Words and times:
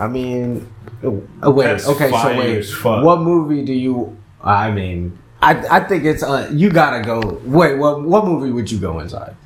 I 0.00 0.08
mean, 0.08 0.66
oh, 1.04 1.50
wait. 1.50 1.66
That's 1.66 1.86
okay, 1.88 2.10
so 2.10 2.38
wait. 2.38 3.04
What 3.04 3.20
movie 3.20 3.62
do 3.64 3.74
you? 3.74 4.16
I 4.42 4.70
mean, 4.70 5.18
I 5.42 5.52
I 5.76 5.80
think 5.80 6.04
it's 6.04 6.22
uh, 6.22 6.50
you 6.52 6.70
gotta 6.70 7.02
go. 7.04 7.40
Wait, 7.44 7.76
what 7.76 8.02
what 8.02 8.24
movie 8.24 8.50
would 8.50 8.70
you 8.70 8.78
go 8.78 8.98
inside? 9.00 9.36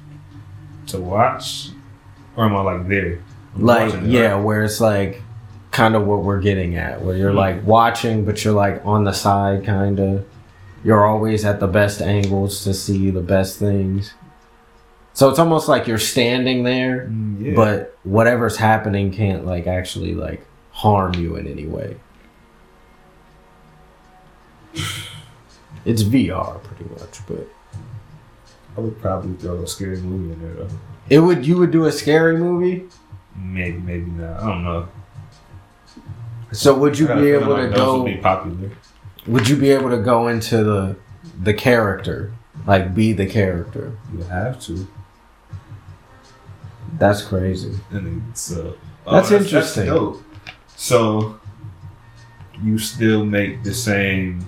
To 0.89 1.01
watch, 1.01 1.71
or 2.37 2.45
am 2.45 2.55
I 2.55 2.61
like 2.61 2.89
there? 2.89 3.19
I'm 3.57 3.63
Like, 3.65 3.95
yeah, 4.05 4.33
right? 4.35 4.37
where 4.37 4.63
it's 4.63 4.81
like 4.81 5.23
kind 5.73 5.97
of 5.97 6.07
what 6.07 6.23
we're 6.23 6.41
getting 6.41 6.77
at, 6.77 7.03
where 7.03 7.17
you're 7.17 7.33
Mhm. 7.33 7.37
like 7.47 7.67
watching, 7.67 8.25
but 8.25 8.45
you're 8.45 8.55
like 8.55 8.81
on 8.87 9.03
the 9.05 9.13
side, 9.13 9.65
kind 9.65 9.99
of. 9.99 10.25
You're 10.85 11.05
always 11.07 11.45
at 11.47 11.59
the 11.61 11.67
best 11.67 12.01
angles 12.03 12.63
to 12.65 12.75
see 12.75 13.11
the 13.11 13.23
best 13.23 13.59
things. 13.59 14.13
So 15.15 15.29
it's 15.31 15.39
almost 15.39 15.69
like 15.69 15.87
you're 15.87 15.99
standing 15.99 16.65
there, 16.65 17.07
Mm, 17.09 17.41
yeah. 17.41 17.55
but 17.55 17.97
whatever's 18.03 18.57
happening 18.57 19.13
can't 19.13 19.47
like 19.47 19.67
actually 19.67 20.15
like 20.15 20.45
harm 20.73 21.15
you 21.15 21.37
in 21.37 21.47
any 21.47 21.67
way. 21.67 21.97
It's 25.85 26.03
VR 26.03 26.63
pretty 26.63 26.85
much, 26.95 27.21
but 27.27 27.47
I 28.77 28.81
would 28.81 28.99
probably 29.03 29.35
throw 29.35 29.63
a 29.63 29.67
scary 29.67 29.99
movie 29.99 30.33
in 30.33 30.41
there 30.41 30.55
though. 30.65 30.75
it 31.11 31.19
would 31.19 31.47
you 31.47 31.59
would 31.59 31.71
do 31.73 31.85
a 31.85 31.93
scary 31.93 32.39
movie. 32.39 32.87
Maybe, 33.37 33.77
maybe 33.79 34.11
not. 34.11 34.43
I 34.43 34.47
don't 34.49 34.65
know. 34.65 34.89
So 36.53 36.75
would 36.79 36.99
you 36.99 37.05
I 37.05 37.09
got 37.09 37.19
a 37.19 37.21
be 37.21 37.31
able 37.33 37.47
to 37.49 37.53
like 37.65 37.71
those 37.71 37.77
go? 37.77 38.03
Would 38.03 38.15
be 38.15 38.17
popular. 38.17 38.71
Would 39.27 39.47
you 39.49 39.57
be 39.57 39.71
able 39.73 39.91
to 39.91 39.99
go 39.99 40.29
into 40.29 40.65
the 40.65 40.97
the 41.43 41.53
character, 41.53 42.33
like 42.67 42.95
be 42.95 43.13
the 43.13 43.27
character? 43.27 43.93
You 44.17 44.23
have 44.25 44.59
to. 44.63 44.87
That's 46.99 47.23
crazy. 47.23 47.71
And 47.91 47.99
uh, 47.99 48.03
then, 48.03 48.31
so 48.35 48.77
uh, 49.07 49.21
That's 49.21 49.31
interesting. 49.31 49.87
dope. 49.87 50.23
So 50.77 51.39
you 52.63 52.79
still 52.79 53.25
make 53.25 53.63
the 53.63 53.75
same, 53.75 54.45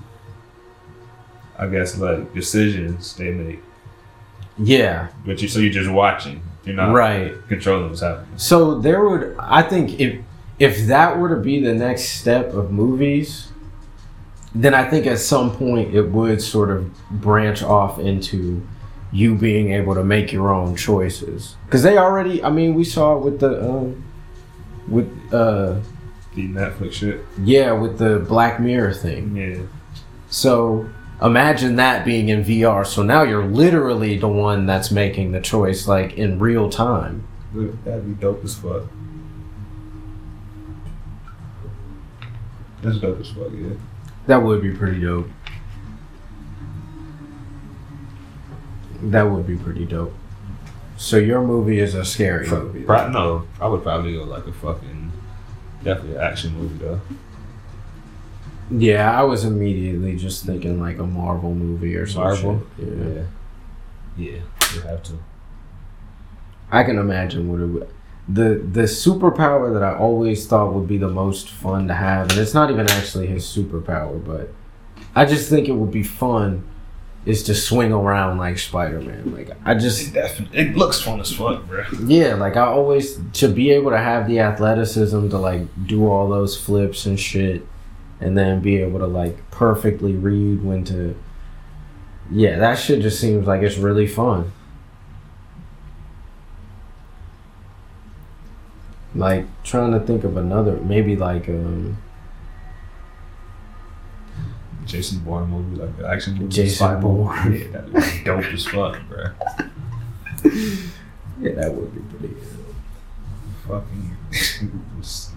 I 1.58 1.66
guess, 1.66 1.98
like 1.98 2.32
decisions 2.34 3.16
they 3.16 3.30
make, 3.30 3.62
Yeah, 4.58 5.08
but 5.24 5.40
you 5.42 5.48
so 5.48 5.58
you're 5.60 5.72
just 5.72 5.90
watching. 5.90 6.42
You're 6.64 6.74
not 6.76 6.92
right. 6.92 7.32
controlling 7.48 7.88
what's 7.90 8.00
happening. 8.00 8.36
So 8.38 8.78
there 8.80 9.08
would, 9.08 9.36
I 9.38 9.62
think, 9.62 10.00
if 10.00 10.20
if 10.58 10.86
that 10.86 11.18
were 11.18 11.28
to 11.28 11.40
be 11.40 11.60
the 11.62 11.74
next 11.74 12.04
step 12.20 12.52
of 12.54 12.72
movies, 12.72 13.48
then 14.54 14.72
I 14.74 14.88
think 14.88 15.06
at 15.06 15.18
some 15.18 15.54
point 15.54 15.94
it 15.94 16.02
would 16.02 16.40
sort 16.40 16.70
of 16.70 16.90
branch 17.10 17.62
off 17.62 17.98
into 17.98 18.66
you 19.12 19.34
being 19.36 19.72
able 19.72 19.94
to 19.94 20.02
make 20.04 20.32
your 20.32 20.52
own 20.52 20.76
choices. 20.76 21.56
Because 21.66 21.82
they 21.82 21.96
already, 21.98 22.42
I 22.42 22.50
mean, 22.50 22.74
we 22.74 22.84
saw 22.84 23.16
it 23.16 23.24
with 23.24 23.40
the, 23.40 23.62
um, 23.68 24.04
with 24.88 25.06
uh, 25.32 25.76
The 26.34 26.48
Netflix 26.48 26.92
shit. 26.94 27.20
yeah, 27.42 27.72
with 27.72 27.98
the 27.98 28.18
Black 28.28 28.60
Mirror 28.60 28.92
thing. 28.94 29.36
Yeah. 29.36 29.62
So 30.28 30.88
imagine 31.22 31.76
that 31.76 32.04
being 32.04 32.28
in 32.28 32.42
VR. 32.44 32.86
So 32.86 33.02
now 33.02 33.22
you're 33.22 33.46
literally 33.46 34.18
the 34.18 34.28
one 34.28 34.66
that's 34.66 34.90
making 34.90 35.32
the 35.32 35.40
choice, 35.40 35.86
like 35.88 36.14
in 36.14 36.38
real 36.38 36.68
time. 36.68 37.26
Look, 37.54 37.82
That'd 37.84 38.04
be 38.06 38.20
dope 38.20 38.44
as 38.44 38.54
fuck. 38.54 38.82
That's 42.82 42.98
dope 42.98 43.20
as 43.20 43.28
fuck, 43.30 43.48
yeah. 43.54 43.70
That 44.26 44.42
would 44.42 44.60
be 44.62 44.72
pretty 44.74 45.00
dope. 45.00 45.28
That 49.02 49.22
would 49.24 49.46
be 49.46 49.56
pretty 49.56 49.84
dope. 49.84 50.14
So 50.96 51.18
your 51.18 51.42
movie 51.42 51.78
is 51.78 51.94
a 51.94 52.04
scary 52.04 52.48
movie. 52.48 52.82
Pro- 52.82 53.08
no, 53.10 53.46
I 53.60 53.66
would 53.68 53.82
probably 53.82 54.14
go 54.14 54.24
like 54.24 54.46
a 54.46 54.52
fucking 54.52 55.12
definitely 55.84 56.16
an 56.16 56.22
action 56.22 56.54
movie 56.54 56.78
though. 56.78 57.00
Yeah, 58.70 59.18
I 59.18 59.22
was 59.22 59.44
immediately 59.44 60.16
just 60.16 60.44
thinking 60.44 60.80
like 60.80 60.98
a 60.98 61.06
Marvel 61.06 61.54
movie 61.54 61.94
or 61.94 62.06
something. 62.06 62.44
Marvel? 62.56 62.66
Yeah. 62.78 63.22
Yeah, 64.16 64.40
you 64.74 64.80
have 64.80 65.02
to. 65.04 65.12
I 66.70 66.82
can 66.82 66.98
imagine 66.98 67.48
what 67.50 67.60
it 67.60 67.66
would. 67.66 67.88
The 68.28 68.66
the 68.72 68.82
superpower 68.82 69.72
that 69.72 69.82
I 69.84 69.96
always 69.96 70.46
thought 70.46 70.72
would 70.72 70.88
be 70.88 70.98
the 70.98 71.08
most 71.08 71.48
fun 71.48 71.86
to 71.88 71.94
have, 71.94 72.30
and 72.30 72.40
it's 72.40 72.54
not 72.54 72.70
even 72.70 72.90
actually 72.90 73.28
his 73.28 73.44
superpower, 73.44 74.24
but 74.24 74.52
I 75.14 75.26
just 75.26 75.48
think 75.48 75.68
it 75.68 75.72
would 75.72 75.92
be 75.92 76.02
fun 76.02 76.64
is 77.26 77.42
to 77.42 77.54
swing 77.54 77.92
around 77.92 78.38
like 78.38 78.56
Spider 78.56 79.00
Man. 79.00 79.34
Like 79.34 79.50
I 79.64 79.74
just 79.74 80.08
It 80.08 80.14
definitely 80.14 80.58
it 80.58 80.76
looks 80.76 81.02
fun 81.02 81.20
as 81.20 81.32
fuck, 81.32 81.66
bro. 81.66 81.84
Yeah, 82.04 82.34
like 82.34 82.56
I 82.56 82.66
always 82.66 83.20
to 83.34 83.48
be 83.48 83.72
able 83.72 83.90
to 83.90 83.98
have 83.98 84.28
the 84.28 84.38
athleticism 84.38 85.28
to 85.28 85.38
like 85.38 85.62
do 85.86 86.06
all 86.08 86.28
those 86.28 86.56
flips 86.56 87.04
and 87.04 87.18
shit, 87.18 87.66
and 88.20 88.38
then 88.38 88.60
be 88.60 88.76
able 88.76 89.00
to 89.00 89.06
like 89.06 89.50
perfectly 89.50 90.12
read 90.12 90.62
when 90.62 90.84
to. 90.84 91.16
Yeah, 92.30 92.58
that 92.58 92.74
shit 92.78 93.02
just 93.02 93.20
seems 93.20 93.46
like 93.46 93.62
it's 93.62 93.76
really 93.76 94.06
fun. 94.06 94.52
Like 99.16 99.46
trying 99.64 99.92
to 99.92 100.00
think 100.00 100.22
of 100.24 100.36
another, 100.36 100.76
maybe 100.76 101.16
like 101.16 101.48
um 101.48 101.98
Jason 104.86 105.18
Bourne 105.20 105.48
movie, 105.50 105.76
like 105.82 105.98
an 105.98 106.04
action 106.06 106.34
movie. 106.34 106.48
Jason 106.48 107.00
Bourne. 107.00 107.52
Yeah, 107.52 107.68
that'd 107.80 107.92
be 107.94 108.24
dope 108.24 108.44
as 108.52 108.66
fuck, 108.66 108.98
bro. 109.08 109.24
yeah, 111.40 111.52
that 111.54 111.74
would 111.74 111.94
be 111.94 112.00
pretty 112.16 112.34
good. 112.34 112.42
Fucking 113.68 114.16
just 115.00 115.30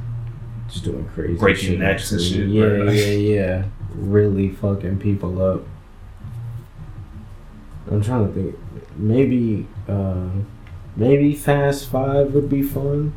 Just 0.70 0.84
doing 0.84 1.08
crazy 1.14 1.34
Breaking 1.40 1.70
shit. 1.72 1.80
necks 1.80 2.12
and 2.12 2.22
shit, 2.22 2.48
Yeah, 2.48 2.62
bro. 2.68 2.92
yeah, 2.92 3.06
yeah. 3.12 3.64
Really 3.96 4.50
fucking 4.50 5.00
people 5.00 5.42
up. 5.42 5.64
I'm 7.90 8.02
trying 8.04 8.28
to 8.28 8.34
think. 8.34 8.56
Maybe, 8.96 9.66
uh, 9.88 10.28
maybe 10.96 11.34
Fast 11.34 11.90
Five 11.90 12.34
would 12.34 12.50
be 12.50 12.62
fun, 12.62 13.14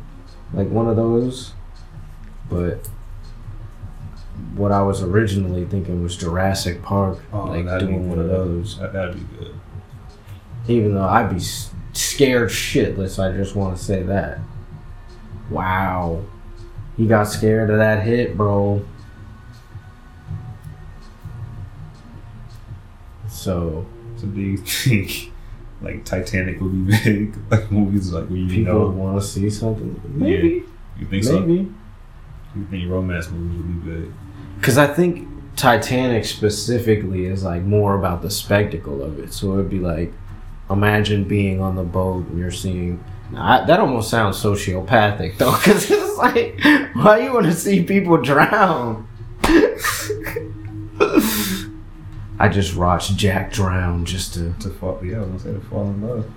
like 0.53 0.69
one 0.69 0.87
of 0.87 0.95
those. 0.95 1.53
But 2.49 2.87
what 4.55 4.71
I 4.71 4.81
was 4.83 5.01
originally 5.01 5.65
thinking 5.65 6.01
was 6.03 6.15
Jurassic 6.17 6.81
Park, 6.83 7.19
Oh, 7.31 7.45
like 7.45 7.65
doing 7.79 8.09
one 8.09 8.19
of 8.19 8.27
those. 8.27 8.77
that, 8.79 8.93
that'd 8.93 9.15
be 9.15 9.37
good. 9.37 9.55
Even 10.67 10.93
though 10.95 11.03
I'd 11.07 11.29
be 11.33 11.39
scared 11.93 12.49
shitless, 12.49 13.17
I 13.19 13.35
just 13.35 13.55
want 13.55 13.77
to 13.77 13.83
say 13.83 14.03
that. 14.03 14.39
Wow. 15.49 16.23
He 16.97 17.07
got 17.07 17.23
scared 17.23 17.69
of 17.69 17.77
that 17.77 18.03
hit, 18.05 18.37
bro. 18.37 18.85
So, 23.27 23.85
So 24.17 24.27
do 24.27 24.39
you 24.41 24.57
think 24.57 25.31
like 25.81 26.05
Titanic 26.05 26.61
would 26.61 26.87
be 26.87 26.97
big? 27.03 27.35
Like 27.51 27.71
movies 27.71 28.11
like 28.13 28.27
where 28.29 28.37
you 28.37 28.47
people 28.47 28.73
know 28.73 28.89
want 28.89 29.21
to 29.21 29.27
see 29.27 29.49
something? 29.49 29.99
Maybe. 30.05 30.63
you 30.99 31.05
think 31.07 31.23
so? 31.23 31.39
Maybe. 31.39 31.71
You 32.55 32.65
think 32.69 32.89
romance 32.89 33.29
movies 33.29 33.57
would 33.57 33.85
be 33.85 33.91
big? 33.91 34.13
Because 34.63 34.77
I 34.77 34.87
think 34.87 35.27
Titanic 35.57 36.23
specifically 36.23 37.25
is 37.25 37.43
like 37.43 37.63
more 37.63 37.95
about 37.99 38.21
the 38.21 38.31
spectacle 38.31 39.03
of 39.03 39.19
it. 39.19 39.33
So 39.33 39.55
it'd 39.55 39.69
be 39.69 39.79
like, 39.79 40.13
imagine 40.69 41.25
being 41.25 41.59
on 41.59 41.75
the 41.75 41.83
boat 41.83 42.27
and 42.27 42.39
you're 42.39 42.49
seeing. 42.49 43.03
I, 43.35 43.65
that 43.65 43.81
almost 43.81 44.09
sounds 44.09 44.41
sociopathic 44.41 45.37
though, 45.37 45.51
because 45.57 45.91
it's 45.91 46.17
like, 46.17 46.61
why 46.95 47.19
you 47.19 47.33
want 47.33 47.47
to 47.47 47.51
see 47.53 47.83
people 47.83 48.15
drown? 48.21 49.05
I 52.39 52.47
just 52.49 52.77
watched 52.77 53.17
Jack 53.17 53.51
drown 53.51 54.05
just 54.05 54.33
to 54.35 54.53
To 54.61 54.69
fall 54.69 54.97
yeah, 55.03 55.17
I 55.17 55.19
was 55.25 55.27
gonna 55.27 55.39
say 55.39 55.53
to 55.55 55.59
fall 55.59 55.87
in 55.87 56.01
love. 56.01 56.31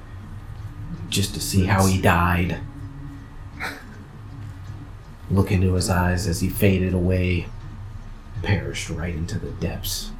just 1.10 1.32
to 1.34 1.41
see 1.41 1.65
how 1.65 1.86
he 1.86 2.00
died. 2.00 2.59
Look 5.31 5.53
into 5.53 5.75
his 5.75 5.88
eyes 5.88 6.27
as 6.27 6.41
he 6.41 6.48
faded 6.48 6.92
away, 6.92 7.47
perished 8.42 8.91
right 8.91 9.15
into 9.15 9.38
the 9.38 9.50
depths. 9.50 10.10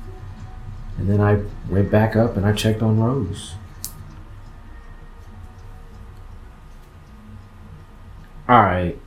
And 0.99 1.09
then 1.09 1.21
I 1.21 1.43
went 1.71 1.91
back 1.91 2.17
up 2.17 2.37
and 2.37 2.47
I 2.47 2.53
checked 2.53 2.83
on 2.83 2.99
Rose. 3.01 3.55
Alright. 8.49 8.99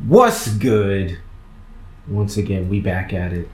What's 0.00 0.48
good? 0.48 1.18
Once 2.08 2.36
again, 2.36 2.68
we 2.68 2.80
back 2.80 3.12
at 3.12 3.32
it. 3.32 3.48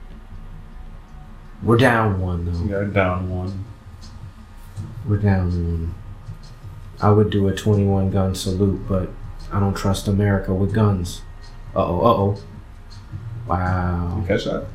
We're 1.61 1.77
down 1.77 2.19
one 2.19 2.45
though. 2.45 2.83
Got 2.83 2.93
down 2.93 3.29
one. 3.29 3.65
We're 5.07 5.17
down 5.17 5.49
one. 5.49 5.95
I 7.01 7.11
would 7.11 7.29
do 7.29 7.47
a 7.47 7.55
21 7.55 8.11
gun 8.11 8.35
salute, 8.35 8.87
but 8.87 9.09
I 9.51 9.59
don't 9.59 9.75
trust 9.75 10.07
America 10.07 10.53
with 10.53 10.73
guns. 10.73 11.21
Uh 11.75 11.85
oh, 11.85 11.99
uh 12.01 12.13
oh. 12.13 12.37
Wow. 13.47 14.17
You 14.21 14.27
catch 14.27 14.45
that? 14.45 14.65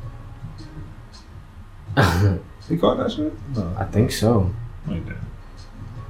he 2.69 2.77
caught 2.77 2.97
that 2.97 3.11
shit? 3.11 3.33
No. 3.55 3.75
I 3.77 3.85
think 3.85 4.11
so. 4.11 4.53
Like 4.87 5.05
that. 5.07 5.17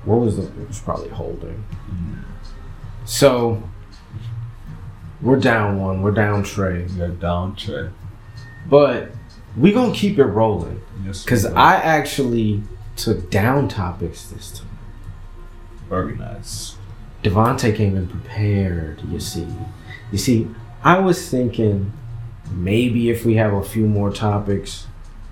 What 0.06 0.20
was 0.20 0.38
the. 0.38 0.44
It 0.62 0.68
was 0.68 0.80
probably 0.80 1.10
holding. 1.10 1.64
So. 3.06 3.64
We're 5.22 5.40
down 5.40 5.80
one. 5.80 6.02
We're 6.02 6.12
down 6.12 6.44
Trey. 6.44 6.86
You're 6.96 7.10
down 7.10 7.56
Trey. 7.56 7.90
But 8.70 9.12
we 9.58 9.74
gonna 9.74 9.94
keep 9.94 10.18
it 10.18 10.26
rolling. 10.26 10.82
Yes, 11.06 11.26
Cause. 11.26 11.46
I 11.46 11.76
actually 11.76 12.64
took 12.96 13.30
down 13.30 13.68
topics 13.68 14.28
this 14.28 14.60
time. 14.60 14.68
very 15.90 16.16
nice. 16.16 16.78
Devontae 17.24 17.76
came 17.76 17.98
in 17.98 18.08
prepared, 18.08 19.02
you 19.10 19.20
see. 19.20 19.48
You 20.12 20.18
see, 20.18 20.48
I 20.84 21.00
was 21.00 21.30
thinking 21.30 21.92
maybe 22.52 23.10
if 23.10 23.26
we 23.26 23.36
have 23.36 23.54
a 23.54 23.64
few 23.64 23.86
more 23.86 24.12
topics, 24.12 24.88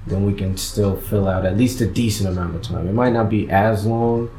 then 0.06 0.25
we 0.25 0.34
can 0.34 0.58
still 0.58 0.96
fill 0.96 1.28
out 1.28 1.46
at 1.46 1.58
least 1.58 1.81
a 1.81 1.88
decent 1.88 2.30
amount 2.30 2.56
of 2.56 2.62
time. 2.62 2.88
It 2.88 2.94
might 2.94 3.14
not 3.14 3.30
be 3.30 3.50
as 3.50 3.86
long, 3.86 4.30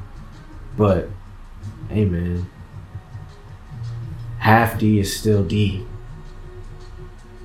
but 0.76 1.08
hey 1.88 2.04
man. 2.04 2.48
Half 4.38 4.78
D 4.78 4.98
is 4.98 5.14
still 5.14 5.44
D. 5.44 5.84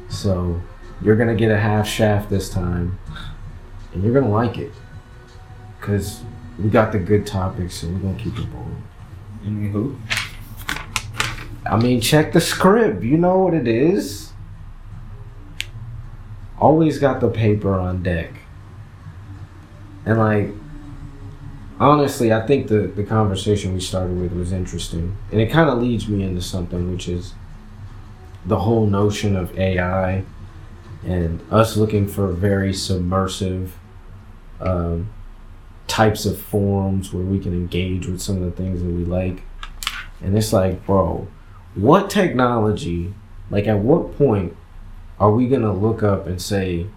So 0.09 0.62
you're 1.01 1.15
gonna 1.15 1.35
get 1.35 1.51
a 1.51 1.59
half 1.59 1.88
shaft 1.88 2.30
this 2.30 2.50
time. 2.50 2.97
And 3.94 4.03
you're 4.03 4.13
gonna 4.13 4.31
like 4.31 4.57
it. 4.57 4.71
Cause 5.81 6.21
we 6.57 6.69
got 6.69 6.91
the 6.91 7.00
good 7.00 7.25
topics, 7.25 7.75
so 7.75 7.88
we're 7.88 8.00
gonna 8.00 8.19
keep 8.19 8.38
it 8.38 8.51
going. 8.51 8.83
Anywho, 9.45 10.00
I 11.65 11.77
mean, 11.77 12.00
check 12.00 12.31
the 12.31 12.39
script. 12.39 13.03
You 13.03 13.18
know 13.18 13.39
what 13.39 13.53
it 13.53 13.68
is. 13.68 14.32
Always 16.63 16.98
got 16.98 17.19
the 17.19 17.27
paper 17.27 17.77
on 17.77 18.04
deck. 18.04 18.31
And 20.06 20.18
like, 20.18 20.48
honestly, 21.77 22.31
I 22.31 22.48
think 22.48 22.69
the 22.69 22.88
the 22.88 23.04
conversation 23.04 23.74
we 23.74 23.81
started 23.81 24.18
with 24.18 24.31
was 24.31 24.54
interesting, 24.54 25.18
and 25.30 25.42
it 25.42 25.51
kind 25.51 25.69
of 25.69 25.81
leads 25.81 26.07
me 26.07 26.24
into 26.24 26.42
something, 26.42 26.89
which 26.89 27.10
is 27.10 27.33
the 28.45 28.60
whole 28.60 28.86
notion 28.86 29.36
of 29.36 29.60
AI 29.60 30.24
and 31.06 31.42
us 31.51 31.75
looking 31.75 32.07
for 32.07 32.27
very 32.30 32.74
submersive 32.74 33.77
um, 34.62 35.09
types 35.88 36.25
of 36.25 36.39
forums 36.39 37.12
where 37.12 37.25
we 37.25 37.39
can 37.39 37.51
engage 37.51 38.07
with 38.07 38.21
some 38.21 38.38
of 38.38 38.44
the 38.44 38.51
things 38.51 38.81
that 38.81 38.89
we 38.89 39.04
like. 39.04 39.44
And 40.21 40.38
it's 40.38 40.54
like, 40.54 40.86
bro, 40.86 41.27
what 41.75 42.09
technology, 42.09 43.13
like 43.50 43.68
at 43.68 43.80
what 43.80 44.18
point 44.18 44.56
are 45.19 45.31
we 45.31 45.48
gonna 45.48 45.74
look 45.74 46.04
up 46.04 46.27
and 46.27 46.42
say, 46.42 46.88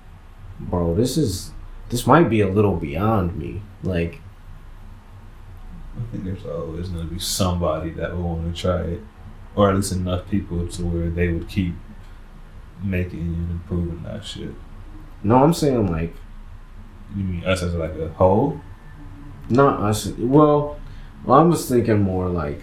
bro, 0.58 0.94
this 0.94 1.16
is 1.16 1.52
this 1.88 2.06
might 2.06 2.28
be 2.28 2.40
a 2.40 2.48
little 2.48 2.76
beyond 2.76 3.36
me. 3.36 3.62
Like, 3.82 4.20
I 5.96 6.10
think 6.10 6.24
there's 6.24 6.44
always 6.44 6.90
to 6.90 7.04
be 7.04 7.18
somebody 7.18 7.90
that 7.90 8.14
will 8.16 8.36
want 8.36 8.54
to 8.54 8.60
try 8.60 8.80
it, 8.82 9.00
or 9.54 9.70
at 9.70 9.76
least 9.76 9.92
enough 9.92 10.28
people 10.30 10.66
to 10.66 10.84
where 10.84 11.10
they 11.10 11.28
would 11.28 11.48
keep 11.48 11.74
making 12.82 13.20
and 13.20 13.50
improving 13.52 14.02
that 14.02 14.24
shit. 14.24 14.50
no, 15.22 15.42
I'm 15.42 15.54
saying 15.54 15.90
like 15.90 16.14
You 17.16 17.24
mean 17.24 17.44
us 17.44 17.62
as 17.62 17.74
like 17.74 17.94
a 17.96 18.08
whole? 18.08 18.60
not 19.48 19.80
us. 19.80 20.08
Well, 20.18 20.78
well, 21.24 21.38
I 21.40 21.42
was 21.42 21.68
thinking 21.68 22.02
more 22.02 22.28
like 22.28 22.60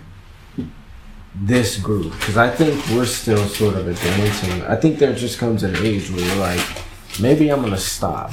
this 1.36 1.78
group 1.78 2.12
because 2.14 2.38
I 2.38 2.50
think 2.50 2.76
we're 2.90 3.06
still 3.06 3.46
sort 3.48 3.76
of 3.76 3.88
advancing. 3.88 4.62
I 4.64 4.76
think 4.76 5.00
there 5.00 5.14
just 5.14 5.40
comes 5.40 5.64
an 5.64 5.76
age 5.78 6.10
where 6.12 6.22
you're 6.22 6.36
like, 6.36 6.62
maybe 7.20 7.50
I'm 7.50 7.62
gonna 7.62 7.78
stop 7.78 8.32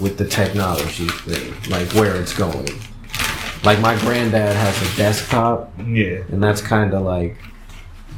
with 0.00 0.18
the 0.18 0.26
technology 0.26 1.06
thing, 1.08 1.54
like 1.70 1.92
where 1.94 2.16
it's 2.16 2.36
going. 2.36 2.68
Like 3.64 3.80
my 3.80 3.96
granddad 4.00 4.54
has 4.56 4.92
a 4.92 4.96
desktop, 4.96 5.72
Yeah. 5.86 6.22
and 6.30 6.42
that's 6.42 6.60
kind 6.60 6.92
of 6.94 7.02
like 7.02 7.36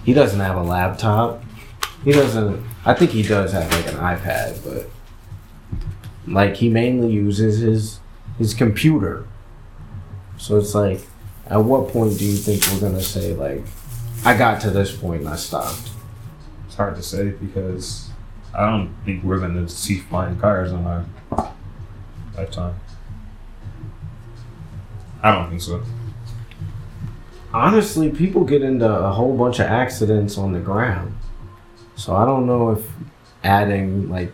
he 0.04 0.12
doesn't 0.14 0.40
have 0.40 0.56
a 0.56 0.62
laptop. 0.62 1.42
He 2.04 2.12
doesn't. 2.12 2.64
I 2.84 2.94
think 2.94 3.10
he 3.10 3.22
does 3.22 3.52
have 3.52 3.70
like 3.72 3.86
an 3.88 3.98
iPad, 3.98 4.58
but 4.64 4.90
like 6.26 6.56
he 6.56 6.68
mainly 6.68 7.10
uses 7.12 7.58
his 7.60 8.00
his 8.38 8.54
computer. 8.54 9.26
So 10.38 10.56
it's 10.58 10.74
like, 10.74 11.00
at 11.48 11.58
what 11.64 11.88
point 11.88 12.18
do 12.18 12.24
you 12.24 12.36
think 12.36 12.62
we're 12.72 12.88
gonna 12.88 13.02
say 13.02 13.34
like, 13.34 13.64
I 14.24 14.36
got 14.36 14.60
to 14.62 14.70
this 14.70 14.94
point 14.94 15.20
and 15.20 15.30
I 15.30 15.36
stopped? 15.36 15.90
It's 16.66 16.76
hard 16.76 16.96
to 16.96 17.02
say 17.02 17.30
because 17.30 18.10
I 18.54 18.68
don't 18.68 18.94
think 19.04 19.24
we're 19.24 19.38
going 19.38 19.54
to 19.54 19.68
see 19.68 19.98
flying 19.98 20.38
cars 20.38 20.72
in 20.72 20.84
our 20.86 21.04
lifetime. 22.36 22.74
I 25.22 25.32
don't 25.32 25.48
think 25.50 25.62
so. 25.62 25.82
Honestly, 27.52 28.10
people 28.10 28.44
get 28.44 28.62
into 28.62 28.88
a 28.88 29.10
whole 29.10 29.36
bunch 29.36 29.58
of 29.58 29.66
accidents 29.66 30.36
on 30.36 30.52
the 30.52 30.60
ground. 30.60 31.14
So 31.96 32.14
I 32.14 32.24
don't 32.24 32.46
know 32.46 32.70
if 32.70 32.86
adding 33.42 34.10
like 34.10 34.32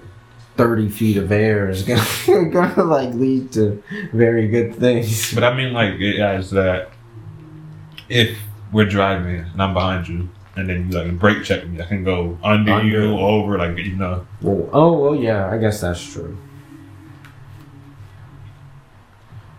30 0.56 0.88
feet 0.88 1.16
of 1.16 1.32
air 1.32 1.68
is 1.70 1.82
gonna, 2.26 2.50
gonna 2.50 2.84
like 2.84 3.14
lead 3.14 3.52
to 3.52 3.82
very 4.12 4.48
good 4.48 4.74
things. 4.76 5.32
But 5.34 5.44
I 5.44 5.54
mean, 5.54 5.72
like, 5.72 5.94
it 6.00 6.20
as 6.20 6.50
that 6.50 6.90
if 8.08 8.38
we're 8.74 8.84
driving 8.84 9.36
and 9.36 9.62
I'm 9.62 9.72
behind 9.72 10.08
you, 10.08 10.28
and 10.56 10.68
then 10.68 10.90
you 10.90 10.98
like 10.98 11.18
brake 11.18 11.44
check 11.44 11.66
me, 11.66 11.80
I 11.80 11.86
can 11.86 12.04
go 12.04 12.36
under, 12.42 12.72
Under. 12.72 12.86
you, 12.86 13.16
over, 13.18 13.56
like 13.56 13.78
you 13.78 13.96
know. 13.96 14.26
Well, 14.42 14.68
oh 14.72 14.92
well, 15.00 15.14
yeah, 15.14 15.48
I 15.50 15.56
guess 15.58 15.80
that's 15.80 16.04
true. 16.12 16.36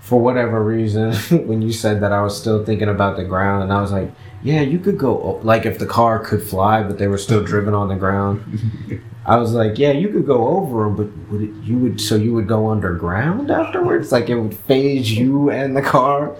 For 0.02 0.20
whatever 0.20 0.64
reason, 0.64 1.14
when 1.48 1.64
you 1.64 1.72
said 1.72 2.02
that, 2.02 2.12
I 2.12 2.22
was 2.22 2.40
still 2.40 2.64
thinking 2.64 2.90
about 2.90 3.16
the 3.18 3.24
ground, 3.24 3.64
and 3.64 3.74
I 3.74 3.82
was 3.82 3.92
like, 3.92 4.12
"Yeah, 4.44 4.62
you 4.62 4.78
could 4.78 5.00
go 5.00 5.40
like 5.42 5.66
if 5.66 5.80
the 5.80 5.88
car 5.88 6.20
could 6.20 6.44
fly, 6.44 6.84
but 6.84 7.00
they 7.00 7.08
were 7.08 7.18
still 7.18 7.44
driven 7.52 7.74
on 7.74 7.88
the 7.88 7.96
ground." 7.96 9.02
I 9.26 9.38
was 9.38 9.54
like, 9.54 9.80
"Yeah, 9.80 9.92
you 9.92 10.10
could 10.10 10.28
go 10.28 10.48
over 10.50 10.84
them, 10.84 10.96
but 10.96 11.08
would 11.32 11.42
it, 11.42 11.54
you 11.64 11.78
would 11.80 12.00
so 12.00 12.16
you 12.16 12.34
would 12.36 12.48
go 12.48 12.70
underground 12.70 13.50
afterwards? 13.50 14.12
Like 14.12 14.30
it 14.30 14.36
would 14.40 14.56
phase 14.56 15.12
you 15.12 15.50
and 15.50 15.76
the 15.76 15.82
car 15.82 16.36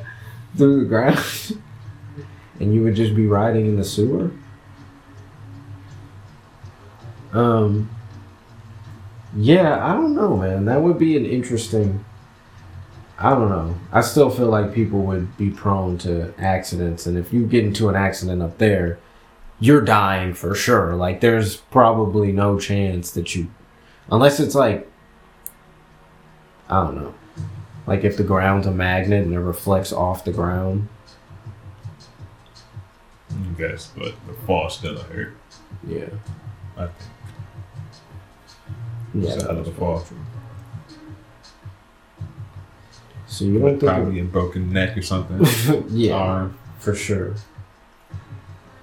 through 0.58 0.82
the 0.82 0.86
ground, 0.86 1.18
and 2.60 2.74
you 2.74 2.82
would 2.84 2.96
just 2.96 3.16
be 3.16 3.28
riding 3.28 3.66
in 3.66 3.76
the 3.76 3.84
sewer." 3.84 4.32
Um. 7.34 7.90
Yeah, 9.38 9.86
I 9.86 9.94
don't 9.96 10.16
know, 10.16 10.38
man. 10.38 10.64
That 10.64 10.82
would 10.82 10.98
be 10.98 11.18
an 11.18 11.26
interesting. 11.26 12.06
I 13.20 13.32
don't 13.32 13.50
know. 13.50 13.76
I 13.92 14.00
still 14.00 14.30
feel 14.30 14.48
like 14.48 14.74
people 14.74 15.00
would 15.02 15.36
be 15.38 15.50
prone 15.50 15.98
to 16.00 16.34
accidents, 16.38 17.06
and 17.06 17.18
if 17.18 17.34
you 17.34 17.46
get 17.46 17.66
into 17.66 17.90
an 17.90 17.96
accident 17.96 18.42
up 18.42 18.58
there, 18.58 18.98
you're 19.60 19.82
dying 19.82 20.34
for 20.34 20.56
sure. 20.56 20.96
Like, 20.96 21.20
there's 21.22 21.58
probably 21.58 22.32
no 22.32 22.58
chance 22.60 23.12
that 23.12 23.36
you, 23.36 23.48
unless 24.12 24.40
it's 24.40 24.56
like, 24.56 24.90
I 26.70 26.84
don't 26.84 26.96
know, 26.96 27.14
like 27.88 28.04
if 28.04 28.18
the 28.18 28.24
ground's 28.24 28.68
a 28.68 28.72
magnet 28.72 29.26
and 29.26 29.34
it 29.34 29.40
reflects 29.40 29.92
off 29.94 30.26
the 30.26 30.32
ground. 30.32 30.88
I 33.36 33.58
guess, 33.58 33.92
but 33.96 34.14
the 34.28 34.34
fall 34.46 34.70
still 34.70 34.98
hurt. 34.98 35.36
Yeah. 35.88 36.10
I 36.78 36.88
think. 36.88 36.94
Yeah. 39.14 39.34
It's 39.34 39.44
a 39.44 39.48
hell 39.48 39.60
of 39.60 39.68
a 39.68 39.72
fall. 39.72 40.06
So 43.28 43.46
you 43.46 43.60
don't 43.60 43.80
think? 43.80 43.92
Probably 43.92 44.20
a 44.20 44.24
broken 44.24 44.72
neck 44.72 44.98
or 44.98 45.02
something. 45.02 45.46
yeah. 45.90 46.14
Arm. 46.14 46.58
For 46.80 46.96
sure. 46.96 47.36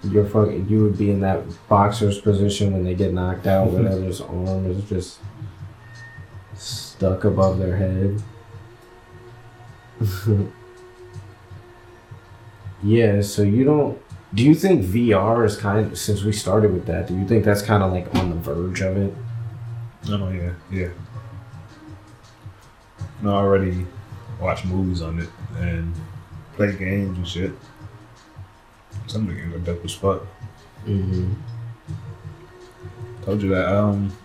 You're 0.04 0.26
fucking. 0.26 0.68
You 0.68 0.82
would 0.82 0.98
be 0.98 1.10
in 1.10 1.20
that 1.20 1.42
boxer's 1.68 2.20
position 2.20 2.72
when 2.72 2.84
they 2.84 2.94
get 2.94 3.12
knocked 3.12 3.46
out, 3.46 3.70
where 3.70 3.84
the 3.84 3.90
other's 3.90 4.20
arm 4.20 4.70
is 4.70 4.84
just 4.88 5.20
stuck 6.54 7.24
above 7.24 7.58
their 7.58 7.76
head. 7.76 8.22
yeah. 12.82 13.20
So 13.22 13.42
you 13.42 13.64
don't. 13.64 13.98
Do 14.34 14.42
you 14.42 14.54
think 14.54 14.84
VR 14.84 15.44
is 15.44 15.56
kind 15.56 15.92
of 15.92 15.98
since 15.98 16.22
we 16.22 16.32
started 16.32 16.72
with 16.72 16.86
that? 16.86 17.06
Do 17.06 17.14
you 17.14 17.26
think 17.26 17.44
that's 17.44 17.60
kind 17.62 17.82
of 17.82 17.92
like 17.92 18.14
on 18.14 18.30
the 18.30 18.36
verge 18.36 18.80
of 18.80 18.96
it? 18.96 19.14
Oh 20.08 20.30
yeah, 20.30 20.52
yeah. 20.70 20.88
No, 23.20 23.34
I 23.34 23.40
already 23.40 23.86
watch 24.40 24.64
movies 24.64 25.02
on 25.02 25.20
it 25.20 25.28
and 25.56 25.94
play 26.54 26.74
games 26.74 27.16
and 27.16 27.28
shit. 27.28 27.52
Some 29.06 29.28
of 29.28 29.28
the 29.28 29.40
games 29.40 29.54
are 29.54 29.58
dope 29.58 29.84
as 29.84 29.94
fuck. 29.94 30.26
Mm-hmm. 30.86 31.32
Told 33.24 33.42
you 33.42 33.50
that. 33.50 33.68
Um, 33.68 34.16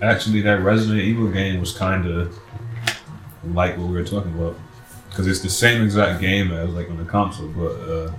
actually, 0.00 0.40
that 0.42 0.62
Resident 0.62 1.00
Evil 1.00 1.28
game 1.30 1.60
was 1.60 1.76
kind 1.76 2.06
of 2.06 2.38
like 3.44 3.76
what 3.76 3.88
we 3.88 3.94
were 3.94 4.04
talking 4.04 4.32
about 4.34 4.56
because 5.10 5.26
it's 5.26 5.40
the 5.40 5.50
same 5.50 5.82
exact 5.82 6.20
game 6.20 6.52
as 6.52 6.70
like 6.70 6.88
on 6.90 6.96
the 6.96 7.04
console, 7.04 7.48
but 7.48 7.72
uh, 7.72 8.12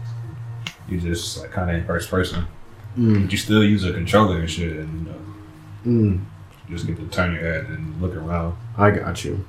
you 0.92 1.00
just 1.00 1.40
like 1.40 1.52
kind 1.52 1.70
of 1.70 1.76
in 1.78 1.86
first 1.86 2.10
person. 2.10 2.46
Mm. 2.98 3.24
But 3.24 3.32
you 3.32 3.38
still 3.38 3.64
use 3.64 3.84
a 3.86 3.94
controller 3.94 4.40
and 4.40 4.50
shit, 4.50 4.78
and 4.78 5.06
you 5.06 5.12
know, 5.12 5.16
Mm. 5.86 6.20
you 6.68 6.76
just 6.76 6.88
get 6.88 6.98
to 6.98 7.06
turn 7.08 7.34
your 7.34 7.42
head 7.42 7.66
and 7.70 8.02
look 8.02 8.16
around. 8.16 8.56
I 8.78 8.92
got 8.92 9.24
you. 9.24 9.46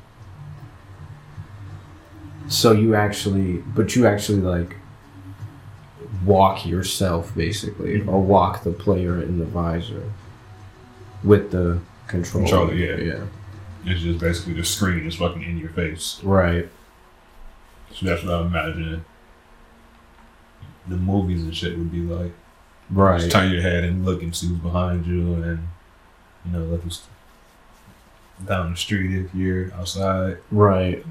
So 2.48 2.72
you 2.72 2.94
actually, 2.94 3.58
but 3.58 3.94
you 3.94 4.06
actually 4.06 4.40
like 4.40 4.76
walk 6.24 6.66
yourself 6.66 7.34
basically, 7.34 8.00
or 8.02 8.20
walk 8.22 8.64
the 8.64 8.72
player 8.72 9.22
in 9.22 9.38
the 9.38 9.44
visor 9.44 10.12
with 11.22 11.50
the 11.50 11.80
controller. 12.08 12.46
Controller, 12.46 12.74
yeah. 12.74 12.96
yeah, 12.96 13.24
It's 13.92 14.00
just 14.02 14.18
basically 14.18 14.54
the 14.54 14.64
screen 14.64 15.06
is 15.06 15.16
fucking 15.16 15.42
in 15.42 15.58
your 15.58 15.68
face. 15.70 16.20
right, 16.24 16.68
So 17.94 18.06
that's 18.06 18.24
what 18.24 18.34
I'm 18.34 18.46
imagining. 18.46 19.04
The 20.90 20.96
movies 20.96 21.42
and 21.42 21.56
shit 21.56 21.78
would 21.78 21.90
be 21.90 22.00
like. 22.00 22.32
right. 22.90 23.20
Just 23.20 23.32
turn 23.32 23.50
your 23.50 23.62
head 23.62 23.84
and 23.84 24.04
look 24.04 24.22
and 24.22 24.34
see 24.34 24.48
who's 24.48 24.58
behind 24.58 25.06
you, 25.06 25.34
and 25.34 25.68
you 26.44 26.52
know, 26.52 26.64
look 26.64 26.82
who's 26.82 27.02
down 28.46 28.72
the 28.72 28.76
street 28.76 29.14
if 29.14 29.34
you're 29.34 29.72
outside. 29.74 30.38
Right. 30.50 31.04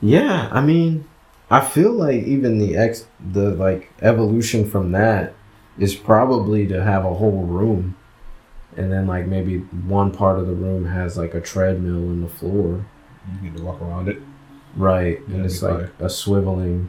Yeah, 0.00 0.48
I 0.52 0.60
mean, 0.60 1.06
I 1.50 1.60
feel 1.60 1.92
like 1.92 2.22
even 2.24 2.58
the 2.58 2.76
ex 2.76 3.06
the 3.32 3.50
like 3.50 3.90
evolution 4.02 4.68
from 4.68 4.92
that 4.92 5.34
is 5.78 5.94
probably 5.94 6.66
to 6.68 6.82
have 6.82 7.04
a 7.04 7.14
whole 7.14 7.42
room 7.44 7.96
and 8.76 8.92
then 8.92 9.06
like 9.06 9.26
maybe 9.26 9.58
one 9.58 10.12
part 10.12 10.38
of 10.38 10.46
the 10.46 10.54
room 10.54 10.86
has 10.86 11.16
like 11.18 11.34
a 11.34 11.40
treadmill 11.40 12.10
in 12.10 12.22
the 12.22 12.28
floor. 12.28 12.86
You 13.42 13.50
get 13.50 13.58
to 13.58 13.64
walk 13.64 13.82
around 13.82 14.08
it. 14.08 14.22
Right. 14.78 15.20
And 15.28 15.44
it's 15.44 15.60
like 15.62 15.98
be 15.98 16.04
a 16.04 16.08
swiveling 16.08 16.88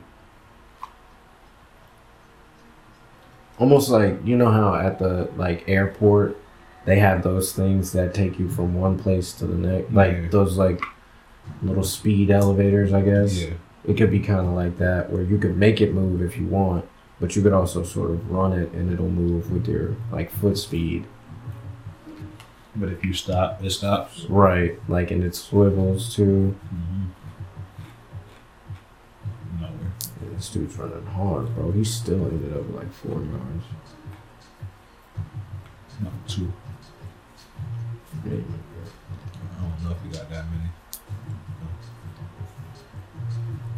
almost 3.58 3.89
like 3.89 4.15
you 4.25 4.38
know 4.38 4.50
how 4.51 4.74
at 4.75 5.00
the 5.00 5.29
like 5.36 5.67
airport 5.67 6.38
they 6.86 6.98
have 7.00 7.24
those 7.24 7.51
things 7.51 7.91
that 7.91 8.13
take 8.13 8.39
you 8.39 8.48
from 8.50 8.74
one 8.79 8.98
place 8.98 9.34
to 9.34 9.46
the 9.46 9.55
next 9.55 9.91
like 9.91 10.13
Yeah. 10.13 10.27
those 10.29 10.58
like 10.58 10.81
little 11.62 11.84
speed 11.84 12.29
elevators 12.31 12.93
i 12.93 13.01
guess 13.01 13.38
Yeah. 13.38 13.50
it 13.86 13.98
could 13.98 14.12
be 14.12 14.19
kind 14.19 14.48
of 14.48 14.53
like 14.53 14.77
that 14.77 15.12
where 15.12 15.24
you 15.24 15.38
could 15.38 15.58
make 15.58 15.81
it 15.81 15.93
move 15.93 16.22
if 16.22 16.38
you 16.38 16.48
want 16.48 16.86
but 17.19 17.36
you 17.36 17.41
could 17.41 17.51
also 17.51 17.84
sort 17.84 18.12
of 18.12 18.31
run 18.31 18.53
it 18.53 18.72
and 18.72 18.93
it'll 18.93 19.10
move 19.10 19.51
with 19.51 19.67
your 19.67 19.96
like 20.12 20.31
foot 20.31 20.58
speed 20.58 21.05
But 22.77 22.89
if 22.89 23.03
you 23.03 23.13
stop, 23.13 23.62
it 23.62 23.72
stops. 23.72 24.24
right 24.29 24.79
like 24.88 25.12
and 25.12 25.22
it 25.24 25.36
swivels 25.36 26.15
too 26.15 26.55
Mm-hmm. 26.74 27.05
Nowhere. 29.60 29.91
Yeah, 30.24 30.28
this 30.39 30.50
dude's 30.51 30.77
running 30.77 31.05
hard 31.05 31.53
bro 31.53 31.69
he 31.72 31.84
still 31.84 32.25
ended 32.27 32.55
up 32.55 32.63
like 32.74 32.89
four 32.93 33.12
yards 33.22 33.65
Not 36.01 36.13
two. 36.29 36.50
Yeah. 38.25 38.31
I 38.31 39.62
don't 39.62 39.84
know 39.84 39.91
if 39.91 40.01
we 40.05 40.10
got 40.17 40.29
that 40.29 40.46
many. 40.50 40.69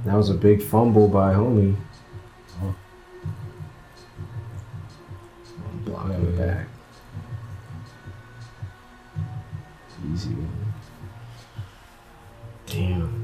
that 0.05 0.15
was 0.15 0.29
a 0.29 0.35
big 0.35 0.61
fumble 0.61 1.07
by 1.07 1.33
homie 1.33 1.75
blocking 5.83 6.35
the 6.35 6.45
Yeah. 6.45 6.53
back 6.53 6.67
easy 10.13 10.35
damn 12.67 13.20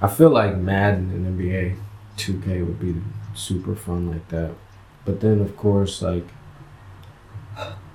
I 0.00 0.08
feel 0.08 0.30
like 0.30 0.56
Madden 0.56 1.10
and 1.10 1.38
NBA 1.38 1.76
2K 2.16 2.66
would 2.66 2.80
be 2.80 2.94
super 3.34 3.74
fun 3.74 4.10
like 4.10 4.28
that. 4.28 4.52
But 5.04 5.20
then, 5.20 5.40
of 5.40 5.56
course, 5.56 6.02
like, 6.02 6.26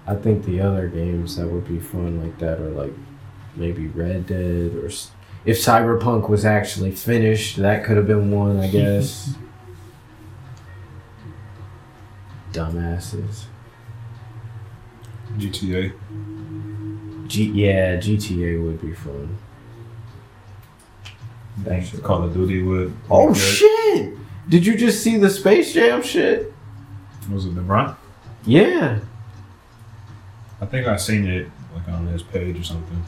I 0.06 0.16
think 0.16 0.46
the 0.46 0.60
other 0.60 0.88
games 0.88 1.38
that 1.38 1.48
would 1.48 1.68
be 1.68 1.80
fun 1.80 2.22
like 2.22 2.38
that 2.40 2.60
are 2.60 2.70
like 2.70 2.94
maybe 3.56 3.88
Red 3.88 4.28
Dead 4.28 4.76
or 4.76 4.88
if 5.46 5.58
Cyberpunk 5.58 6.30
was 6.30 6.46
actually 6.46 6.92
finished, 6.92 7.58
that 7.58 7.84
could 7.84 7.98
have 7.98 8.08
been 8.08 8.32
one, 8.32 8.60
I 8.60 8.68
guess. 8.68 9.36
Dumbasses. 12.54 13.46
GTA. 15.38 15.92
G- 17.28 17.52
yeah, 17.52 17.98
GTA 17.98 18.64
would 18.64 18.82
be 18.82 18.94
fun. 18.94 19.38
Shit. 21.84 22.04
Call 22.04 22.24
of 22.24 22.34
Duty 22.34 22.64
would. 22.64 22.94
Oh 23.10 23.28
good. 23.28 23.38
shit! 23.38 24.14
Did 24.50 24.66
you 24.66 24.76
just 24.78 25.04
see 25.04 25.18
the 25.18 25.30
Space 25.30 25.74
Jam 25.74 26.02
shit? 26.02 26.52
Was 27.32 27.46
it 27.46 27.56
LeBron? 27.56 27.96
Yeah. 28.46 29.00
I 30.60 30.66
think 30.66 30.88
I 30.88 30.96
seen 30.98 31.26
it 31.28 31.48
like 31.74 31.88
on 31.88 32.08
his 32.08 32.24
page 32.24 32.60
or 32.60 32.64
something. 32.64 33.04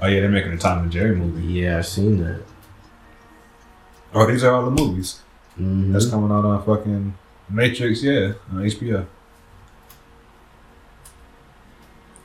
Oh 0.00 0.06
yeah, 0.06 0.20
they're 0.20 0.28
making 0.30 0.52
a 0.52 0.58
Tom 0.58 0.82
and 0.82 0.92
Jerry 0.92 1.16
movie. 1.16 1.46
Yeah, 1.46 1.78
I 1.78 1.80
seen 1.80 2.22
that. 2.22 2.42
Oh, 4.12 4.26
these 4.30 4.44
are 4.44 4.52
all 4.54 4.64
the 4.64 4.70
movies. 4.70 5.20
Mhm. 5.58 5.92
That's 5.92 6.06
coming 6.10 6.30
out 6.30 6.44
on 6.44 6.62
fucking 6.64 7.14
Matrix, 7.48 8.02
yeah, 8.02 8.32
on 8.52 8.62
HBO. 8.64 9.06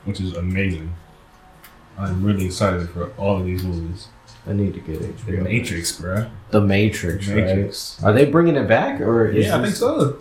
Which 0.06 0.20
is 0.22 0.34
amazing. 0.36 0.94
I'm 1.98 2.24
really 2.24 2.46
excited 2.46 2.90
for 2.90 3.12
all 3.18 3.38
of 3.40 3.46
these 3.46 3.64
movies. 3.64 4.08
I 4.48 4.54
need 4.54 4.74
to 4.74 4.80
get 4.80 5.26
The 5.26 5.32
Matrix, 5.34 6.00
bruh. 6.00 6.30
The 6.50 6.62
Matrix, 6.62 7.28
right? 7.28 7.46
Matrix. 7.46 8.02
Are 8.04 8.14
they 8.14 8.26
bringing 8.26 8.56
it 8.56 8.68
back 8.68 9.02
or? 9.02 9.28
Is 9.28 9.46
Yeah, 9.48 9.58
I 9.58 9.64
think 9.64 9.76
so. 9.76 10.20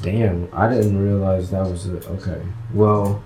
Damn, 0.00 0.48
I 0.52 0.68
didn't 0.68 0.98
realize 0.98 1.50
that 1.50 1.62
was 1.62 1.86
it. 1.86 2.06
Okay, 2.08 2.40
well, 2.72 3.22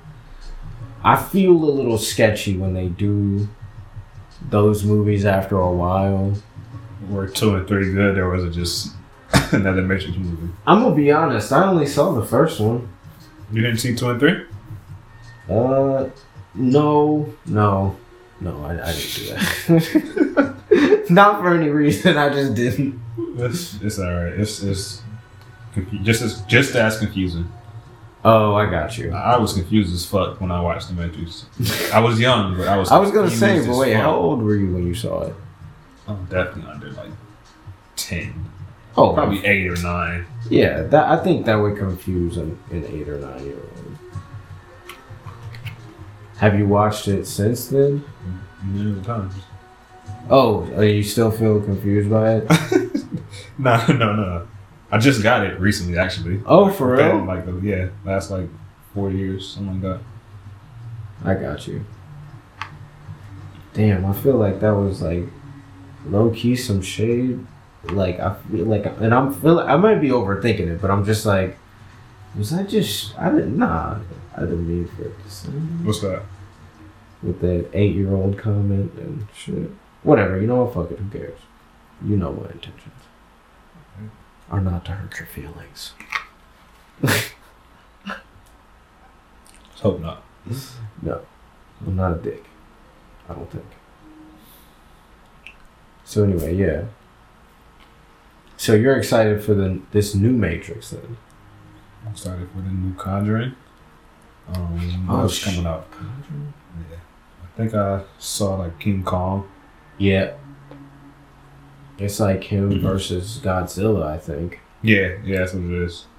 I 1.05 1.17
feel 1.17 1.53
a 1.53 1.71
little 1.71 1.99
sketchy 1.99 2.57
when 2.57 2.75
they 2.75 2.89
do 2.89 3.49
those 4.51 4.85
movies 4.85 5.25
after 5.25 5.59
a 5.59 5.71
while. 5.73 6.35
Were 7.09 7.29
two 7.29 7.55
and 7.55 7.69
three 7.69 7.93
good, 7.93 8.19
or 8.19 8.31
was 8.31 8.45
it 8.45 8.51
just 8.51 8.93
another 9.53 9.83
Matrix 9.83 10.17
movie? 10.17 10.53
I'm 10.67 10.83
gonna 10.83 10.95
be 10.95 11.13
honest. 11.13 11.53
I 11.53 11.65
only 11.67 11.87
saw 11.87 12.13
the 12.13 12.25
first 12.25 12.59
one. 12.61 12.89
You 13.53 13.63
didn't 13.63 13.79
see 13.79 13.95
two 13.95 14.11
and 14.11 14.19
three? 14.19 14.45
Uh, 15.49 16.09
no, 16.55 17.33
no, 17.47 17.97
no. 18.41 18.65
I, 18.65 18.89
I 18.89 18.93
didn't 18.93 19.15
do 19.15 19.27
that. 20.37 21.07
Not 21.11 21.41
for 21.41 21.55
any 21.55 21.69
reason. 21.69 22.17
I 22.17 22.29
just 22.29 22.55
didn't. 22.55 23.01
It's, 23.39 23.81
it's 23.81 23.99
alright. 23.99 24.33
It's 24.35 24.63
it's 24.63 25.03
confu- 25.75 25.99
just 25.99 26.23
as 26.23 26.41
just 26.43 26.75
as 26.75 26.99
confusing. 26.99 27.51
Oh, 28.25 28.55
I 28.55 28.69
got 28.69 28.99
you. 28.99 29.13
I 29.13 29.39
was 29.39 29.53
confused 29.53 29.95
as 29.95 30.05
fuck 30.05 30.41
when 30.41 30.51
I 30.51 30.61
watched 30.61 30.89
The 30.89 30.95
Matrix. 30.95 31.47
I 31.93 32.01
was 32.01 32.19
young, 32.19 32.57
but 32.57 32.67
I 32.67 32.77
was. 32.77 32.91
I 32.93 32.99
was 32.99 33.11
gonna 33.11 33.31
say, 33.31 33.65
but 33.65 33.77
wait, 33.77 33.93
fuck. 33.93 34.03
how 34.03 34.17
old 34.17 34.43
were 34.43 34.57
you 34.57 34.73
when 34.73 34.87
you 34.87 34.95
saw 34.95 35.23
it? 35.23 35.35
I'm 36.09 36.25
definitely 36.27 36.71
under 36.71 36.91
like 36.93 37.11
ten. 37.95 38.47
Oh, 38.97 39.13
probably 39.13 39.45
eight 39.45 39.69
or 39.69 39.77
nine. 39.83 40.27
Yeah, 40.49 40.83
that 40.83 41.09
I 41.09 41.23
think 41.23 41.47
that 41.47 41.57
would 41.57 41.77
confuse 41.77 42.37
an, 42.37 42.59
an 42.71 42.85
eight 42.87 43.09
or 43.09 43.19
nine 43.19 43.45
year 43.45 43.57
old. 43.57 43.86
Have 46.39 46.59
you 46.59 46.67
watched 46.67 47.09
it 47.09 47.27
since 47.27 47.69
then? 47.69 48.05
Many 48.65 49.01
times. 49.03 49.35
Oh, 50.29 50.65
are 50.75 50.85
you 50.85 51.03
still 51.03 51.31
feel 51.31 51.61
confused 51.61 52.11
by 52.11 52.37
it? 52.37 52.49
No, 53.59 53.85
no, 53.89 54.15
no. 54.15 54.47
I 54.91 54.99
just 54.99 55.23
got 55.23 55.45
it 55.47 55.59
recently, 55.59 55.99
actually. 55.99 56.43
Oh, 56.47 56.71
for 56.71 56.93
real? 56.97 57.25
Like, 57.25 57.45
the- 57.47 57.59
yeah, 57.63 57.89
last 58.05 58.31
like 58.31 58.49
four 58.95 59.11
years, 59.11 59.49
something 59.49 59.81
like 59.83 60.01
that. 61.25 61.29
I 61.29 61.35
got 61.41 61.67
you. 61.67 61.85
Damn, 63.75 64.05
I 64.07 64.13
feel 64.13 64.37
like 64.37 64.61
that 64.61 64.71
was 64.75 65.03
like 65.03 65.25
low 66.07 66.31
key 66.31 66.57
some 66.57 66.81
shade. 66.83 67.45
Like 67.85 68.21
I 68.21 68.35
feel 68.51 68.67
like, 68.67 68.87
and 69.01 69.15
I'm 69.15 69.33
feeling 69.35 69.67
I 69.67 69.77
might 69.77 70.01
be 70.01 70.09
overthinking 70.11 70.69
it, 70.69 70.81
but 70.81 70.91
I'm 70.91 71.05
just 71.05 71.25
like, 71.27 71.57
was 72.37 72.53
I 72.53 72.63
just 72.63 73.19
I 73.19 73.31
didn't 73.31 73.57
nah 73.59 73.99
I 74.37 74.41
didn't 74.41 74.69
mean 74.69 74.87
for 74.87 75.05
it 75.05 75.23
to 75.23 75.31
sound 75.31 75.87
What's 75.87 76.01
that? 76.01 76.23
with 77.23 77.41
that 77.41 77.69
eight 77.73 77.95
year 77.95 78.13
old 78.15 78.39
comment 78.39 78.93
and 78.99 79.27
shit. 79.35 79.71
Whatever, 80.03 80.41
you 80.41 80.47
know 80.47 80.63
what? 80.65 80.75
Fuck 80.75 80.93
it. 80.93 80.99
Who 80.99 81.11
cares? 81.19 81.39
You 82.05 82.17
know 82.17 82.33
my 82.33 82.51
intentions 82.51 82.93
are 84.51 84.61
not 84.61 84.85
to 84.85 84.93
hurt 84.93 85.19
your 85.19 85.27
feelings. 85.27 85.93
Let's 87.03 87.33
hope 89.81 90.01
not. 90.01 90.23
No, 91.03 91.21
I'm 91.85 91.97
not 91.97 92.13
a 92.13 92.23
dick. 92.23 92.45
I 93.29 93.35
don't 93.35 93.51
think. 93.51 93.65
So 96.05 96.23
anyway, 96.25 96.55
yeah. 96.55 96.85
So 98.57 98.75
you're 98.75 98.97
excited 98.97 99.43
for 99.43 99.55
the 99.55 99.81
this 99.91 100.15
new 100.15 100.31
Matrix 100.33 100.91
then? 100.91 101.17
I'm 102.05 102.13
excited 102.13 102.49
for 102.51 102.61
the 102.61 102.71
new 102.71 102.95
Conjuring. 102.95 103.55
Um, 104.55 105.07
Oh, 105.11 105.29
sh- 105.29 105.45
coming 105.45 105.67
out? 105.67 105.87
Yeah. 106.91 106.97
I 107.43 107.57
think 107.57 107.75
I 107.75 108.03
saw 108.19 108.57
like 108.57 108.79
King 108.79 109.03
Kong. 109.03 109.49
Yeah. 109.99 110.33
It's 111.99 112.21
like 112.21 112.45
him 112.45 112.71
Mhm. 112.71 112.81
versus 112.83 113.41
Godzilla, 113.43 114.07
I 114.07 114.19
think. 114.19 114.61
Yeah, 114.83 115.15
yeah, 115.25 115.39
that's 115.39 115.55
what 115.55 115.65
it 115.65 115.83
is. 115.83 116.07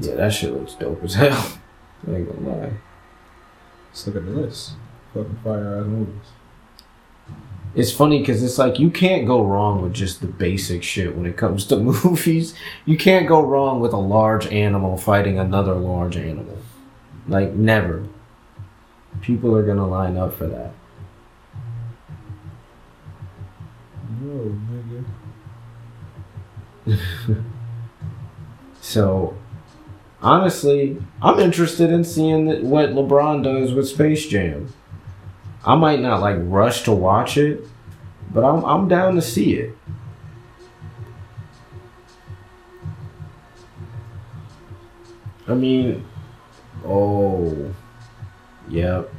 Yeah, 0.00 0.14
that 0.14 0.32
shit 0.32 0.52
looks 0.52 0.74
dope 0.74 1.02
as 1.02 1.14
hell. 1.14 1.58
I 2.06 2.14
ain't 2.14 2.28
gonna 2.44 2.56
lie. 2.56 2.72
Let's 3.88 4.06
look 4.06 4.16
at 4.16 4.24
the 4.26 4.30
list. 4.32 4.72
Fucking 5.12 5.38
fire 5.42 5.78
ass 5.80 5.86
movies. 5.86 6.14
it's 7.74 7.90
funny 7.92 8.20
because 8.20 8.42
it's 8.42 8.58
like 8.58 8.78
you 8.78 8.90
can't 8.90 9.26
go 9.26 9.42
wrong 9.44 9.82
with 9.82 9.92
just 9.92 10.20
the 10.20 10.26
basic 10.26 10.82
shit 10.82 11.16
when 11.16 11.26
it 11.26 11.36
comes 11.36 11.64
to 11.66 11.76
movies. 11.80 12.54
You 12.84 12.96
can't 12.96 13.26
go 13.26 13.40
wrong 13.42 13.80
with 13.80 13.92
a 13.92 13.98
large 13.98 14.46
animal 14.48 14.96
fighting 14.96 15.38
another 15.38 15.74
large 15.74 16.16
animal. 16.16 16.58
Like 17.28 17.52
never. 17.52 18.06
People 19.20 19.56
are 19.56 19.64
gonna 19.64 19.86
line 19.86 20.16
up 20.16 20.34
for 20.34 20.46
that. 20.46 20.72
Whoa, 24.20 24.56
nigga. 26.86 27.44
So, 28.86 29.36
honestly, 30.22 30.96
I'm 31.20 31.40
interested 31.40 31.90
in 31.90 32.04
seeing 32.04 32.70
what 32.70 32.90
LeBron 32.90 33.42
does 33.42 33.74
with 33.74 33.88
Space 33.88 34.28
Jam. 34.28 34.72
I 35.64 35.74
might 35.74 35.98
not 35.98 36.20
like 36.20 36.36
rush 36.38 36.84
to 36.84 36.92
watch 36.92 37.36
it, 37.36 37.62
but 38.32 38.44
I'm 38.44 38.64
I'm 38.64 38.86
down 38.86 39.16
to 39.16 39.22
see 39.22 39.54
it. 39.54 39.76
I 45.48 45.54
mean, 45.54 46.06
oh, 46.84 47.74
yep, 48.68 49.12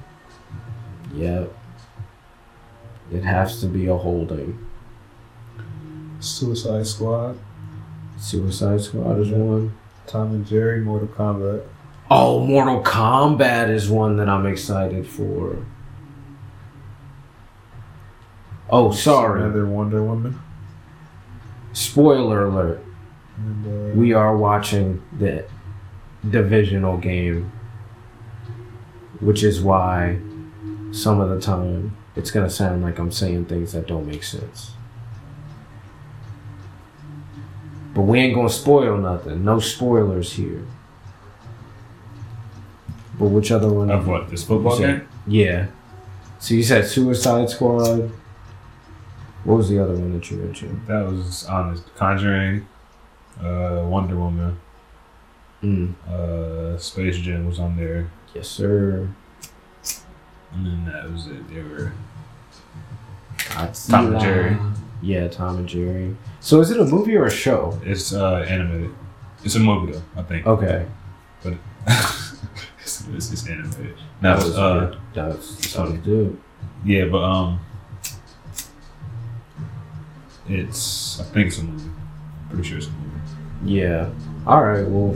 yep. 1.14 1.52
It 3.12 3.24
has 3.24 3.62
to 3.62 3.68
be 3.68 3.88
a 3.88 3.96
holding. 3.96 4.66
Suicide 6.20 6.86
Squad, 6.88 7.38
Suicide 8.18 8.82
Squad 8.82 9.20
is 9.20 9.30
one. 9.30 9.78
Tom 10.08 10.32
and 10.34 10.46
Jerry, 10.46 10.82
Mortal 10.82 11.08
Kombat. 11.10 11.64
Oh, 12.10 12.46
Mortal 12.46 12.82
Kombat 12.82 13.70
is 13.70 13.90
one 13.90 14.18
that 14.18 14.30
I'm 14.30 14.46
excited 14.46 15.06
for. 15.08 15.66
Oh, 18.70 18.92
sorry. 18.92 19.42
Another 19.42 19.66
Wonder 19.66 20.04
Woman. 20.04 20.40
Spoiler 21.74 22.46
alert. 22.46 22.84
And, 23.38 23.92
uh, 23.94 23.96
We 23.96 24.14
are 24.14 24.36
watching 24.36 25.02
the 25.18 25.46
divisional 26.30 26.98
game, 26.98 27.52
which 29.20 29.44
is 29.44 29.62
why 29.62 30.20
some 30.92 31.20
of 31.20 31.30
the 31.30 31.40
time 31.40 31.96
it's 32.16 32.32
going 32.32 32.48
to 32.48 32.54
sound 32.54 32.82
like 32.82 32.98
I'm 33.00 33.12
saying 33.12 33.46
things 33.46 33.74
that 33.74 33.88
don't 33.88 34.08
make 34.08 34.24
sense. 34.24 34.72
But 37.94 38.04
we 38.04 38.20
ain't 38.20 38.36
going 38.36 38.48
to 38.48 38.54
spoil 38.54 38.98
nothing. 38.98 39.44
No 39.44 39.60
spoilers 39.60 40.34
here. 40.34 40.66
But 43.18 43.30
which 43.30 43.52
other 43.52 43.72
one? 43.72 43.90
of 43.90 44.08
what? 44.08 44.30
This 44.30 44.44
football 44.44 44.78
game? 44.78 45.08
Yeah. 45.26 45.68
So 46.40 46.54
you 46.54 46.64
said 46.64 46.86
Suicide 46.86 47.50
Squad. 47.50 48.12
What 49.44 49.58
was 49.58 49.70
the 49.70 49.80
other 49.80 49.94
one 49.94 50.14
that 50.14 50.30
you 50.30 50.38
mentioned? 50.38 50.82
That 50.88 51.08
was 51.08 51.46
honest. 51.46 51.84
Conjuring, 51.96 52.68
uh, 53.42 53.84
Wonder 53.88 54.16
Woman, 54.16 54.60
Mm. 55.64 55.94
uh, 56.08 56.78
Space 56.78 57.18
Jam 57.18 57.48
was 57.48 57.60
on 57.60 57.76
there, 57.78 58.10
Yes, 58.36 58.48
sir. 58.48 59.08
and 60.54 60.66
then 60.66 60.86
that 60.86 61.12
was 61.12 61.28
it. 61.28 61.48
They 61.52 61.62
were 61.64 61.94
Godzilla. 63.38 63.90
Tom 63.90 64.12
and 64.14 64.20
Jerry. 64.22 64.58
Yeah, 65.02 65.28
Tom 65.28 65.58
and 65.58 65.68
Jerry. 65.68 66.16
So 66.42 66.60
is 66.62 66.70
it 66.72 66.80
a 66.80 66.86
movie 66.86 67.16
or 67.16 67.26
a 67.26 67.32
show? 67.32 67.80
It's 67.84 68.14
uh, 68.14 68.46
animated. 68.48 68.92
It's 69.44 69.56
a 69.56 69.60
movie 69.60 69.94
though, 69.94 70.02
I 70.16 70.24
think. 70.24 70.46
Okay. 70.46 70.86
it's, 71.46 73.08
it's, 73.08 73.32
it's 73.32 73.48
animated. 73.48 73.96
That 74.22 74.38
was 74.38 74.58
uh, 74.58 74.80
good. 74.80 74.98
That's 75.14 75.70
sounds 75.70 76.06
good. 76.06 76.40
yeah, 76.86 77.06
but 77.06 77.24
um, 77.24 77.60
it's 80.48 81.20
I 81.20 81.24
think 81.26 81.48
it's 81.48 81.58
a 81.60 81.64
movie. 81.64 81.90
Pretty 82.50 82.64
sure 82.68 82.78
it's 82.78 82.88
a 82.88 82.92
movie. 82.92 83.74
Yeah. 83.74 84.10
All 84.46 84.64
right. 84.64 84.88
Well, 84.88 85.16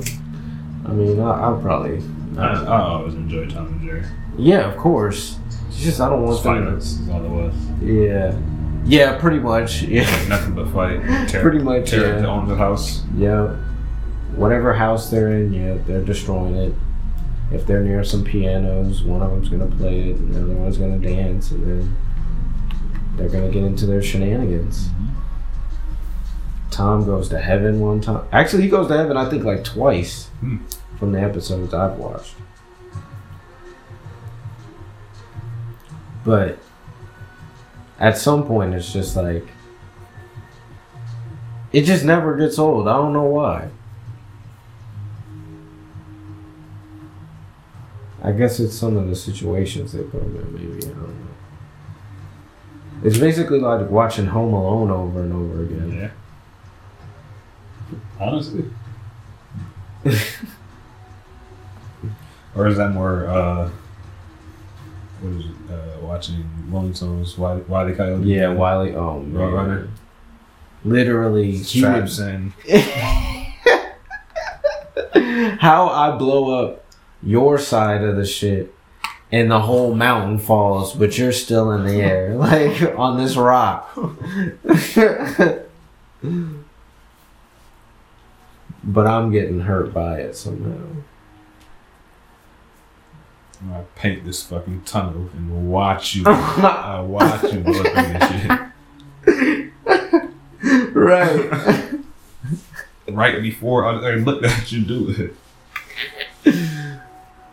I 0.85 0.91
mean, 0.91 1.19
I, 1.19 1.29
I'll 1.41 1.59
probably. 1.61 2.01
I, 2.37 2.63
I 2.63 2.81
always 2.81 3.13
enjoy 3.13 3.47
Tom 3.47 3.67
and 3.67 3.81
Jerry. 3.81 4.03
Yeah, 4.37 4.71
of 4.71 4.77
course. 4.77 5.37
It's 5.67 5.83
just 5.83 5.99
I 6.01 6.09
don't 6.09 6.23
want 6.23 6.41
them. 6.43 6.53
violence 6.63 6.99
is 6.99 7.09
all 7.09 7.23
it 7.23 7.29
was. 7.29 7.53
Yeah. 7.81 8.37
Yeah, 8.85 9.17
pretty 9.19 9.39
much. 9.39 9.81
Yeah. 9.83 10.27
Nothing 10.27 10.55
but 10.55 10.69
fight. 10.69 11.01
Tear, 11.29 11.41
Pretty 11.41 11.59
much, 11.59 11.89
Tear 11.91 12.15
yeah. 12.15 12.21
the 12.21 12.45
the 12.47 12.55
house. 12.55 13.03
Yeah. 13.15 13.55
Whatever 14.35 14.73
house 14.73 15.09
they're 15.09 15.33
in, 15.33 15.53
yeah, 15.53 15.77
they're 15.85 16.03
destroying 16.03 16.55
it. 16.55 16.73
If 17.51 17.67
they're 17.67 17.83
near 17.83 18.01
some 18.05 18.23
pianos, 18.23 19.03
one 19.03 19.21
of 19.21 19.29
them's 19.31 19.49
gonna 19.49 19.67
play 19.75 20.09
it, 20.11 20.15
and 20.15 20.33
the 20.33 20.41
other 20.41 20.53
one's 20.55 20.77
gonna 20.77 20.97
dance, 20.99 21.51
and 21.51 21.67
then 21.67 21.95
they're 23.17 23.27
gonna 23.27 23.49
get 23.51 23.63
into 23.63 23.85
their 23.85 24.01
shenanigans. 24.01 24.89
Tom 26.69 27.05
goes 27.05 27.27
to 27.29 27.37
heaven 27.39 27.81
one 27.81 27.99
time. 27.99 28.25
Actually, 28.31 28.63
he 28.63 28.69
goes 28.69 28.87
to 28.87 28.95
heaven, 28.95 29.17
I 29.17 29.29
think, 29.29 29.43
like 29.43 29.63
twice 29.65 30.27
Hmm. 30.39 30.57
From 31.01 31.13
the 31.13 31.19
episodes 31.19 31.73
I've 31.73 31.97
watched. 31.97 32.35
But 36.23 36.59
at 37.99 38.19
some 38.19 38.45
point, 38.45 38.75
it's 38.75 38.93
just 38.93 39.15
like 39.15 39.47
it 41.73 41.85
just 41.85 42.05
never 42.05 42.37
gets 42.37 42.59
old. 42.59 42.87
I 42.87 42.93
don't 42.93 43.13
know 43.13 43.23
why. 43.23 43.69
I 48.21 48.31
guess 48.31 48.59
it's 48.59 48.75
some 48.75 48.95
of 48.95 49.07
the 49.07 49.15
situations 49.15 49.93
they 49.93 50.03
put 50.03 50.21
them 50.21 50.35
in. 50.35 50.53
Maybe 50.53 50.85
I 50.85 50.89
don't 50.89 51.19
know. 51.19 51.27
It's 53.03 53.17
basically 53.17 53.59
like 53.59 53.89
watching 53.89 54.27
Home 54.27 54.53
Alone 54.53 54.91
over 54.91 55.23
and 55.23 55.33
over 55.33 55.63
again. 55.63 55.91
Yeah. 55.97 56.11
Honestly. 58.19 58.65
or 62.55 62.67
is 62.67 62.77
that 62.77 62.91
more 62.91 63.27
uh 63.27 63.69
what 65.21 65.33
is 65.33 65.45
it? 65.45 65.51
Uh, 65.71 65.99
watching 66.05 66.43
Looney 66.71 66.93
Tunes, 66.93 67.37
Why 67.37 67.55
Why 67.55 67.83
the 67.85 67.93
Coyote? 67.93 68.25
Yeah, 68.25 68.49
Wiley. 68.49 68.95
Oh 68.95 69.19
man, 69.19 69.33
Roadrunner. 69.33 69.87
literally, 70.83 71.57
Straps 71.57 72.19
and 72.19 72.53
how 75.59 75.89
I 75.89 76.17
blow 76.17 76.65
up 76.65 76.85
your 77.21 77.59
side 77.59 78.03
of 78.03 78.15
the 78.15 78.25
shit, 78.25 78.73
and 79.31 79.51
the 79.51 79.59
whole 79.61 79.93
mountain 79.93 80.39
falls, 80.39 80.93
but 80.93 81.17
you're 81.17 81.31
still 81.31 81.71
in 81.71 81.85
the 81.85 82.01
air, 82.01 82.35
like 82.35 82.81
on 82.97 83.17
this 83.17 83.35
rock. 83.35 83.91
but 88.83 89.07
I'm 89.07 89.31
getting 89.31 89.61
hurt 89.61 89.93
by 89.93 90.21
it 90.21 90.35
somehow. 90.35 91.03
I 93.69 93.81
paint 93.95 94.25
this 94.25 94.41
fucking 94.43 94.83
tunnel 94.83 95.29
and 95.33 95.71
watch 95.71 96.15
you. 96.15 96.23
I 96.27 96.99
watch 97.01 97.43
you 97.43 97.63
through 97.63 97.83
this 97.83 98.61
right. 100.95 101.51
shit 101.65 102.01
right 103.07 103.41
before 103.41 103.85
I, 103.85 104.15
looked 104.15 104.45
at 104.45 104.71
you 104.71 104.81
do 104.81 105.33
it. 106.45 106.95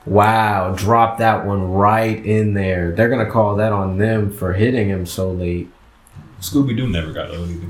Wow, 0.07 0.75
drop 0.75 1.19
that 1.19 1.45
one 1.45 1.71
right 1.73 2.25
in 2.25 2.55
there. 2.55 2.93
They're 2.93 3.11
gonna 3.11 3.31
call 3.31 3.57
that 3.57 3.73
on 3.73 3.99
them 3.99 4.33
for 4.33 4.55
hitting 4.55 4.89
him 4.89 5.05
so 5.05 5.31
late. 5.31 5.71
Scooby 6.41 6.77
Doo 6.77 6.87
never 6.89 7.13
got 7.13 7.31
old 7.31 7.51
either. 7.51 7.67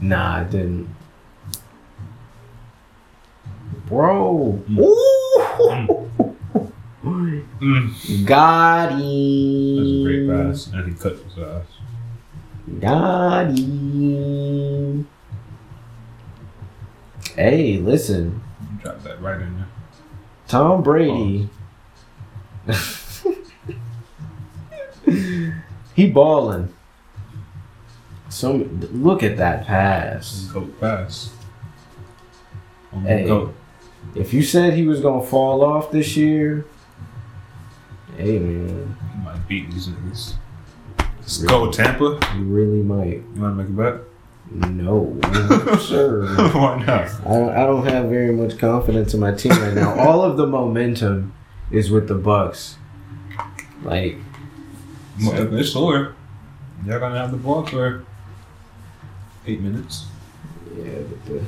Nah, 0.00 0.40
I 0.40 0.44
didn't. 0.44 0.88
Bro. 3.86 4.64
Mm. 4.68 6.25
Ooh. 7.06 7.44
Mm. 7.60 8.26
Got 8.26 8.90
him. 8.92 9.76
That's 9.76 9.90
a 9.90 10.02
great 10.02 10.28
pass, 10.28 10.66
and 10.68 10.88
he 10.88 10.94
cut 10.98 11.12
his 11.12 11.38
ass. 11.38 11.66
Got 12.80 13.58
him. 13.58 15.08
Hey, 17.36 17.76
listen. 17.78 18.42
Drop 18.82 19.02
that 19.04 19.20
right 19.22 19.40
in 19.40 19.56
there. 19.56 19.68
Tom 20.48 20.82
Brady. 20.82 21.48
he 25.94 26.10
balling. 26.10 26.72
So 28.28 28.52
look 28.92 29.22
at 29.22 29.36
that 29.36 29.66
pass. 29.66 30.48
Goat 30.52 30.80
pass. 30.80 31.30
On 32.92 33.02
the 33.04 33.08
Hey. 33.08 33.26
goat. 33.26 33.54
If 34.14 34.32
you 34.34 34.42
said 34.42 34.74
he 34.74 34.86
was 34.86 35.00
gonna 35.00 35.22
fall 35.24 35.62
off 35.64 35.90
this 35.90 36.16
year, 36.16 36.64
hey 38.16 38.38
man, 38.38 38.96
He 39.12 39.18
might 39.24 39.48
beat 39.48 39.70
these 39.70 39.88
niggas. 39.88 40.34
Let's 41.20 41.38
go 41.38 41.70
Tampa. 41.70 42.18
you 42.36 42.44
really 42.44 42.82
might. 42.82 43.22
You 43.34 43.42
want 43.42 43.56
to 43.58 43.64
make 43.64 43.68
a 43.68 43.92
bet? 43.92 44.00
No, 44.70 45.18
sir. 45.80 46.24
Why 46.54 46.84
not? 46.84 47.08
I 47.26 47.30
don't, 47.30 47.50
I 47.50 47.66
don't 47.66 47.86
have 47.86 48.08
very 48.08 48.32
much 48.32 48.58
confidence 48.58 49.12
in 49.12 49.18
my 49.20 49.32
team 49.32 49.52
right 49.52 49.74
now. 49.74 49.98
All 49.98 50.22
of 50.22 50.36
the 50.36 50.46
momentum 50.46 51.32
is 51.72 51.90
with 51.90 52.06
the 52.06 52.14
Bucs. 52.14 52.74
Like, 53.82 54.18
Well, 55.20 55.52
It's 55.54 55.70
sure. 55.70 56.14
Y'all 56.86 57.00
gonna 57.00 57.18
have 57.18 57.32
the 57.32 57.38
ball 57.38 57.66
for 57.66 58.04
eight 59.46 59.60
minutes. 59.60 60.06
Yeah, 60.76 61.00
but 61.08 61.24
the 61.26 61.42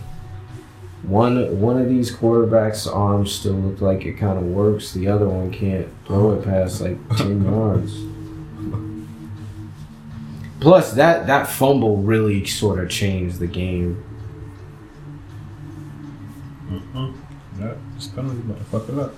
one 1.03 1.61
one 1.61 1.79
of 1.81 1.89
these 1.89 2.11
quarterbacks' 2.11 2.93
arms 2.93 3.33
still 3.33 3.55
look 3.55 3.81
like 3.81 4.05
it 4.05 4.15
kind 4.15 4.39
of 4.39 4.45
works. 4.45 4.93
The 4.93 5.09
other 5.09 5.29
one 5.29 5.51
can't 5.51 5.89
throw 6.07 6.33
it 6.33 6.45
past 6.45 6.81
like 6.81 6.99
ten 7.17 7.45
yards. 7.51 7.95
Plus, 10.61 10.93
that 10.95 11.27
that 11.29 11.47
fumble 11.47 11.99
really 11.99 12.45
sort 12.45 12.81
of 12.81 12.91
changed 12.91 13.39
the 13.39 13.47
game. 13.47 14.05
Mm-hmm. 16.69 17.63
Yeah, 17.63 17.75
it's 17.97 18.09
penalty, 18.09 18.41
but 18.41 18.59
fuck 18.67 18.89
it 18.89 18.99
up. 18.99 19.15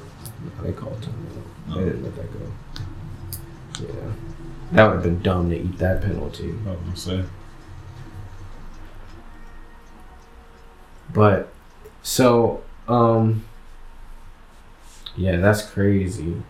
They 0.62 0.72
called 0.72 1.00
timeout. 1.00 1.74
They 1.74 1.84
didn't 1.84 2.04
let 2.04 2.16
that 2.16 2.32
go. 2.32 2.52
Yeah, 3.80 4.12
that 4.72 4.86
would 4.86 4.94
have 4.94 5.02
been 5.02 5.22
dumb 5.22 5.50
to 5.50 5.56
eat 5.58 5.78
that 5.78 6.02
penalty. 6.02 6.54
Oh, 6.66 6.76
I'm 6.86 6.96
saying. 6.96 7.28
But 11.12 11.52
so 12.02 12.62
um 12.88 13.44
yeah, 15.16 15.36
that's 15.36 15.62
crazy. 15.62 16.42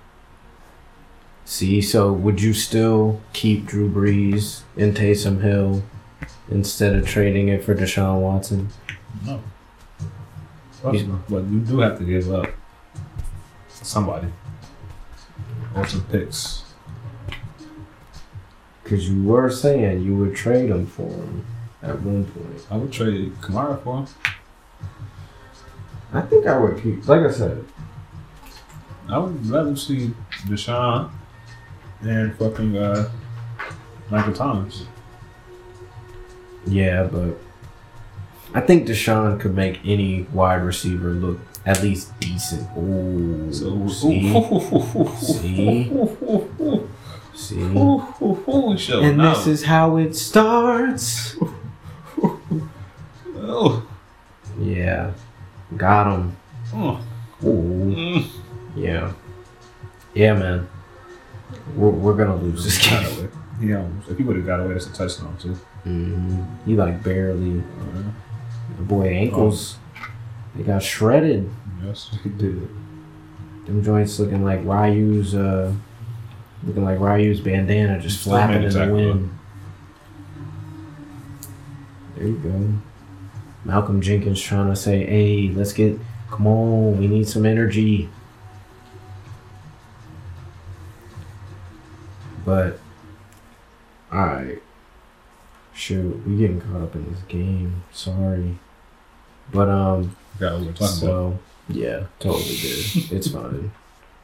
See, 1.45 1.83
so 1.83 2.13
would 2.13 2.41
you 2.41 2.53
still 2.53 3.21
keep 3.33 3.67
Drew 3.67 3.91
Brees 3.91 4.63
and 4.77 4.97
Taysom 4.97 5.43
Hill 5.43 5.83
instead 6.49 6.95
of 6.95 7.09
trading 7.09 7.49
it 7.49 7.65
for 7.65 7.75
Deshaun 7.75 8.21
Watson? 8.21 8.69
No. 9.27 9.43
But 10.83 10.95
you 10.95 11.65
do 11.67 11.81
have 11.81 11.99
to 11.99 12.05
give 12.05 12.33
up 12.33 12.49
somebody 13.69 14.29
or 15.75 15.87
some 15.87 16.05
picks. 16.05 16.65
Because 18.83 19.09
you 19.11 19.23
were 19.25 19.51
saying 19.51 20.05
you 20.05 20.17
would 20.17 20.35
trade 20.37 20.71
him 20.71 20.87
for 20.87 21.09
him 21.09 21.45
at 21.83 22.01
one 22.01 22.25
point. 22.25 22.67
I 22.71 22.77
would 22.77 22.93
trade 22.93 23.33
Kamara 23.41 23.83
for 23.83 23.99
him. 23.99 24.07
I 26.13 26.21
think 26.23 26.47
I 26.47 26.59
would 26.59 26.83
keep, 26.83 27.07
like 27.07 27.21
I 27.23 27.31
said, 27.31 27.65
I 29.09 29.19
would 29.19 29.47
rather 29.47 29.77
see 29.77 30.13
Deshaun 30.47 31.11
and 32.03 32.35
fucking 32.37 32.77
uh, 32.77 33.11
Michael 34.11 34.33
Thomas. 34.33 34.85
yeah, 36.67 37.05
but 37.05 37.37
I 38.55 38.61
think 38.61 38.87
Deshaun 38.89 39.39
could 39.39 39.55
make 39.55 39.81
any 39.85 40.23
wide 40.33 40.63
receiver 40.63 41.11
look 41.11 41.39
at 41.67 41.83
least 41.83 42.19
decent. 42.21 42.69
Ooh, 42.77 43.53
So 43.53 43.87
see, 43.89 44.33
see, 45.21 45.93
see. 47.35 47.75
Show 48.77 49.01
And 49.03 49.19
no. 49.19 49.35
this 49.35 49.47
is 49.47 49.65
how 49.65 49.97
it 49.97 50.15
starts. 50.17 51.37
oh. 53.37 53.87
Yeah, 54.59 55.13
got 55.77 56.15
him. 56.15 56.37
Oh. 56.75 57.01
Mm. 57.43 58.27
yeah, 58.77 59.13
yeah, 60.15 60.35
man. 60.35 60.69
We're, 61.75 61.89
we're 61.91 62.15
gonna 62.15 62.37
lose 62.37 62.65
this 62.65 62.79
Got 62.89 63.05
game. 63.05 63.19
away. 63.19 63.29
He 63.61 63.75
almost, 63.75 64.09
if 64.11 64.19
he 64.19 64.25
would 64.25 64.37
have 64.37 64.47
got 64.47 64.61
away, 64.61 64.73
that's 64.75 64.87
a 64.87 64.93
touchdown 64.93 65.37
too. 65.39 65.55
hmm 65.85 66.43
He 66.67 66.75
like 66.77 67.03
barely. 67.03 67.61
Uh, 67.61 68.03
The 68.77 68.83
boy 68.83 69.07
ankles, 69.09 69.79
they 70.55 70.63
got 70.63 70.83
shredded. 70.83 71.51
yes, 71.85 72.11
he 72.23 72.29
did. 72.29 72.69
Them 73.67 73.83
joints 73.83 74.19
looking 74.19 74.45
like 74.45 74.65
Ryu's, 74.65 75.35
uh, 75.35 75.73
looking 76.65 76.85
like 76.85 76.99
Ryu's 77.01 77.41
bandana 77.41 78.01
just 78.01 78.21
Still 78.21 78.33
flapping 78.33 78.63
in 78.65 78.69
the 78.69 78.79
tackle, 78.79 78.95
wind. 78.97 79.31
There 82.17 82.27
you 82.27 82.37
go. 82.37 82.73
Malcolm 83.65 84.01
Jenkins 84.01 84.41
trying 84.41 84.69
to 84.69 84.77
say, 84.77 85.05
"Hey, 85.05 85.49
let's 85.55 85.73
get, 85.73 85.99
come 86.31 86.47
on, 86.47 86.99
we 86.99 87.07
need 87.07 87.29
some 87.29 87.45
energy." 87.45 88.09
But, 92.45 92.79
all 94.11 94.27
right, 94.27 94.63
shoot, 95.75 96.27
we 96.27 96.39
getting 96.39 96.61
caught 96.61 96.83
up 96.83 96.95
in 96.95 97.11
this 97.13 97.21
game. 97.29 97.85
Sorry, 97.93 98.59
but 99.53 99.69
um, 99.69 100.17
what 100.39 100.53
we're 100.61 100.73
talking 100.73 100.75
about. 100.75 100.79
so 100.79 101.39
yeah, 101.69 102.05
totally 102.19 102.45
did. 102.57 103.13
It's 103.13 103.29
fine. 103.33 103.73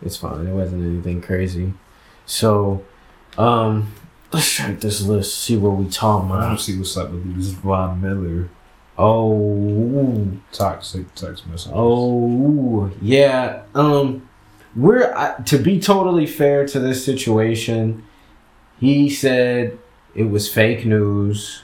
It's 0.03 0.17
fine. 0.17 0.47
It 0.47 0.53
wasn't 0.53 0.85
anything 0.85 1.21
crazy. 1.23 1.73
So, 2.25 2.85
um, 3.39 3.93
let's 4.33 4.51
check 4.51 4.81
this 4.81 5.03
list. 5.03 5.39
See 5.39 5.57
what 5.57 5.71
we 5.77 5.89
talking 5.89 6.29
want 6.29 6.43
about. 6.43 6.59
to 6.59 6.65
see 6.65 6.79
what's 6.79 6.97
up 6.97 7.11
with 7.11 7.37
this 7.37 7.49
Von 7.49 8.01
Miller 8.01 8.49
Oh, 8.99 10.27
toxic 10.53 11.15
text 11.15 11.47
message. 11.47 11.73
oh, 11.75 12.91
yeah. 13.01 13.63
Um, 13.75 14.29
we're 14.75 15.13
I, 15.15 15.41
to 15.43 15.59
be 15.59 15.81
totally 15.81 16.27
fair 16.27 16.67
to 16.69 16.81
this 16.81 17.05
situation. 17.05 18.05
He 18.81 19.09
said 19.11 19.79
it 20.15 20.25
was 20.25 20.53
fake 20.53 20.85
news. 20.87 21.63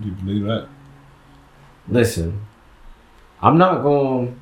Do 0.00 0.08
you 0.08 0.14
believe 0.14 0.44
that? 0.44 0.68
listen, 1.88 2.46
I'm 3.40 3.58
not 3.58 3.82
going. 3.82 4.40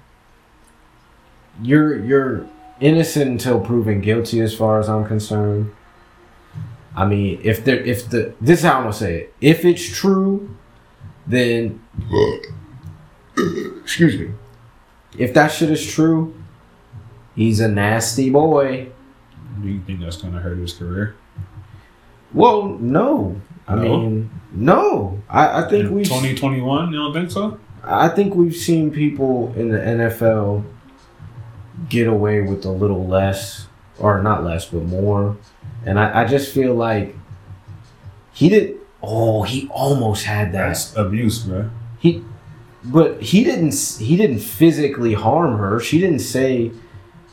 You're 1.62 2.02
you're 2.04 2.46
innocent 2.80 3.30
until 3.30 3.60
proven 3.60 4.00
guilty, 4.00 4.40
as 4.40 4.54
far 4.54 4.78
as 4.80 4.88
I'm 4.88 5.06
concerned. 5.06 5.72
I 6.96 7.06
mean, 7.06 7.40
if 7.42 7.64
there, 7.64 7.80
if 7.80 8.08
the 8.08 8.34
this 8.40 8.60
is 8.60 8.64
how 8.64 8.78
I'm 8.78 8.82
gonna 8.84 8.92
say 8.92 9.20
it. 9.20 9.34
If 9.40 9.64
it's 9.64 9.96
true, 9.96 10.56
then 11.30 11.80
excuse 13.82 14.18
me. 14.18 14.30
If 15.18 15.34
that 15.34 15.48
shit 15.48 15.70
is 15.70 15.84
true, 15.84 16.34
he's 17.34 17.60
a 17.60 17.68
nasty 17.68 18.30
boy. 18.30 18.88
Do 19.60 19.68
you 19.68 19.80
think 19.86 20.00
that's 20.00 20.16
gonna 20.16 20.38
hurt 20.40 20.58
his 20.58 20.72
career? 20.72 21.16
Well, 22.32 22.68
no. 22.80 23.40
I 23.66 23.74
No? 23.74 23.82
mean, 23.82 24.30
no. 24.52 25.22
I, 25.28 25.64
I 25.64 25.68
think 25.68 25.90
we. 25.90 26.04
twenty 26.04 26.34
twenty 26.34 26.60
one. 26.60 26.92
You 26.92 26.98
don't 26.98 27.12
think 27.12 27.30
so? 27.30 27.58
I 27.82 28.08
think 28.08 28.34
we've 28.34 28.54
seen 28.54 28.90
people 28.90 29.52
in 29.56 29.70
the 29.70 29.78
NFL 29.78 30.64
get 31.88 32.06
away 32.06 32.42
with 32.42 32.64
a 32.66 32.70
little 32.70 33.06
less, 33.06 33.66
or 33.98 34.22
not 34.22 34.44
less, 34.44 34.66
but 34.66 34.82
more. 34.84 35.36
And 35.86 35.98
I, 35.98 36.22
I 36.22 36.24
just 36.26 36.52
feel 36.52 36.74
like 36.74 37.16
he 38.32 38.48
did. 38.48 38.76
Oh, 39.02 39.42
he 39.42 39.68
almost 39.68 40.24
had 40.24 40.52
that. 40.52 40.68
That's 40.68 40.96
abuse, 40.96 41.40
bro. 41.40 41.70
He, 41.98 42.24
but 42.84 43.22
he 43.22 43.44
didn't. 43.44 43.74
He 43.98 44.16
didn't 44.16 44.40
physically 44.40 45.14
harm 45.14 45.58
her. 45.58 45.80
She 45.80 45.98
didn't 45.98 46.20
say 46.20 46.72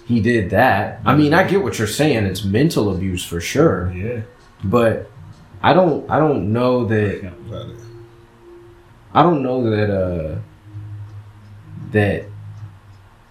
he 0.06 0.21
did 0.21 0.49
that. 0.51 1.01
I 1.06 1.15
mean, 1.15 1.34
I 1.34 1.45
get 1.45 1.63
what 1.63 1.77
you're 1.77 1.88
saying. 1.88 2.25
It's 2.25 2.43
mental 2.43 2.93
abuse 2.93 3.25
for 3.25 3.41
sure. 3.41 3.91
Yeah. 3.91 4.21
But 4.63 5.10
I 5.62 5.73
don't. 5.73 6.10
I 6.10 6.19
don't 6.19 6.53
know 6.53 6.86
that. 6.86 7.23
Yeah, 7.23 7.34
got 7.49 7.69
it. 7.69 7.80
I 9.13 9.23
don't 9.23 9.41
know 9.41 9.69
that 9.69 9.89
uh 9.89 10.39
that 11.91 12.25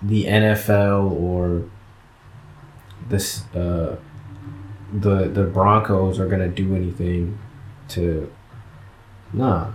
the 0.02 0.24
NFL 0.24 1.12
or 1.12 1.70
this 3.08 3.44
uh 3.54 3.96
the 4.92 5.28
the 5.28 5.44
Broncos 5.44 6.18
are 6.18 6.26
gonna 6.26 6.48
do 6.48 6.74
anything 6.74 7.38
to 7.88 8.30
nah 9.32 9.70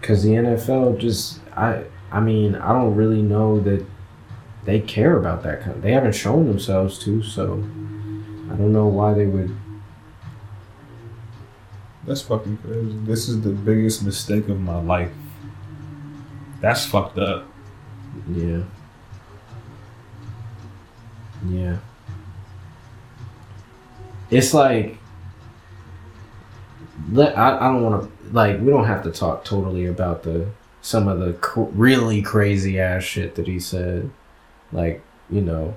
because 0.00 0.22
the 0.22 0.30
NFL 0.30 0.98
just 0.98 1.40
I 1.56 1.84
I 2.12 2.20
mean 2.20 2.54
I 2.56 2.72
don't 2.72 2.94
really 2.94 3.22
know 3.22 3.60
that 3.60 3.84
they 4.64 4.80
care 4.80 5.16
about 5.16 5.42
that 5.42 5.62
kind 5.62 5.82
they 5.82 5.92
haven't 5.92 6.14
shown 6.14 6.46
themselves 6.46 6.98
to 7.00 7.22
so 7.22 7.54
I 8.50 8.56
don't 8.56 8.72
know 8.72 8.86
why 8.86 9.14
they 9.14 9.26
would 9.26 9.54
That's 12.06 12.20
fucking 12.20 12.58
crazy. 12.58 12.98
This 13.04 13.28
is 13.28 13.40
the 13.40 13.50
biggest 13.50 14.04
mistake 14.04 14.48
of 14.48 14.60
my 14.60 14.80
life. 14.80 15.12
That's 16.60 16.84
fucked 16.84 17.18
up. 17.18 17.46
Yeah. 18.30 18.62
Yeah. 21.48 21.78
It's 24.30 24.52
like 24.52 24.98
let 27.10 27.36
I, 27.36 27.56
I 27.56 27.72
don't 27.72 27.82
want 27.82 28.02
to 28.04 28.32
like 28.32 28.60
we 28.60 28.70
don't 28.70 28.84
have 28.86 29.02
to 29.04 29.10
talk 29.10 29.44
totally 29.44 29.86
about 29.86 30.22
the 30.22 30.46
some 30.82 31.08
of 31.08 31.18
the 31.20 31.32
cr- 31.34 31.62
really 31.72 32.22
crazy 32.22 32.78
ass 32.80 33.02
shit 33.02 33.34
that 33.36 33.46
he 33.46 33.58
said 33.58 34.10
like 34.72 35.02
you 35.30 35.40
know 35.40 35.76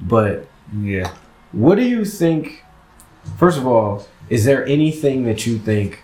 but 0.00 0.46
Yeah. 0.76 1.12
what 1.52 1.76
do 1.76 1.82
you 1.84 2.04
think 2.04 2.64
first 3.38 3.58
of 3.58 3.66
all 3.66 4.06
is 4.28 4.44
there 4.44 4.66
anything 4.66 5.24
that 5.24 5.46
you 5.46 5.58
think 5.58 6.02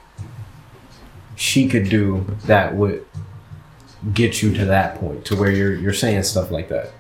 she 1.37 1.67
could 1.69 1.89
do 1.89 2.27
that 2.47 2.75
would 2.77 3.05
get 4.15 4.43
you 4.43 4.53
to 4.55 4.65
that 4.67 4.95
point 4.97 5.25
to 5.25 5.37
where 5.37 5.51
you're 5.51 5.75
you're 5.75 5.93
saying 5.93 6.23
stuff 6.23 6.51
like 6.51 6.69
that 6.69 6.93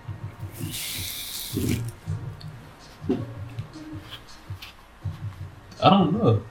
I 5.82 5.90
don't 5.90 6.12
know. 6.12 6.42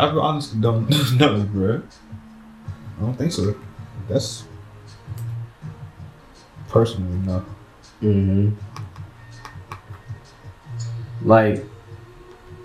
I 0.00 0.08
honestly 0.08 0.60
don't 0.62 0.88
know, 1.18 1.42
bro. 1.42 1.82
I 2.98 3.00
don't 3.02 3.14
think 3.14 3.32
so. 3.32 3.54
That's 4.08 4.44
personally 6.68 7.18
no. 7.26 7.44
Mm-hmm. 8.02 8.50
Like, 11.22 11.64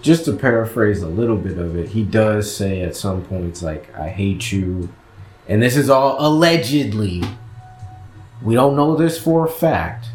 just 0.02 0.26
to 0.26 0.34
paraphrase 0.34 1.02
a 1.02 1.08
little 1.08 1.36
bit 1.36 1.58
of 1.58 1.76
it, 1.76 1.90
he 1.90 2.04
does 2.04 2.54
say 2.56 2.82
at 2.82 2.96
some 2.96 3.24
points, 3.26 3.62
like, 3.62 3.94
I 3.96 4.08
hate 4.08 4.52
you. 4.52 4.88
And 5.48 5.62
this 5.62 5.76
is 5.76 5.90
all 5.90 6.16
allegedly. 6.20 7.24
We 8.42 8.56
don't 8.56 8.78
know 8.78 8.96
this 8.96 9.20
for 9.20 9.46
a 9.46 9.50
fact. 9.50 10.08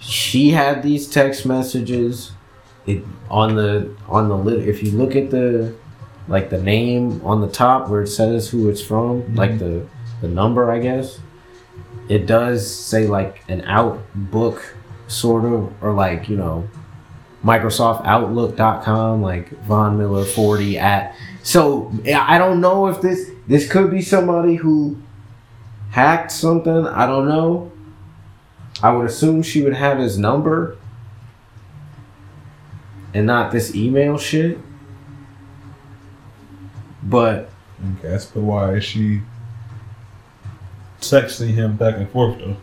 She 0.00 0.50
had 0.50 0.82
these 0.82 1.08
text 1.08 1.46
messages. 1.46 2.32
It 2.86 3.04
on 3.30 3.56
the 3.56 3.94
on 4.08 4.28
the 4.28 4.36
lit 4.36 4.68
if 4.68 4.82
you 4.82 4.92
look 4.92 5.16
at 5.16 5.30
the 5.30 5.74
like 6.28 6.50
the 6.50 6.60
name 6.60 7.20
on 7.24 7.40
the 7.40 7.48
top 7.48 7.88
where 7.88 8.02
it 8.02 8.08
says 8.08 8.48
who 8.48 8.68
it's 8.68 8.80
from, 8.80 9.22
mm-hmm. 9.22 9.34
like 9.34 9.58
the 9.58 9.86
the 10.20 10.28
number 10.28 10.70
I 10.70 10.78
guess 10.78 11.20
it 12.08 12.26
does 12.26 12.68
say 12.68 13.06
like 13.06 13.42
an 13.48 13.62
outbook 13.62 14.74
sort 15.08 15.44
of 15.44 15.72
or 15.82 15.92
like 15.92 16.28
you 16.28 16.36
know 16.36 16.68
microsoft 17.44 18.04
outlook.com 18.04 19.22
like 19.22 19.50
von 19.62 19.96
miller 19.96 20.24
40 20.24 20.78
at 20.78 21.14
so 21.44 21.92
i 22.06 22.38
don't 22.38 22.60
know 22.60 22.88
if 22.88 23.00
this 23.00 23.30
this 23.46 23.70
could 23.70 23.88
be 23.88 24.02
somebody 24.02 24.56
who 24.56 25.00
hacked 25.90 26.32
something 26.32 26.86
i 26.88 27.06
don't 27.06 27.28
know. 27.28 27.70
I 28.82 28.92
would 28.92 29.06
assume 29.06 29.42
she 29.42 29.62
would 29.62 29.74
have 29.74 29.98
his 29.98 30.18
number 30.18 30.76
and 33.16 33.26
not 33.26 33.52
this 33.52 33.74
email 33.74 34.18
shit 34.18 34.58
but 37.02 37.50
Okay, 37.80 38.08
that's 38.08 38.26
but 38.26 38.42
why 38.42 38.74
is 38.74 38.84
she 38.84 39.20
texting 41.00 41.50
him 41.50 41.76
back 41.76 41.96
and 41.96 42.08
forth 42.10 42.38
though? 42.38 42.56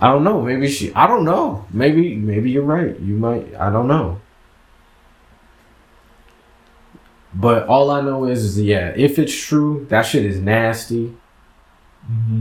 I 0.00 0.08
don't 0.08 0.24
know. 0.24 0.40
Maybe 0.42 0.68
she. 0.68 0.94
I 0.94 1.06
don't 1.06 1.24
know. 1.24 1.66
Maybe 1.70 2.14
maybe 2.16 2.50
you're 2.50 2.62
right. 2.62 2.98
You 3.00 3.16
might. 3.16 3.54
I 3.56 3.70
don't 3.70 3.88
know. 3.88 4.20
But 7.34 7.66
all 7.66 7.90
I 7.90 8.00
know 8.00 8.24
is, 8.24 8.44
is 8.44 8.60
yeah, 8.60 8.92
if 8.96 9.18
it's 9.18 9.34
true, 9.34 9.86
that 9.88 10.02
shit 10.02 10.24
is 10.24 10.40
nasty. 10.40 11.14
Mm-hmm. 12.10 12.40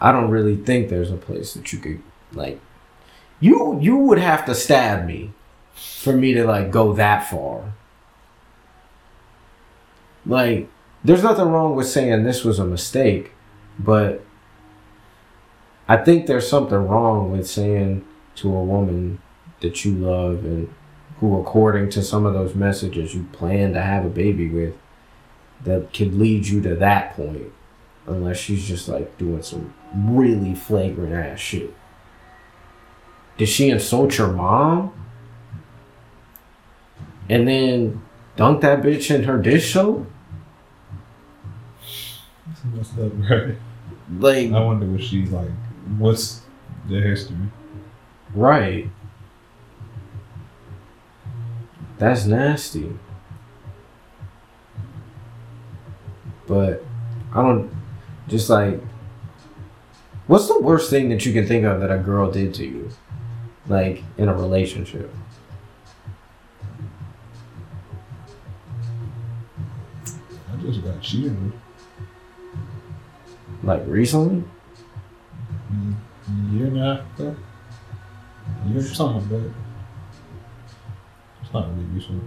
I 0.00 0.10
don't 0.10 0.30
really 0.30 0.56
think 0.56 0.88
there's 0.88 1.10
a 1.10 1.16
place 1.16 1.54
that 1.54 1.72
you 1.72 1.78
could 1.78 2.02
like. 2.32 2.60
You 3.40 3.78
you 3.80 3.96
would 3.96 4.18
have 4.18 4.44
to 4.46 4.54
stab 4.54 5.04
me 5.04 5.32
for 5.82 6.12
me 6.12 6.32
to 6.34 6.44
like 6.44 6.70
go 6.70 6.92
that 6.94 7.28
far. 7.28 7.74
Like, 10.24 10.68
there's 11.02 11.22
nothing 11.22 11.48
wrong 11.48 11.74
with 11.74 11.88
saying 11.88 12.22
this 12.22 12.44
was 12.44 12.58
a 12.58 12.64
mistake, 12.64 13.32
but 13.78 14.24
I 15.88 15.96
think 15.96 16.26
there's 16.26 16.48
something 16.48 16.78
wrong 16.78 17.32
with 17.32 17.48
saying 17.48 18.04
to 18.36 18.54
a 18.54 18.62
woman 18.62 19.20
that 19.60 19.84
you 19.84 19.92
love 19.94 20.44
and 20.44 20.72
who, 21.18 21.40
according 21.40 21.90
to 21.90 22.02
some 22.02 22.24
of 22.24 22.34
those 22.34 22.54
messages, 22.54 23.14
you 23.14 23.24
plan 23.32 23.72
to 23.74 23.82
have 23.82 24.04
a 24.04 24.10
baby 24.10 24.48
with, 24.48 24.74
that 25.64 25.92
could 25.92 26.14
lead 26.14 26.46
you 26.46 26.60
to 26.60 26.74
that 26.74 27.14
point, 27.14 27.52
unless 28.06 28.36
she's 28.36 28.66
just 28.66 28.88
like 28.88 29.16
doing 29.18 29.42
some 29.42 29.74
really 29.94 30.54
flagrant 30.54 31.12
ass 31.12 31.38
shit. 31.38 31.72
Did 33.38 33.48
she 33.48 33.70
insult 33.70 34.18
your 34.18 34.32
mom? 34.32 34.92
And 37.32 37.48
then 37.48 38.02
dunk 38.36 38.60
that 38.60 38.82
bitch 38.82 39.10
in 39.12 39.22
her 39.22 39.38
dish 39.38 39.72
soap? 39.72 40.06
What's 42.74 42.90
up, 42.98 43.10
right? 43.30 43.56
Like, 44.18 44.52
I 44.52 44.62
wonder 44.62 44.84
what 44.84 45.02
she's 45.02 45.30
like. 45.30 45.48
What's 45.96 46.42
the 46.90 47.00
history? 47.00 47.38
right. 48.34 48.86
That's 51.96 52.26
nasty. 52.26 52.92
But 56.46 56.84
I 57.32 57.40
don't 57.40 57.74
just 58.28 58.50
like 58.50 58.78
what's 60.26 60.48
the 60.48 60.60
worst 60.60 60.90
thing 60.90 61.08
that 61.08 61.24
you 61.24 61.32
can 61.32 61.46
think 61.46 61.64
of 61.64 61.80
that 61.80 61.90
a 61.90 61.96
girl 61.96 62.30
did 62.30 62.52
to 62.54 62.66
you? 62.66 62.90
Like 63.68 64.04
in 64.18 64.28
a 64.28 64.34
relationship. 64.34 65.10
Just 70.62 70.84
got 70.84 71.00
cheated 71.00 71.36
with. 71.42 71.54
Like 73.62 73.82
recently? 73.86 74.44
a 75.70 76.54
year 76.54 76.66
and 76.66 76.78
a 76.78 76.96
half 76.96 77.18
ago. 77.20 77.36
Year 78.66 78.78
or 78.78 78.82
something 78.82 79.30
like 79.30 79.42
that. 79.42 79.52
It's 81.42 81.52
not 81.52 81.68
really 81.70 81.84
recent. 81.94 82.22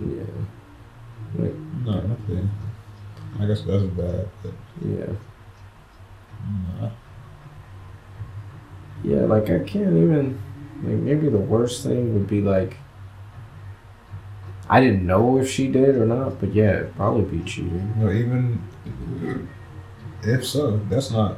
Yeah. 0.00 1.42
Like, 1.42 1.54
No, 1.84 2.00
nothing. 2.00 2.50
I 3.40 3.46
guess 3.46 3.62
that's 3.62 3.82
bad, 3.84 4.28
but 4.42 4.52
yeah. 4.84 5.06
nah. 6.80 6.90
Yeah, 9.02 9.20
like 9.22 9.50
I 9.50 9.58
can't 9.58 9.96
even 9.96 10.40
like 10.82 10.94
maybe 10.94 11.28
the 11.28 11.38
worst 11.38 11.82
thing 11.82 12.14
would 12.14 12.28
be 12.28 12.40
like 12.40 12.76
I 14.68 14.80
didn't 14.80 15.06
know 15.06 15.38
if 15.38 15.50
she 15.50 15.68
did 15.68 15.96
or 15.96 16.06
not, 16.06 16.40
but 16.40 16.54
yeah, 16.54 16.76
it'd 16.76 16.96
probably 16.96 17.38
be 17.38 17.44
cheating. 17.44 17.94
No, 17.98 18.10
even 18.10 18.60
if 20.22 20.46
so, 20.46 20.78
that's 20.88 21.10
not. 21.10 21.36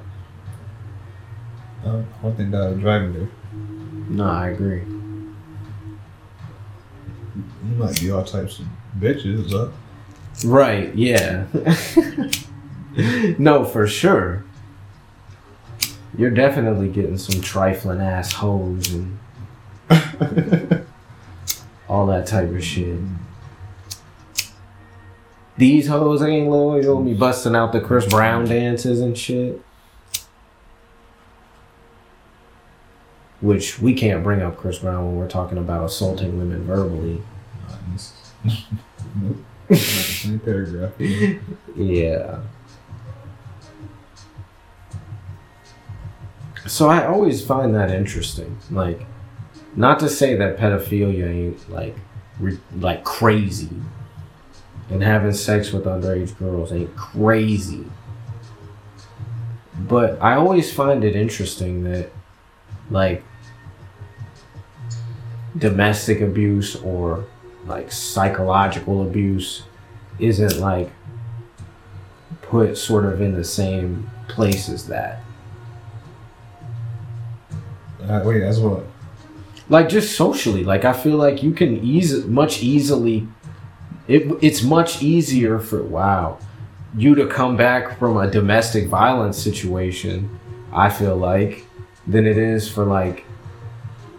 Uh, 1.84 1.98
I 1.98 2.22
don't 2.22 2.36
think 2.36 2.50
that 2.52 2.76
me 2.76 2.82
there. 2.82 3.28
No, 4.08 4.24
I 4.24 4.50
agree. 4.50 4.82
You 7.34 7.74
might 7.76 8.00
be 8.00 8.10
all 8.10 8.24
types 8.24 8.60
of 8.60 8.66
bitches, 8.98 9.50
but 9.50 9.72
Right, 10.44 10.94
yeah. 10.94 11.46
no, 13.38 13.64
for 13.64 13.86
sure. 13.86 14.44
You're 16.16 16.30
definitely 16.30 16.88
getting 16.88 17.18
some 17.18 17.40
trifling 17.40 18.00
ass 18.00 18.32
hoes 18.32 18.92
and 18.92 19.18
all 21.88 22.06
that 22.06 22.26
type 22.26 22.50
of 22.50 22.62
shit. 22.64 22.98
These 25.58 25.86
hoes 25.88 26.22
ain't 26.22 26.50
loyal, 26.50 27.00
me 27.02 27.14
busting 27.14 27.56
out 27.56 27.72
the 27.72 27.80
Chris 27.80 28.06
Brown 28.06 28.44
dances 28.44 29.00
and 29.00 29.16
shit. 29.16 29.62
Which 33.40 33.78
we 33.78 33.94
can't 33.94 34.22
bring 34.22 34.42
up 34.42 34.56
Chris 34.56 34.78
Brown 34.78 35.06
when 35.06 35.16
we're 35.16 35.28
talking 35.28 35.58
about 35.58 35.84
assaulting 35.84 36.38
women 36.38 36.64
verbally. 36.64 37.22
Nah, 37.68 37.74
this- 37.92 38.12
nope. 39.14 39.36
Not 39.68 39.68
the 39.68 39.76
same 39.76 40.38
paragraph. 40.40 40.92
Yeah. 41.76 42.40
So 46.66 46.88
I 46.88 47.06
always 47.06 47.44
find 47.44 47.74
that 47.74 47.90
interesting. 47.90 48.58
Like, 48.70 49.06
not 49.76 50.00
to 50.00 50.08
say 50.08 50.34
that 50.34 50.56
pedophilia 50.56 51.28
ain't 51.28 51.70
like, 51.70 51.96
re- 52.40 52.58
like 52.78 53.04
crazy, 53.04 53.70
and 54.90 55.02
having 55.02 55.32
sex 55.32 55.72
with 55.72 55.84
underage 55.84 56.36
girls 56.38 56.72
ain't 56.72 56.94
crazy. 56.96 57.84
But 59.78 60.20
I 60.22 60.34
always 60.34 60.72
find 60.72 61.04
it 61.04 61.14
interesting 61.14 61.84
that, 61.84 62.10
like, 62.90 63.22
domestic 65.58 66.20
abuse 66.20 66.76
or 66.76 67.24
like 67.66 67.90
psychological 67.90 69.02
abuse 69.02 69.62
isn't 70.18 70.60
like 70.60 70.90
put 72.42 72.76
sort 72.76 73.04
of 73.04 73.20
in 73.20 73.34
the 73.34 73.44
same 73.44 74.08
place 74.28 74.68
as 74.68 74.86
that. 74.86 75.20
Uh, 78.02 78.22
wait, 78.24 78.40
that's 78.40 78.58
what. 78.58 78.84
Like 79.68 79.88
just 79.88 80.16
socially, 80.16 80.64
like 80.64 80.84
I 80.84 80.92
feel 80.92 81.16
like 81.16 81.42
you 81.42 81.52
can 81.52 81.84
easy 81.84 82.22
much 82.28 82.62
easily 82.62 83.26
it 84.06 84.30
it's 84.40 84.62
much 84.62 85.02
easier 85.02 85.58
for 85.58 85.82
wow 85.82 86.38
you 86.96 87.14
to 87.14 87.26
come 87.26 87.56
back 87.56 87.98
from 87.98 88.16
a 88.16 88.30
domestic 88.30 88.88
violence 88.88 89.36
situation, 89.36 90.38
I 90.72 90.88
feel 90.88 91.16
like, 91.16 91.64
than 92.06 92.26
it 92.26 92.38
is 92.38 92.68
for 92.68 92.84
like 92.84 93.24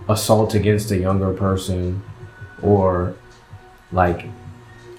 assault 0.08 0.54
against 0.54 0.92
a 0.92 0.98
younger 0.98 1.34
person 1.34 2.04
or 2.62 3.16
like 3.92 4.26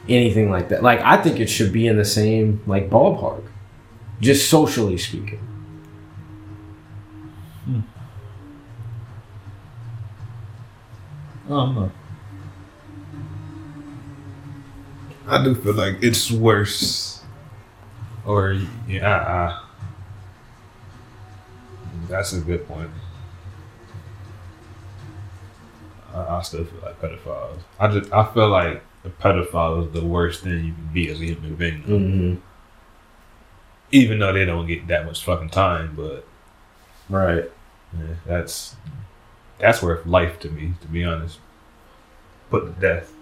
anything 0.08 0.50
like 0.50 0.70
that. 0.70 0.82
Like 0.82 1.00
I 1.02 1.22
think 1.22 1.38
it 1.38 1.48
should 1.48 1.72
be 1.72 1.87
in 1.87 1.96
the 1.96 2.04
same 2.04 2.61
like 2.66 2.90
ballpark. 2.90 3.44
Just 4.20 4.50
socially 4.50 4.98
speaking. 4.98 5.40
I 7.68 7.97
don't 11.48 11.74
know. 11.74 11.92
I 15.26 15.44
do 15.44 15.54
feel 15.54 15.74
like 15.74 15.96
it's 16.02 16.30
worse. 16.30 17.22
Or 18.24 18.58
yeah, 18.87 19.16
uh, 19.16 19.61
that's 22.08 22.32
a 22.32 22.40
good 22.40 22.66
point. 22.66 22.90
I, 26.14 26.37
I 26.37 26.42
still 26.42 26.64
feel 26.64 26.80
like 26.82 27.00
pedophiles. 27.00 27.61
I 27.78 27.88
just 27.88 28.12
I 28.12 28.24
feel 28.32 28.48
like 28.48 28.82
a 29.04 29.08
pedophile 29.11 29.87
is 29.87 29.92
the 29.92 30.04
worst 30.06 30.42
thing 30.42 30.64
you 30.64 30.72
can 30.74 30.90
be 30.92 31.08
as 31.11 31.20
a 31.20 31.24
human 31.24 31.54
being. 31.54 31.82
Mm-hmm. 31.82 32.34
Even 33.92 34.18
though 34.18 34.32
they 34.32 34.44
don't 34.44 34.66
get 34.66 34.87
that 34.88 35.06
much 35.06 35.24
fucking 35.24 35.50
time, 35.50 35.94
but 35.96 36.26
Right. 37.08 37.50
yeah, 37.98 38.14
that's 38.26 38.76
that's 39.59 39.83
worth 39.83 40.07
life 40.07 40.38
to 40.40 40.51
me, 40.51 40.75
to 40.81 40.87
be 40.88 41.05
honest. 41.05 41.38
Put 42.51 42.64
to 42.66 42.81
death. 42.81 43.12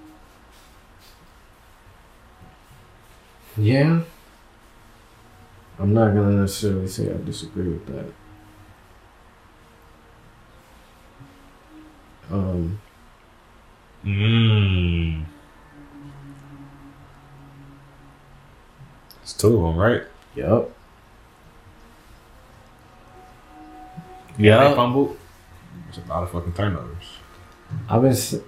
Yeah. 3.57 4.03
I'm 5.79 5.93
not 5.93 6.15
gonna 6.15 6.41
necessarily 6.43 6.89
say 6.89 7.13
I 7.13 7.17
disagree 7.25 7.69
with 7.69 7.87
that. 7.87 8.13
Um, 12.31 12.81
Mmm. 14.05 15.25
It's 19.23 19.33
two 19.33 19.57
of 19.57 19.63
them, 19.63 19.77
right? 19.77 20.03
yep. 20.35 20.71
Yeah, 24.39 24.69
Yep. 24.69 24.77
fumbled. 24.77 25.17
It's 25.97 26.07
a 26.07 26.11
lot 26.11 26.23
of 26.25 26.31
fucking 26.31 26.53
turnovers. 26.53 27.19
I've 27.89 28.03
been. 28.03 28.11
s- 28.13 28.35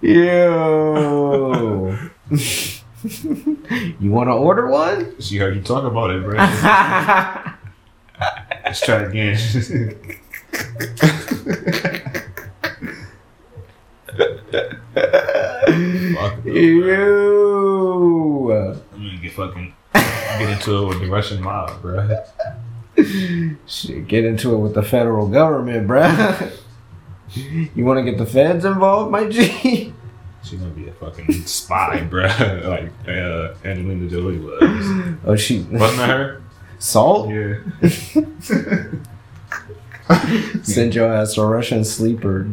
Yo. 0.00 1.96
you 4.00 4.10
want 4.10 4.28
to 4.28 4.32
order 4.32 4.68
one? 4.68 5.20
She 5.20 5.36
heard 5.38 5.54
you 5.56 5.62
talk 5.62 5.84
about 5.84 6.10
it, 6.10 6.22
bro. 6.22 6.36
Let's 8.64 8.80
try 8.80 9.02
again. 9.02 9.36
Fuck 15.04 16.44
Ew. 16.44 18.52
I'm 18.52 18.80
gonna 18.92 19.16
get 19.20 19.32
fucking 19.32 19.74
get 20.38 20.50
into 20.50 20.82
it 20.82 20.86
with 20.88 21.00
the 21.00 21.08
Russian 21.08 21.42
mob, 21.42 21.80
bro. 21.82 22.08
Shit, 23.66 24.06
get 24.08 24.24
into 24.24 24.54
it 24.54 24.58
with 24.58 24.74
the 24.74 24.82
federal 24.82 25.28
government, 25.28 25.86
bruh. 25.88 26.52
you 27.74 27.84
want 27.84 27.98
to 27.98 28.04
get 28.10 28.18
the 28.18 28.26
feds 28.26 28.64
involved, 28.64 29.10
my 29.10 29.28
G? 29.28 29.92
She's 30.44 30.58
gonna 30.58 30.70
be 30.72 30.88
a 30.88 30.92
fucking 30.92 31.32
spy, 31.46 32.02
bro. 32.02 32.26
like 32.64 32.90
uh, 33.08 33.54
Angelina 33.64 34.08
Jolie 34.08 34.38
was. 34.38 35.18
Oh, 35.24 35.36
she 35.36 35.60
Wasn't 35.60 35.98
that 35.98 36.08
her? 36.10 36.42
salt. 36.78 37.30
Yeah. 37.30 37.58
Send 40.62 40.94
your 40.94 41.12
ass 41.12 41.34
to 41.34 41.44
Russian 41.44 41.84
sleeper. 41.84 42.48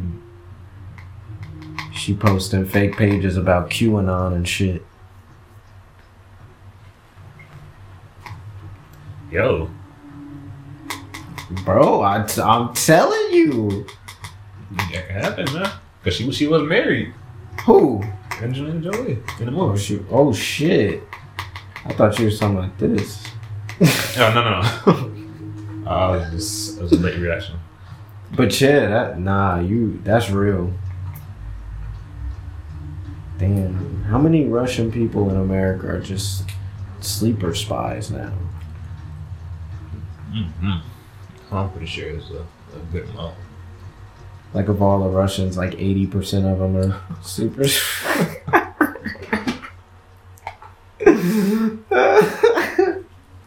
She 1.94 2.14
posting 2.14 2.66
fake 2.66 2.96
pages 2.96 3.36
about 3.38 3.70
QAnon 3.70 4.34
and 4.36 4.48
shit. 4.48 4.86
Yo, 9.32 9.70
Bro, 11.66 12.02
I 12.04 12.24
t- 12.24 12.42
I'm 12.42 12.74
telling 12.74 13.34
you. 13.34 13.86
that 14.72 14.92
can 14.92 15.04
happen, 15.06 15.54
man. 15.54 15.72
Cause 16.04 16.16
she 16.16 16.26
was 16.26 16.36
she 16.36 16.48
was 16.48 16.64
married. 16.64 17.14
Who? 17.66 18.04
Angelina 18.42 18.80
Jolie 18.80 19.18
in 19.40 19.46
the 19.46 19.52
Oh 19.52 19.68
movie. 19.68 20.06
Oh 20.12 20.34
shit. 20.34 21.04
I 21.86 21.94
thought 21.94 22.18
you 22.20 22.26
were 22.26 22.32
something 22.32 22.62
like 22.62 22.78
this. 22.78 23.26
Oh 24.18 24.32
no 24.34 24.44
no 24.44 24.62
no. 24.62 25.90
I 25.90 26.12
was 26.12 26.32
just 26.32 26.78
it 26.78 26.84
was 26.84 26.92
a 26.94 26.98
late 26.98 27.18
reaction. 27.18 27.60
But 28.36 28.60
yeah, 28.62 28.88
that 28.88 29.20
nah, 29.20 29.60
you 29.60 30.00
that's 30.04 30.30
real. 30.30 30.72
Damn. 33.38 34.04
How 34.04 34.18
many 34.20 34.46
Russian 34.46 34.92
people 34.92 35.30
in 35.30 35.36
America 35.38 35.88
are 35.88 36.00
just 36.00 36.44
sleeper 37.00 37.56
spies 37.56 38.12
now? 38.12 38.34
Mm-hmm. 40.32 41.56
I'm 41.56 41.70
pretty 41.72 41.88
sure 41.88 42.10
it's 42.10 42.30
a, 42.30 42.46
a 42.76 42.80
good 42.92 43.10
amount. 43.10 43.36
Like 44.54 44.68
of 44.68 44.82
all 44.82 45.00
the 45.04 45.10
Russians, 45.10 45.58
like 45.58 45.74
eighty 45.76 46.08
percent 46.08 46.46
of 46.46 46.60
them 46.60 46.76
are 46.78 47.02
sleeper. 47.22 47.64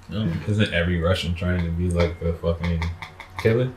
No, 0.08 0.30
isn't 0.46 0.74
every 0.74 1.00
Russian 1.00 1.34
trying 1.34 1.64
to 1.64 1.70
be 1.70 1.88
like 1.88 2.20
a 2.20 2.34
fucking 2.34 2.82
killer? 3.38 3.70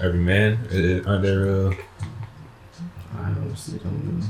Every 0.00 0.20
man, 0.20 0.58
I- 0.72 1.06
I- 1.06 1.10
aren't 1.10 1.22
there? 1.22 1.48
Uh, 1.48 1.74
I 3.18 3.24
honestly 3.24 3.78
don't 3.78 4.20
know. 4.20 4.26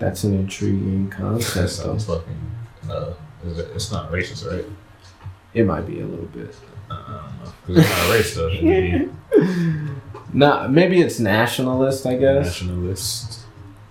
That's 0.00 0.24
an 0.24 0.34
intriguing 0.34 1.08
that 1.10 1.16
concept, 1.16 1.54
though. 1.54 1.66
sounds 1.66 2.04
fucking. 2.06 2.40
Uh, 2.90 3.12
is 3.46 3.58
it, 3.58 3.68
it's 3.74 3.92
not 3.92 4.10
racist, 4.10 4.50
right? 4.50 4.64
It 5.54 5.64
might 5.66 5.86
be 5.86 6.00
a 6.00 6.06
little 6.06 6.26
bit. 6.26 6.54
Uh, 6.90 6.94
I 6.94 7.30
don't 7.68 7.76
know. 7.76 7.82
it's 7.82 8.36
not 8.36 8.50
racist. 8.50 9.10
Nah, 10.32 10.66
maybe 10.68 11.00
it's 11.00 11.18
nationalist. 11.20 12.04
I 12.04 12.16
guess 12.16 12.46
nationalist. 12.46 13.40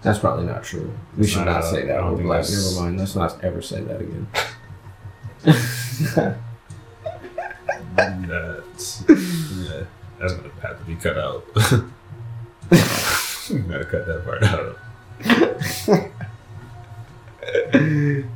that's 0.04 0.20
probably 0.20 0.46
not 0.46 0.64
true. 0.64 0.92
We 1.18 1.24
It's 1.24 1.32
should 1.32 1.46
not, 1.46 1.54
not 1.54 1.64
uh, 1.64 1.72
say 1.72 1.86
that. 1.88 2.04
We're 2.04 2.18
black. 2.18 2.42
that's- 2.44 2.74
Never 2.76 2.86
mind. 2.86 3.00
Let's 3.00 3.16
not 3.16 3.42
ever 3.44 3.62
say 3.62 3.82
that 3.82 4.02
again. 4.02 4.28
That's 7.96 9.04
yeah, 9.08 9.86
that's 10.20 10.34
gonna 10.34 10.50
have 10.62 10.78
to 10.80 10.86
be 10.86 10.96
cut 10.96 11.18
out. 11.18 11.46
Gotta 11.56 11.86
cut 13.86 14.06
that 14.06 14.26
part 14.26 14.44
out. 14.44 14.78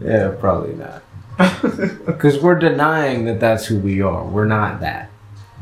yeah, 0.02 0.30
probably 0.40 0.76
not. 0.76 1.04
Because 2.06 2.42
we're 2.42 2.60
denying 2.60 3.26
that 3.26 3.40
that's 3.40 3.66
who 3.66 3.80
we 3.80 4.02
are. 4.02 4.26
We're 4.26 4.46
not 4.46 4.82
that. 4.82 5.10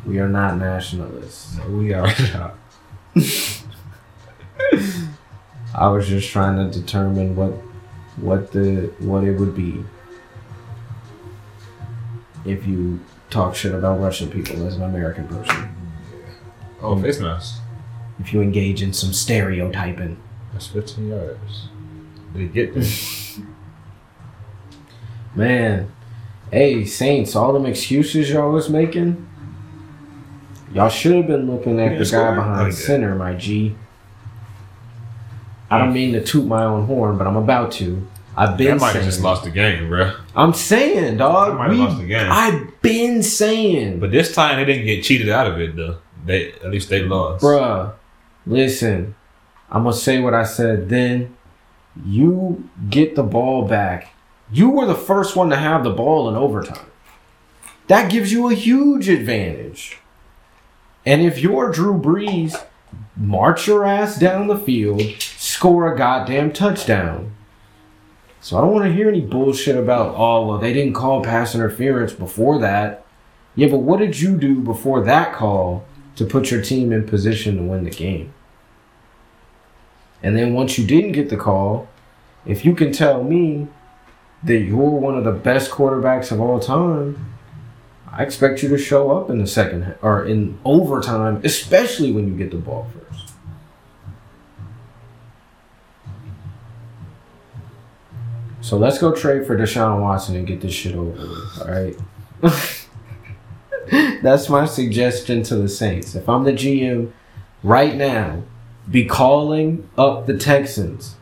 We 0.05 0.19
are 0.19 0.27
not 0.27 0.57
nationalists. 0.57 1.55
No, 1.57 1.67
we 1.69 1.93
are 1.93 2.07
not. 2.33 2.55
I 5.75 5.89
was 5.89 6.07
just 6.07 6.31
trying 6.31 6.57
to 6.57 6.79
determine 6.79 7.35
what 7.35 7.51
what 8.17 8.51
the 8.51 8.91
what 8.99 9.23
it 9.23 9.37
would 9.37 9.55
be 9.55 9.83
if 12.45 12.65
you 12.65 12.99
talk 13.29 13.55
shit 13.55 13.75
about 13.75 13.99
Russian 13.99 14.31
people 14.31 14.65
as 14.65 14.77
an 14.77 14.83
American 14.83 15.27
person. 15.27 15.75
Oh, 16.81 16.95
mm. 16.95 17.03
face 17.03 17.19
mask. 17.19 17.61
If 18.19 18.33
you 18.33 18.41
engage 18.41 18.81
in 18.81 18.93
some 18.93 19.13
stereotyping. 19.13 20.17
That's 20.53 20.67
15 20.67 21.09
yards. 21.09 21.67
Did 22.33 22.41
he 22.41 22.47
get 22.47 22.73
there? 22.73 22.83
Man, 25.37 25.91
hey 26.51 26.83
Saints, 26.85 27.35
all 27.35 27.53
them 27.53 27.65
excuses 27.67 28.29
y'all 28.31 28.51
was 28.51 28.69
making, 28.69 29.27
y'all 30.73 30.89
should 30.89 31.15
have 31.15 31.27
been 31.27 31.49
looking 31.49 31.79
at 31.79 31.91
He 31.91 31.97
the 31.99 32.05
guy 32.09 32.33
behind 32.33 32.73
center, 32.73 33.13
my 33.13 33.33
G. 33.35 33.75
I 35.69 35.77
don't 35.77 35.93
mean 35.93 36.13
to 36.13 36.23
toot 36.23 36.47
my 36.47 36.63
own 36.63 36.87
horn, 36.87 37.17
but 37.17 37.27
I'm 37.27 37.35
about 37.35 37.71
to. 37.73 38.07
I've 38.35 38.57
been 38.57 38.67
That 38.77 38.79
might 38.79 38.91
saying. 38.93 39.05
have 39.05 39.13
just 39.13 39.21
lost 39.23 39.43
the 39.43 39.49
game, 39.51 39.89
bro. 39.89 40.13
I'm 40.35 40.53
saying, 40.53 41.17
dog. 41.17 41.55
might 41.57 41.63
have 41.69 41.71
we- 41.71 41.77
lost 41.83 41.97
the 41.99 42.05
game. 42.07 42.27
I've 42.31 42.81
been 42.81 43.21
saying, 43.21 43.99
But 43.99 44.11
this 44.11 44.33
time 44.33 44.57
they 44.57 44.65
didn't 44.65 44.85
get 44.85 45.03
cheated 45.03 45.29
out 45.29 45.45
of 45.47 45.59
it 45.59 45.75
though. 45.75 45.97
They 46.25 46.51
at 46.53 46.71
least 46.71 46.89
they 46.89 47.03
lost. 47.03 47.43
bruh. 47.43 47.91
Listen, 48.47 49.13
I'm 49.69 49.83
gonna 49.83 49.93
say 49.95 50.19
what 50.19 50.33
I 50.33 50.43
said 50.45 50.89
then. 50.89 51.35
You 52.05 52.69
get 52.89 53.15
the 53.15 53.23
ball 53.23 53.67
back. 53.67 54.13
You 54.51 54.69
were 54.69 54.85
the 54.85 54.95
first 54.95 55.35
one 55.35 55.49
to 55.49 55.57
have 55.57 55.83
the 55.83 55.89
ball 55.89 56.29
in 56.29 56.35
overtime. 56.35 56.87
That 57.87 58.11
gives 58.11 58.31
you 58.31 58.49
a 58.49 58.55
huge 58.55 59.09
advantage. 59.09 59.97
And 61.05 61.21
if 61.21 61.39
you're 61.39 61.71
Drew 61.71 61.99
Brees, 61.99 62.65
march 63.15 63.67
your 63.67 63.85
ass 63.85 64.17
down 64.19 64.47
the 64.47 64.57
field, 64.57 65.01
score 65.19 65.91
a 65.91 65.97
goddamn 65.97 66.53
touchdown. 66.53 67.33
So 68.39 68.57
I 68.57 68.61
don't 68.61 68.73
want 68.73 68.85
to 68.85 68.93
hear 68.93 69.09
any 69.09 69.21
bullshit 69.21 69.75
about, 69.75 70.15
oh, 70.15 70.47
well, 70.47 70.57
they 70.57 70.73
didn't 70.73 70.93
call 70.93 71.23
pass 71.23 71.55
interference 71.55 72.13
before 72.13 72.59
that. 72.59 73.05
Yeah, 73.55 73.67
but 73.67 73.79
what 73.79 73.99
did 73.99 74.19
you 74.19 74.37
do 74.37 74.59
before 74.61 75.03
that 75.03 75.33
call 75.33 75.85
to 76.15 76.25
put 76.25 76.51
your 76.51 76.61
team 76.61 76.91
in 76.93 77.07
position 77.07 77.57
to 77.57 77.63
win 77.63 77.83
the 77.83 77.89
game? 77.89 78.33
And 80.21 80.37
then 80.37 80.53
once 80.53 80.77
you 80.77 80.85
didn't 80.85 81.13
get 81.13 81.29
the 81.29 81.37
call, 81.37 81.87
if 82.45 82.63
you 82.63 82.75
can 82.75 82.91
tell 82.91 83.23
me 83.23 83.67
that 84.43 84.59
you're 84.59 84.77
one 84.77 85.17
of 85.17 85.23
the 85.23 85.31
best 85.31 85.71
quarterbacks 85.71 86.31
of 86.31 86.39
all 86.39 86.59
time, 86.59 87.33
I 88.11 88.23
expect 88.23 88.63
you 88.63 88.69
to 88.69 88.77
show 88.77 89.11
up 89.11 89.29
in 89.29 89.39
the 89.39 89.47
second 89.47 89.95
or 90.01 90.25
in 90.25 90.57
overtime, 90.65 91.41
especially 91.43 92.11
when 92.11 92.27
you 92.27 92.35
get 92.35 92.51
the 92.51 92.57
ball 92.57 92.87
first. 92.93 93.33
So 98.61 98.77
let's 98.77 98.97
go 98.97 99.13
trade 99.13 99.47
for 99.47 99.57
Deshaun 99.57 100.01
Watson 100.01 100.35
and 100.35 100.45
get 100.45 100.61
this 100.61 100.73
shit 100.73 100.95
over. 100.95 101.17
All 101.61 101.67
right. 101.67 101.95
That's 104.21 104.49
my 104.49 104.65
suggestion 104.65 105.43
to 105.43 105.55
the 105.55 105.69
Saints. 105.69 106.15
If 106.15 106.27
I'm 106.27 106.43
the 106.43 106.51
GM 106.51 107.13
right 107.63 107.95
now, 107.95 108.43
be 108.89 109.05
calling 109.05 109.89
up 109.97 110.25
the 110.25 110.37
Texans. 110.37 111.15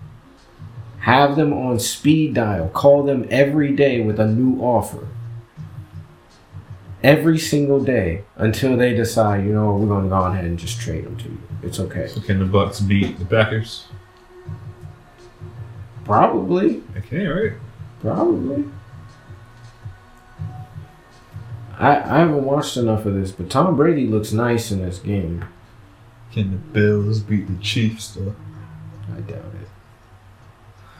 Have 1.05 1.35
them 1.35 1.53
on 1.53 1.77
speed 1.77 2.33
dial. 2.33 2.67
Call 2.69 3.03
them 3.03 3.27
every 3.29 3.75
day 3.75 4.01
with 4.01 4.19
a 4.19 4.25
new 4.25 4.59
offer. 4.59 5.07
Every 7.03 7.37
single 7.37 7.79
day 7.79 8.23
until 8.37 8.75
they 8.75 8.95
decide, 8.95 9.45
you 9.45 9.53
know, 9.53 9.75
we're 9.75 9.85
going 9.85 10.05
to 10.05 10.09
go 10.09 10.23
ahead 10.23 10.45
and 10.45 10.57
just 10.57 10.81
trade 10.81 11.05
them 11.05 11.15
to 11.17 11.25
you. 11.25 11.37
It's 11.61 11.79
okay. 11.79 12.07
So 12.07 12.21
can 12.21 12.39
the 12.39 12.45
Bucs 12.45 12.85
beat 12.87 13.19
the 13.19 13.25
Packers? 13.25 13.85
Probably. 16.05 16.81
Okay, 16.97 17.27
right. 17.27 17.53
Probably. 18.01 18.65
I, 21.77 21.97
I 21.97 22.17
haven't 22.17 22.45
watched 22.45 22.77
enough 22.77 23.05
of 23.05 23.13
this, 23.13 23.31
but 23.31 23.51
Tom 23.51 23.75
Brady 23.75 24.07
looks 24.07 24.31
nice 24.31 24.71
in 24.71 24.81
this 24.81 24.97
game. 24.97 25.45
Can 26.31 26.49
the 26.49 26.57
Bills 26.57 27.19
beat 27.19 27.45
the 27.45 27.63
Chiefs 27.63 28.15
though? 28.15 28.35
I 29.15 29.21
doubt 29.21 29.53
it. 29.61 29.64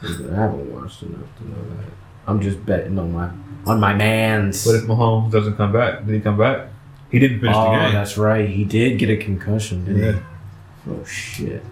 I 0.02 0.34
haven't 0.34 0.72
watched 0.72 1.02
enough 1.02 1.26
to 1.38 1.48
know 1.48 1.76
that. 1.76 1.90
I'm 2.26 2.40
just 2.40 2.64
betting 2.66 2.98
on 2.98 3.12
my 3.12 3.30
on 3.66 3.80
my 3.80 3.94
man's. 3.94 4.64
What 4.66 4.76
if 4.76 4.84
Mahomes 4.84 5.30
doesn't 5.32 5.56
come 5.56 5.72
back? 5.72 6.04
Did 6.06 6.14
he 6.14 6.20
come 6.20 6.38
back? 6.38 6.68
He 7.10 7.18
didn't 7.18 7.40
finish 7.40 7.56
oh, 7.56 7.72
the 7.72 7.78
game. 7.78 7.92
that's 7.92 8.18
right. 8.18 8.48
He 8.48 8.64
did 8.64 8.98
get 8.98 9.10
a 9.10 9.16
concussion, 9.16 9.84
didn't 9.84 10.02
Yeah. 10.02 10.12
he? 10.12 10.90
Oh 10.90 11.04
shit. 11.04 11.62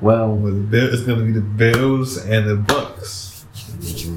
Well, 0.00 0.34
Well, 0.34 0.52
the 0.52 0.60
Bill, 0.60 0.92
it's 0.92 1.02
gonna 1.02 1.24
be 1.24 1.32
the 1.32 1.40
Bills 1.40 2.16
and 2.24 2.48
the 2.48 2.56
Bucs. 2.56 3.44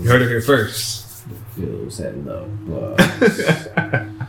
You 0.04 0.08
heard 0.10 0.22
it 0.22 0.30
here 0.30 0.42
first. 0.42 1.24
feels 1.56 2.00
and 2.00 2.26
love 2.26 2.50
Bucs. 2.66 3.74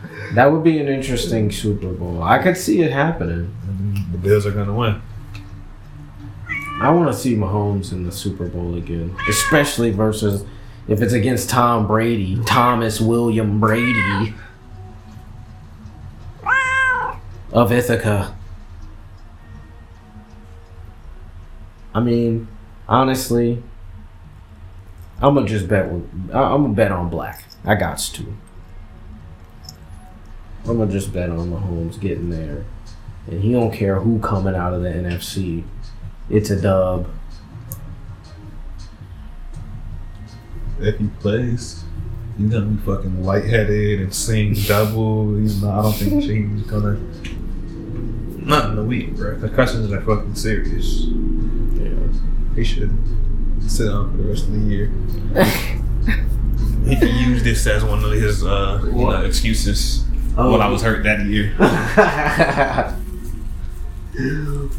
that 0.35 0.45
would 0.51 0.63
be 0.63 0.79
an 0.79 0.87
interesting 0.87 1.51
Super 1.51 1.91
Bowl. 1.91 2.21
I 2.23 2.39
could 2.39 2.57
see 2.57 2.81
it 2.81 2.91
happening. 2.91 3.55
The 4.11 4.17
Bills 4.17 4.45
are 4.45 4.51
gonna 4.51 4.73
win. 4.73 5.01
I 6.81 6.91
want 6.91 7.11
to 7.11 7.17
see 7.17 7.35
Mahomes 7.35 7.91
in 7.91 8.05
the 8.05 8.11
Super 8.11 8.47
Bowl 8.47 8.75
again, 8.75 9.13
especially 9.27 9.91
versus 9.91 10.45
if 10.87 11.01
it's 11.01 11.13
against 11.13 11.49
Tom 11.49 11.87
Brady, 11.87 12.39
Thomas 12.45 13.01
William 13.01 13.59
Brady 13.59 14.33
of 17.51 17.71
Ithaca. 17.71 18.35
I 21.93 21.99
mean, 21.99 22.47
honestly, 22.87 23.61
I'm 25.21 25.35
gonna 25.35 25.47
just 25.47 25.67
bet. 25.67 25.91
With, 25.91 26.09
I'm 26.33 26.63
gonna 26.63 26.69
bet 26.69 26.91
on 26.91 27.09
black. 27.09 27.43
I 27.65 27.75
got 27.75 27.97
to. 27.97 28.35
I'm 30.65 30.77
gonna 30.77 30.91
just 30.91 31.11
bet 31.11 31.29
on 31.29 31.51
Mahomes 31.51 31.99
getting 31.99 32.29
there, 32.29 32.63
and 33.27 33.41
he 33.43 33.51
don't 33.51 33.73
care 33.73 33.99
who 33.99 34.19
coming 34.19 34.55
out 34.55 34.73
of 34.73 34.81
the 34.81 34.89
NFC. 34.89 35.63
It's 36.29 36.49
a 36.51 36.61
dub. 36.61 37.09
If 40.79 40.97
he 40.97 41.07
plays, 41.19 41.83
he's 42.37 42.49
gonna 42.51 42.65
be 42.67 42.81
fucking 42.83 43.23
lightheaded 43.23 44.01
and 44.01 44.13
sing 44.13 44.53
double. 44.53 45.35
He's 45.35 45.61
not, 45.61 45.79
I 45.79 45.81
don't 45.81 45.93
think 45.93 46.23
he's 46.57 46.61
gonna. 46.67 46.99
Not 48.45 48.69
in 48.69 48.75
the 48.77 48.83
week, 48.83 49.15
bro. 49.15 49.39
Concussions 49.39 49.91
are 49.91 50.01
fucking 50.01 50.35
serious. 50.35 51.05
Yeah. 51.73 52.55
He 52.55 52.63
should 52.63 52.95
sit 53.67 53.87
down 53.87 54.11
for 54.11 54.17
the 54.17 54.29
rest 54.29 54.43
of 54.45 54.53
the 54.53 54.59
year. 54.59 54.87
he 56.85 56.95
can 56.95 57.29
use 57.29 57.43
this 57.43 57.67
as 57.67 57.83
one 57.83 58.03
of 58.03 58.11
his 58.11 58.43
uh, 58.43 58.81
you 58.85 58.91
know, 58.91 59.21
excuses. 59.21 60.05
Oh. 60.37 60.51
When 60.51 60.61
I 60.61 60.69
was 60.69 60.81
hurt 60.81 61.03
that 61.03 61.25
year. 61.25 61.53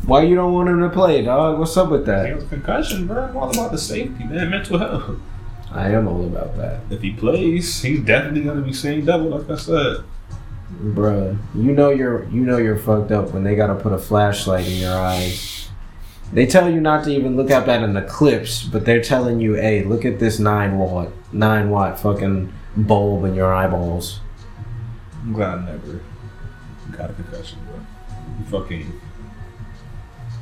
Why 0.06 0.22
you 0.22 0.34
don't 0.34 0.52
want 0.52 0.68
him 0.68 0.80
to 0.80 0.90
play, 0.90 1.22
dog? 1.22 1.58
What's 1.58 1.76
up 1.76 1.90
with 1.90 2.04
that? 2.06 2.48
concussion, 2.50 3.06
bro. 3.06 3.24
I'm 3.24 3.36
all 3.36 3.50
about 3.50 3.72
the 3.72 3.78
safety, 3.78 4.24
man. 4.24 4.50
Mental 4.50 4.78
health. 4.78 5.16
I 5.72 5.90
am 5.90 6.08
all 6.08 6.24
about 6.24 6.56
that, 6.56 6.80
If 6.90 7.00
he 7.00 7.12
plays, 7.12 7.80
he's 7.80 8.00
definitely 8.00 8.42
gonna 8.42 8.60
be 8.60 8.72
seeing 8.72 9.04
double, 9.04 9.28
like 9.38 9.48
I 9.48 9.56
said. 9.56 9.98
bruh. 10.82 11.38
You 11.54 11.72
know 11.72 11.90
you're 11.90 12.24
you 12.24 12.40
know 12.40 12.58
you're 12.58 12.76
fucked 12.76 13.12
up 13.12 13.32
when 13.32 13.44
they 13.44 13.54
gotta 13.54 13.76
put 13.76 13.92
a 13.92 13.98
flashlight 13.98 14.66
in 14.66 14.78
your 14.78 14.94
eyes. 14.96 15.68
They 16.32 16.46
tell 16.46 16.68
you 16.70 16.80
not 16.80 17.04
to 17.04 17.10
even 17.10 17.36
look 17.36 17.50
up 17.50 17.66
at 17.68 17.82
an 17.82 17.96
eclipse, 17.96 18.62
but 18.64 18.84
they're 18.84 19.00
telling 19.02 19.40
you, 19.40 19.54
"Hey, 19.54 19.82
look 19.84 20.04
at 20.04 20.18
this 20.18 20.38
nine 20.38 20.76
watt, 20.78 21.08
nine 21.32 21.70
watt 21.70 21.98
fucking 22.00 22.52
bulb 22.76 23.24
in 23.24 23.34
your 23.34 23.52
eyeballs." 23.54 24.20
I'm 25.22 25.32
glad 25.32 25.58
I 25.58 25.64
never 25.66 26.00
got 26.96 27.10
a 27.10 27.12
concussion, 27.14 27.58
bro. 27.66 27.80
You 28.38 28.44
fucking. 28.46 29.00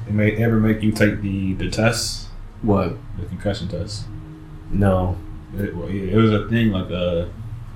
They 0.08 0.14
may 0.14 0.42
ever 0.42 0.58
make 0.58 0.82
you 0.82 0.90
take 0.92 1.20
the 1.20 1.52
the 1.54 1.70
test, 1.70 2.28
What? 2.62 2.96
the 3.18 3.26
concussion 3.26 3.68
test. 3.68 4.04
No. 4.70 5.16
It, 5.56 5.76
well, 5.76 5.90
yeah, 5.90 6.12
it 6.12 6.16
was 6.16 6.32
a 6.32 6.48
thing 6.48 6.70
like 6.70 6.90
uh 6.90 7.26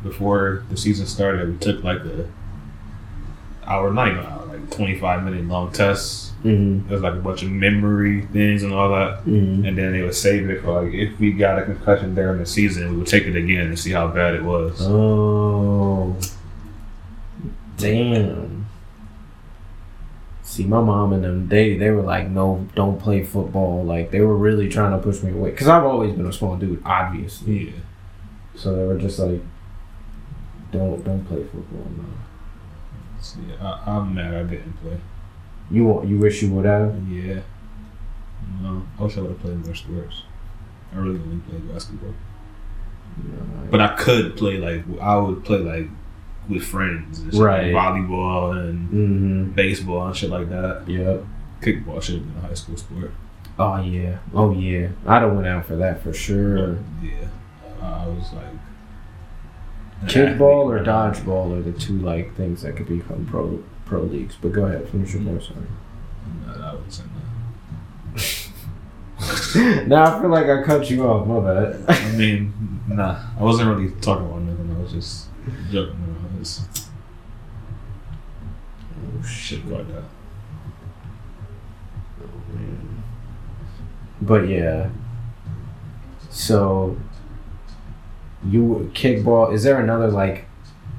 before 0.02 0.64
the 0.70 0.76
season 0.76 1.06
started. 1.06 1.48
We 1.48 1.58
took 1.58 1.84
like 1.84 2.00
a 2.00 2.26
hour, 3.66 3.92
not 3.92 4.08
even 4.08 4.24
hour, 4.24 4.46
like 4.46 4.70
twenty 4.70 4.98
five 4.98 5.22
minute 5.24 5.44
long 5.46 5.72
tests. 5.72 6.32
Mm-hmm. 6.42 6.88
It 6.90 6.92
was 6.92 7.02
like 7.02 7.14
a 7.14 7.20
bunch 7.20 7.42
of 7.42 7.50
memory 7.50 8.22
things 8.32 8.62
and 8.62 8.72
all 8.72 8.88
that. 8.90 9.24
Mm-hmm. 9.24 9.64
And 9.66 9.78
then 9.78 9.92
they 9.92 10.02
would 10.02 10.14
save 10.14 10.48
it 10.50 10.62
for 10.62 10.82
like 10.82 10.92
if 10.94 11.18
we 11.20 11.32
got 11.32 11.58
a 11.58 11.64
concussion 11.64 12.14
during 12.14 12.38
the 12.38 12.46
season, 12.46 12.90
we 12.92 12.96
would 12.98 13.06
take 13.06 13.24
it 13.24 13.36
again 13.36 13.66
and 13.66 13.78
see 13.78 13.92
how 13.92 14.08
bad 14.08 14.34
it 14.34 14.42
was. 14.42 14.78
Oh. 14.80 16.16
Damn. 17.76 18.61
See, 20.52 20.64
my 20.64 20.82
mom 20.82 21.14
and 21.14 21.24
them, 21.24 21.48
they 21.48 21.78
they 21.78 21.88
were 21.88 22.02
like, 22.02 22.28
no, 22.28 22.68
don't 22.74 23.00
play 23.00 23.24
football. 23.24 23.82
Like 23.82 24.10
they 24.10 24.20
were 24.20 24.36
really 24.36 24.68
trying 24.68 24.92
to 24.92 24.98
push 24.98 25.22
me 25.22 25.32
away, 25.32 25.50
cause 25.52 25.66
I've 25.66 25.84
always 25.84 26.12
been 26.12 26.26
a 26.26 26.32
small 26.32 26.56
dude, 26.56 26.82
obviously. 26.84 27.68
Yeah. 27.70 27.80
So 28.54 28.76
they 28.76 28.84
were 28.84 28.98
just 28.98 29.18
like, 29.18 29.40
don't 30.70 31.02
don't 31.04 31.24
play 31.24 31.42
football. 31.44 31.86
No. 31.96 32.04
Yeah, 33.48 33.66
I, 33.66 33.92
I'm 33.96 34.14
mad 34.14 34.34
I 34.34 34.42
didn't 34.42 34.74
play. 34.82 34.98
You 35.70 35.86
want 35.86 36.06
you 36.06 36.18
wish 36.18 36.42
you 36.42 36.52
would 36.52 36.66
have. 36.66 37.02
Yeah. 37.08 37.40
No, 38.60 38.82
I 38.98 39.04
wish 39.04 39.16
I 39.16 39.22
would 39.22 39.30
have 39.30 39.40
played 39.40 39.64
more 39.64 39.74
sports. 39.74 40.24
I 40.92 40.98
really 40.98 41.18
only 41.18 41.40
played 41.48 41.72
basketball, 41.72 42.12
but 43.70 43.80
I 43.80 43.96
could 43.96 44.36
play 44.36 44.58
like 44.58 44.84
I 45.00 45.16
would 45.16 45.44
play 45.44 45.60
like 45.60 45.88
with 46.48 46.64
friends, 46.64 47.18
and 47.20 47.34
Right. 47.34 47.72
Like 47.72 47.84
volleyball 47.84 48.58
and 48.58 48.88
Mm-hmm. 48.90 49.50
baseball 49.52 50.06
and 50.08 50.16
shit 50.16 50.30
like 50.30 50.48
that. 50.50 50.84
Yep. 50.88 51.24
Kickball 51.60 52.02
should 52.02 52.16
have 52.16 52.34
been 52.34 52.44
a 52.44 52.48
high 52.48 52.54
school 52.54 52.76
sport. 52.76 53.12
Oh 53.58 53.80
yeah. 53.80 54.18
Oh 54.34 54.52
yeah. 54.52 54.88
I'd 55.06 55.22
have 55.22 55.32
went 55.34 55.46
out 55.46 55.66
for 55.66 55.76
that 55.76 56.02
for 56.02 56.12
sure. 56.12 56.78
yeah, 57.02 57.28
I 57.80 58.06
was 58.06 58.32
like 58.32 58.44
Kickball 60.06 60.64
or 60.64 60.82
dodgeball 60.82 61.56
are 61.56 61.62
the 61.62 61.72
two 61.78 61.98
like 61.98 62.34
things 62.34 62.62
that 62.62 62.76
could 62.76 62.88
become 62.88 63.24
pro 63.26 63.62
pro 63.84 64.02
leagues. 64.02 64.36
But 64.40 64.52
go 64.52 64.64
ahead, 64.66 64.88
finish 64.88 65.14
your 65.14 65.22
point. 65.22 65.42
Sorry. 65.44 65.60
No, 66.46 66.52
I 66.64 66.74
was 66.74 67.00
in 67.00 67.08
now 69.88 70.16
I 70.16 70.20
feel 70.20 70.30
like 70.30 70.46
I 70.46 70.62
cut 70.62 70.90
you 70.90 71.06
off. 71.06 71.26
My 71.26 71.38
bad. 71.40 71.84
I 71.88 72.16
mean, 72.16 72.52
nah, 72.88 73.16
I 73.38 73.42
wasn't 73.44 73.68
really 73.68 73.90
talking 74.00 74.26
about 74.26 74.42
nothing. 74.42 74.74
I 74.76 74.82
was 74.82 74.92
just 74.92 75.28
joking 75.70 76.11
Oh 79.20 79.22
shit 79.24 79.66
like 79.68 79.86
that. 79.88 80.04
Oh, 82.22 82.26
but 84.20 84.48
yeah. 84.48 84.90
So 86.30 86.96
you 88.46 88.90
kickball. 88.94 89.52
Is 89.52 89.62
there 89.62 89.80
another 89.80 90.08
like 90.08 90.46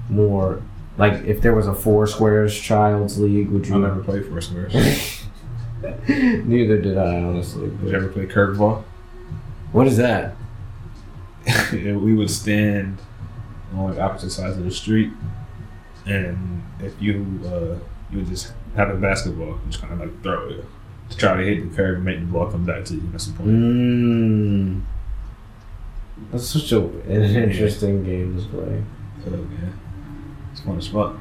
more 0.09 0.61
like 0.97 1.23
if 1.25 1.41
there 1.41 1.53
was 1.53 1.67
a 1.67 1.73
four 1.73 2.07
squares 2.07 2.59
child's 2.59 3.19
league? 3.19 3.49
Would 3.49 3.67
you 3.67 3.75
I 3.75 3.79
never 3.79 4.03
played 4.03 4.25
four 4.25 4.41
squares. 4.41 4.73
Neither 6.07 6.79
did 6.79 6.97
I 6.97 7.21
honestly. 7.21 7.69
Did 7.69 7.89
you 7.89 7.95
ever 7.95 8.07
play 8.07 8.25
curveball? 8.25 8.83
What 9.71 9.87
is 9.87 9.97
that? 9.97 10.35
We 11.73 12.13
would 12.13 12.29
stand 12.29 12.99
on 13.75 13.89
like 13.91 13.99
opposite 13.99 14.29
sides 14.31 14.57
of 14.57 14.63
the 14.63 14.71
street, 14.71 15.11
and 16.05 16.61
if 16.79 16.93
you 17.01 17.39
uh, 17.45 17.77
you 18.11 18.19
would 18.19 18.27
just 18.27 18.53
have 18.75 18.89
a 18.89 18.95
basketball, 18.95 19.59
just 19.69 19.81
kind 19.81 19.93
of 19.93 19.99
like 19.99 20.23
throw 20.23 20.49
it 20.49 20.65
to 21.09 21.17
try 21.17 21.35
to 21.37 21.43
hit 21.43 21.69
the 21.69 21.75
curve 21.75 21.95
and 21.97 22.05
make 22.05 22.19
the 22.19 22.25
ball 22.25 22.49
come 22.49 22.65
back 22.65 22.85
to 22.85 22.95
you. 22.95 23.03
That's 23.11 23.27
the 23.27 23.33
point. 23.33 23.49
Mmm. 23.49 24.81
That's 26.31 26.45
such 26.47 26.71
a, 26.71 26.79
an 26.79 27.23
interesting 27.49 28.03
game 28.03 28.37
to 28.39 28.47
play. 28.49 28.83
Oh 29.27 29.29
man, 29.31 29.79
it's 30.51 30.61
fun 30.61 30.77
as 30.77 30.87
fuck. 30.87 31.15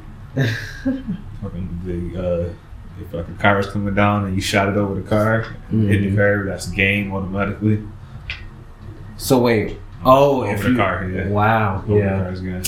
fucking 1.42 1.80
the 1.84 2.18
uh, 2.48 2.52
if 3.00 3.12
like 3.12 3.28
a 3.28 3.32
car 3.40 3.58
is 3.58 3.66
coming 3.66 3.94
down 3.94 4.26
and 4.26 4.34
you 4.34 4.40
shot 4.40 4.68
it 4.68 4.76
over 4.76 4.94
the 4.94 5.02
car, 5.08 5.42
hit 5.42 5.50
the 5.70 6.10
Mhm. 6.10 6.16
curb, 6.16 6.46
that's 6.46 6.66
game 6.68 7.12
automatically. 7.12 7.82
So 9.16 9.38
wait. 9.40 9.78
Oh, 10.04 10.42
Over 10.42 10.52
if 10.52 10.62
the 10.62 10.70
you, 10.70 10.76
car, 10.76 11.08
yeah. 11.08 11.28
Wow. 11.28 11.76
Over 11.86 11.86
the 11.94 11.98
Yeah. 11.98 12.18
cars 12.18 12.40
again. 12.40 12.62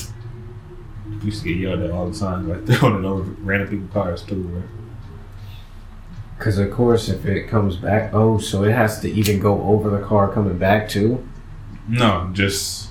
Used 1.22 1.42
to 1.42 1.48
get 1.48 1.56
yelled 1.58 1.80
at 1.80 1.90
all 1.90 2.08
the 2.10 2.18
time, 2.18 2.48
like 2.48 2.66
throwing 2.66 3.02
it 3.04 3.06
over 3.06 3.22
random 3.42 3.68
people's 3.68 3.92
cars 3.92 4.22
too, 4.22 4.42
right? 4.42 4.64
Because 6.38 6.58
of 6.58 6.70
course, 6.72 7.08
if 7.08 7.24
it 7.26 7.48
comes 7.48 7.76
back, 7.76 8.10
oh, 8.12 8.38
so 8.38 8.64
it 8.64 8.72
has 8.72 9.00
to 9.00 9.10
even 9.10 9.40
go 9.40 9.62
over 9.62 9.88
the 9.90 10.00
car 10.04 10.30
coming 10.32 10.58
back 10.58 10.88
too. 10.88 11.26
No, 11.88 12.28
just 12.32 12.90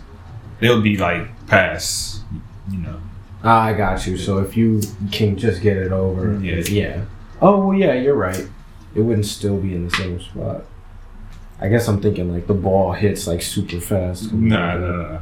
they'll 0.59 0.81
be 0.81 0.97
like 0.97 1.27
past, 1.47 2.21
you 2.71 2.79
know. 2.79 2.99
Ah, 3.43 3.63
I 3.65 3.73
got 3.73 4.07
you. 4.07 4.17
So 4.17 4.37
if 4.39 4.55
you 4.55 4.81
can 5.11 5.35
just 5.37 5.61
get 5.61 5.77
it 5.77 5.91
over, 5.91 6.39
Yeah. 6.39 6.61
yeah. 6.67 7.01
Oh, 7.41 7.67
well, 7.67 7.77
yeah, 7.77 7.93
you're 7.93 8.15
right. 8.15 8.47
It 8.95 9.01
wouldn't 9.01 9.25
still 9.25 9.57
be 9.57 9.75
in 9.75 9.85
the 9.89 9.91
same 9.95 10.19
spot. 10.21 10.63
I 11.63 11.69
guess 11.69 11.87
I'm 11.87 12.01
thinking 12.01 12.29
like 12.29 12.45
the 12.47 12.53
ball 12.53 12.91
hits 12.91 13.25
like 13.25 13.41
super 13.41 13.79
fast. 13.79 14.33
Nah, 14.33 14.77
nah, 14.77 15.19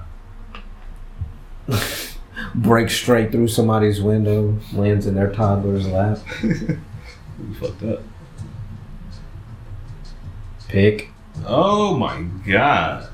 nah. 1.68 1.80
breaks 2.56 2.96
straight 2.96 3.32
through 3.32 3.48
somebody's 3.48 4.02
window, 4.02 4.58
lands 4.74 5.06
in 5.06 5.14
their 5.14 5.32
toddler's 5.32 5.88
lap. 5.88 6.18
We 7.40 7.56
fucked 7.56 7.82
up. 7.84 8.02
Pick. 10.68 11.10
Oh 11.46 11.98
my 11.98 12.22
god. 12.46 13.10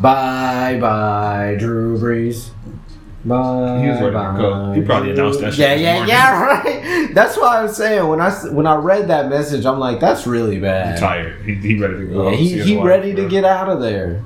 Bye 0.00 0.78
bye, 0.80 1.56
Drew 1.58 1.98
Brees. 1.98 2.50
Bye. 3.26 3.82
He 3.82 3.88
was 3.88 4.00
ready 4.00 4.12
to 4.12 4.34
go. 4.40 4.72
He 4.72 4.80
probably 4.82 5.10
announced 5.10 5.40
that 5.40 5.52
shit 5.54 5.58
Yeah, 5.60 5.74
yeah, 5.74 5.92
morning. 5.94 6.08
yeah, 6.10 6.42
right. 7.04 7.14
That's 7.14 7.36
why 7.36 7.60
I'm 7.60 7.68
saying 7.68 8.06
when 8.06 8.20
I 8.20 8.30
when 8.52 8.66
I 8.66 8.76
read 8.76 9.08
that 9.08 9.28
message, 9.28 9.66
I'm 9.66 9.78
like, 9.80 9.98
that's 10.00 10.26
really 10.26 10.54
He's 10.54 10.62
bad. 10.62 10.98
tired. 10.98 11.42
He, 11.44 11.54
he 11.54 11.78
ready 11.78 11.94
to 11.98 12.06
go. 12.06 12.30
Yeah, 12.30 12.36
he 12.36 12.60
he 12.62 12.76
wife, 12.76 12.86
ready 12.86 13.14
to 13.14 13.22
bro. 13.22 13.30
get 13.30 13.44
out 13.44 13.68
of 13.68 13.80
there. 13.80 14.24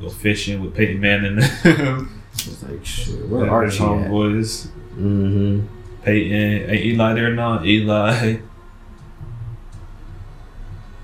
Go 0.00 0.08
fishing 0.10 0.60
with 0.62 0.74
Peyton 0.74 1.00
Manning. 1.00 1.38
It's 2.38 2.62
like 2.62 2.84
shit. 2.84 3.26
Where 3.28 3.64
his 3.64 3.80
Archie 3.80 4.08
homeboys. 4.08 4.66
Mm-hmm. 4.94 5.66
Peyton, 6.04 6.68
hey, 6.68 6.82
Eli 6.84 7.14
there 7.14 7.34
now. 7.34 7.64
Eli. 7.64 8.36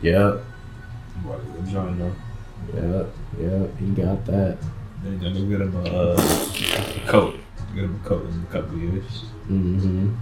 Yep. 0.03 0.44
What 1.24 1.40
a 1.40 1.70
joint. 1.70 1.98
Yep. 2.74 3.07
Yep. 3.40 3.78
He 3.78 3.86
got 4.03 4.24
that. 4.26 4.59
Then 5.03 5.20
you 5.20 5.46
go 5.46 5.59
get 5.59 5.61
him 5.66 5.76
a 5.76 5.98
uh, 5.98 7.07
coat. 7.09 7.38
Get 7.74 7.84
him 7.84 8.00
a 8.05 8.09
coat 8.09 8.26
in 8.28 8.42
a 8.42 8.53
couple 8.53 8.76
of 8.76 8.82
years. 8.82 9.24
Mm-hmm. 9.48 10.14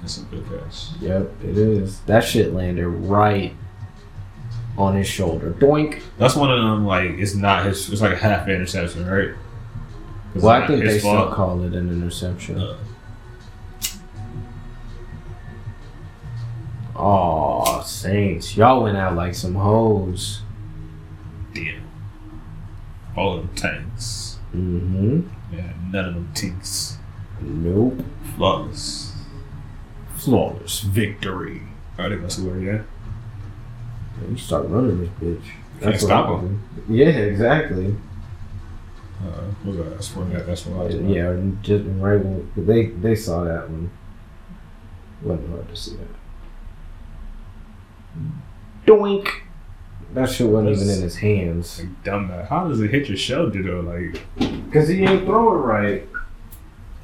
That's 0.00 0.14
some 0.14 0.24
good 0.26 0.44
cash. 0.48 0.88
Yep. 1.00 1.30
It 1.44 1.58
is. 1.58 2.00
That 2.00 2.24
shit 2.24 2.52
landed 2.54 2.86
right 2.86 3.54
on 4.78 4.96
his 4.96 5.06
shoulder. 5.06 5.52
Doink. 5.52 6.00
That's 6.18 6.36
one 6.36 6.50
of 6.50 6.58
them. 6.58 6.86
Like 6.86 7.10
it's 7.10 7.34
not 7.34 7.66
his. 7.66 7.90
It's 7.90 8.00
like 8.00 8.12
a 8.12 8.16
half 8.16 8.48
interception, 8.48 9.06
right? 9.06 9.30
Well, 10.34 10.48
I 10.48 10.66
think 10.66 10.84
they 10.84 10.98
still 10.98 11.30
call 11.32 11.62
it 11.64 11.74
an 11.74 11.90
interception. 11.90 12.58
Uh, 12.60 12.78
Oh, 16.94 17.82
Saints. 17.82 18.56
Y'all 18.56 18.82
went 18.82 18.96
out 18.96 19.16
like 19.16 19.34
some 19.34 19.54
hoes. 19.54 20.42
damn. 21.54 21.81
All 23.16 23.38
of 23.38 23.46
them 23.46 23.54
tanks. 23.54 24.38
Mm-hmm. 24.54 25.28
Yeah, 25.54 25.72
none 25.90 26.04
of 26.04 26.14
them 26.14 26.30
tinks. 26.34 26.98
Nope. 27.40 28.04
Flawless. 28.36 29.12
Flawless 30.16 30.80
victory. 30.80 31.62
Are 31.98 32.08
they 32.08 32.16
gonna 32.16 32.30
score? 32.30 32.58
Yeah. 32.58 32.82
You 34.28 34.36
start 34.36 34.68
running 34.68 35.00
this 35.00 35.10
bitch. 35.20 35.44
Can't 35.80 35.92
what 35.92 36.00
stop 36.00 36.40
do. 36.40 36.58
Yeah, 36.88 37.08
exactly. 37.08 37.96
Uh, 39.20 39.42
what 39.62 39.66
was 39.66 39.76
that? 39.76 39.90
That's 39.90 40.16
what. 40.16 40.46
That's 40.46 40.66
what 40.66 40.80
I 40.80 40.84
was. 40.84 40.94
Yeah, 40.94 41.30
and 41.30 41.62
just 41.62 41.84
right 41.98 42.16
when 42.22 42.50
they 42.56 42.86
they 42.86 43.14
saw 43.14 43.44
that 43.44 43.68
one. 43.68 43.90
Wasn't 45.22 45.50
hard 45.50 45.68
to 45.68 45.76
see 45.76 45.96
that. 45.96 46.08
Doink. 48.86 49.28
That 50.14 50.30
shit 50.30 50.46
wasn't 50.48 50.76
even 50.76 50.90
in 50.90 51.02
his 51.02 51.16
hands. 51.16 51.80
Like 51.80 52.04
dumb. 52.04 52.28
man. 52.28 52.44
How 52.46 52.68
does 52.68 52.80
it 52.80 52.90
hit 52.90 53.08
your 53.08 53.16
shoulder 53.16 53.62
though? 53.62 53.80
Like 53.80 54.70
Cause 54.72 54.88
he 54.88 54.96
didn't 54.98 55.24
throw 55.24 55.54
it 55.54 55.58
right. 55.58 56.08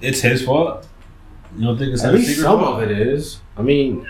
it's 0.01 0.21
his 0.21 0.43
fault. 0.45 0.87
You 1.57 1.65
don't 1.65 1.79
think 1.79 1.93
it's 1.95 2.05
At 2.05 2.15
his 2.15 2.27
least 2.29 2.41
some 2.43 2.61
fault? 2.61 2.83
of 2.83 2.91
it 2.91 2.99
is. 2.99 3.41
I 3.57 3.63
mean, 3.63 4.07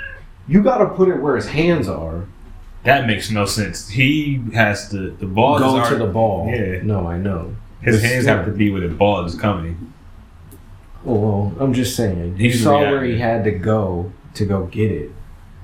you 0.49 0.63
got 0.63 0.79
to 0.79 0.87
put 0.87 1.09
it 1.09 1.21
where 1.21 1.37
his 1.37 1.47
hands 1.47 1.89
are. 1.89 2.27
That 2.85 3.07
makes 3.07 3.31
no 3.31 3.45
sense. 3.47 3.89
He 3.89 4.43
has 4.55 4.89
to. 4.91 5.11
The 5.13 5.27
ball 5.27 5.59
Go 5.59 5.89
to 5.89 5.97
the 5.97 6.07
ball. 6.07 6.49
Yeah. 6.49 6.81
No, 6.83 7.07
I 7.07 7.19
know. 7.19 7.55
His 7.83 8.01
But 8.01 8.09
hands 8.09 8.25
still. 8.25 8.37
have 8.37 8.47
to 8.47 8.53
be 8.53 8.71
where 8.73 8.81
the 8.81 8.89
ball 8.89 9.25
is 9.25 9.35
coming. 9.37 9.93
Oh, 11.07 11.15
well, 11.15 11.53
I'm 11.61 11.73
just 11.73 11.95
saying. 11.95 12.37
He 12.39 12.51
saw 12.53 12.79
reacting. 12.79 12.93
where 12.93 13.05
he 13.05 13.19
had 13.19 13.45
to 13.45 13.53
go 13.53 14.13
to 14.35 14.45
go 14.45 14.67
get 14.67 14.91
it, 14.91 15.13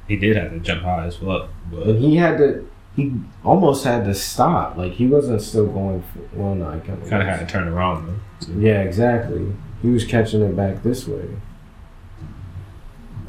He 0.07 0.17
did 0.17 0.37
have 0.37 0.51
to 0.53 0.61
jump 0.61 0.83
high 0.83 1.07
as 1.07 1.21
well, 1.21 1.49
but 1.71 1.87
and 1.89 1.99
he 1.99 2.17
had 2.17 2.39
to. 2.39 2.69
He 2.97 3.13
almost 3.45 3.85
had 3.85 4.05
to 4.05 4.15
stop. 4.15 4.77
Like 4.77 4.93
he 4.93 5.07
wasn't 5.07 5.43
still 5.43 5.67
going. 5.67 6.03
For, 6.03 6.21
well, 6.37 6.55
no, 6.55 6.69
I 6.69 6.79
kind 6.79 7.03
of 7.03 7.09
had 7.11 7.41
to 7.41 7.47
turn 7.47 7.69
around 7.69 8.07
though. 8.07 8.47
too. 8.47 8.61
Yeah, 8.61 8.83
exactly. 8.83 9.53
He 9.83 9.89
was 9.91 10.05
catching 10.05 10.43
it 10.43 10.57
back 10.57 10.83
this 10.83 11.07
way. 11.07 11.29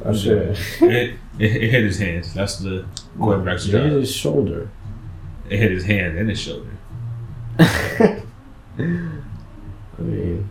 Oh, 0.04 0.10
I 0.10 0.12
should. 0.14 0.56
it, 0.82 0.82
it, 0.82 1.16
it 1.38 1.70
hit 1.70 1.82
his 1.84 1.98
hands. 1.98 2.32
That's 2.32 2.58
the 2.58 2.86
quarterback's 3.18 3.66
It 3.66 3.72
hit 3.72 3.92
his 3.92 4.14
shoulder. 4.14 4.70
It 5.48 5.58
hit 5.58 5.70
his 5.72 5.84
hand 5.84 6.16
and 6.16 6.28
his 6.28 6.40
shoulder. 6.40 6.70
I 7.58 8.22
mean, 9.98 10.48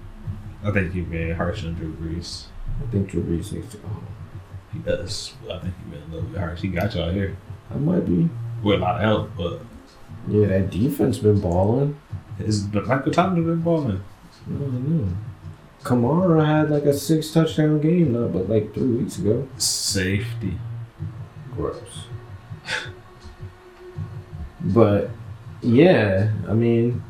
I 0.64 0.72
think 0.72 0.96
you're 0.96 1.06
being 1.06 1.36
harsh 1.36 1.64
on 1.64 1.76
Drew 1.76 1.94
Brees. 1.94 2.46
I 2.84 2.92
think 2.92 3.10
Drew 3.10 3.24
Brees 3.24 3.52
needs 3.52 3.72
to 3.72 3.78
go 3.78 3.88
home. 3.88 4.08
He 4.74 4.80
does. 4.80 5.34
I 5.50 5.60
think 5.60 5.74
you've 5.80 5.92
been 5.92 6.02
a 6.02 6.14
little 6.14 6.30
bit 6.30 6.40
harsh. 6.40 6.62
He 6.62 6.68
got 6.70 6.94
y'all 6.96 7.12
here 7.12 7.38
I 7.72 7.76
might 7.78 8.06
be. 8.06 8.30
With 8.64 8.80
a 8.80 8.82
lot 8.82 8.96
of 8.96 9.02
help, 9.02 9.30
but 9.38 9.60
Yeah, 10.28 10.48
that 10.48 10.70
defense 10.72 11.18
been 11.20 11.40
balling. 11.40 11.98
but 12.40 12.88
Michael 12.88 13.12
Thomas 13.12 13.44
been 13.46 13.62
balling. 13.62 14.02
I 14.48 14.50
don't 14.60 15.08
know. 15.08 15.14
Kamara 15.84 16.46
had 16.46 16.70
like 16.72 16.84
a 16.86 16.94
six 16.94 17.32
touchdown 17.32 17.80
game, 17.80 18.14
not 18.14 18.34
but 18.34 18.50
like 18.50 18.74
three 18.74 18.98
weeks 18.98 19.18
ago. 19.20 19.48
Safety. 19.58 20.58
Gross. 21.56 22.08
but 24.62 25.10
yeah, 25.62 26.32
I 26.48 26.54
mean, 26.54 27.04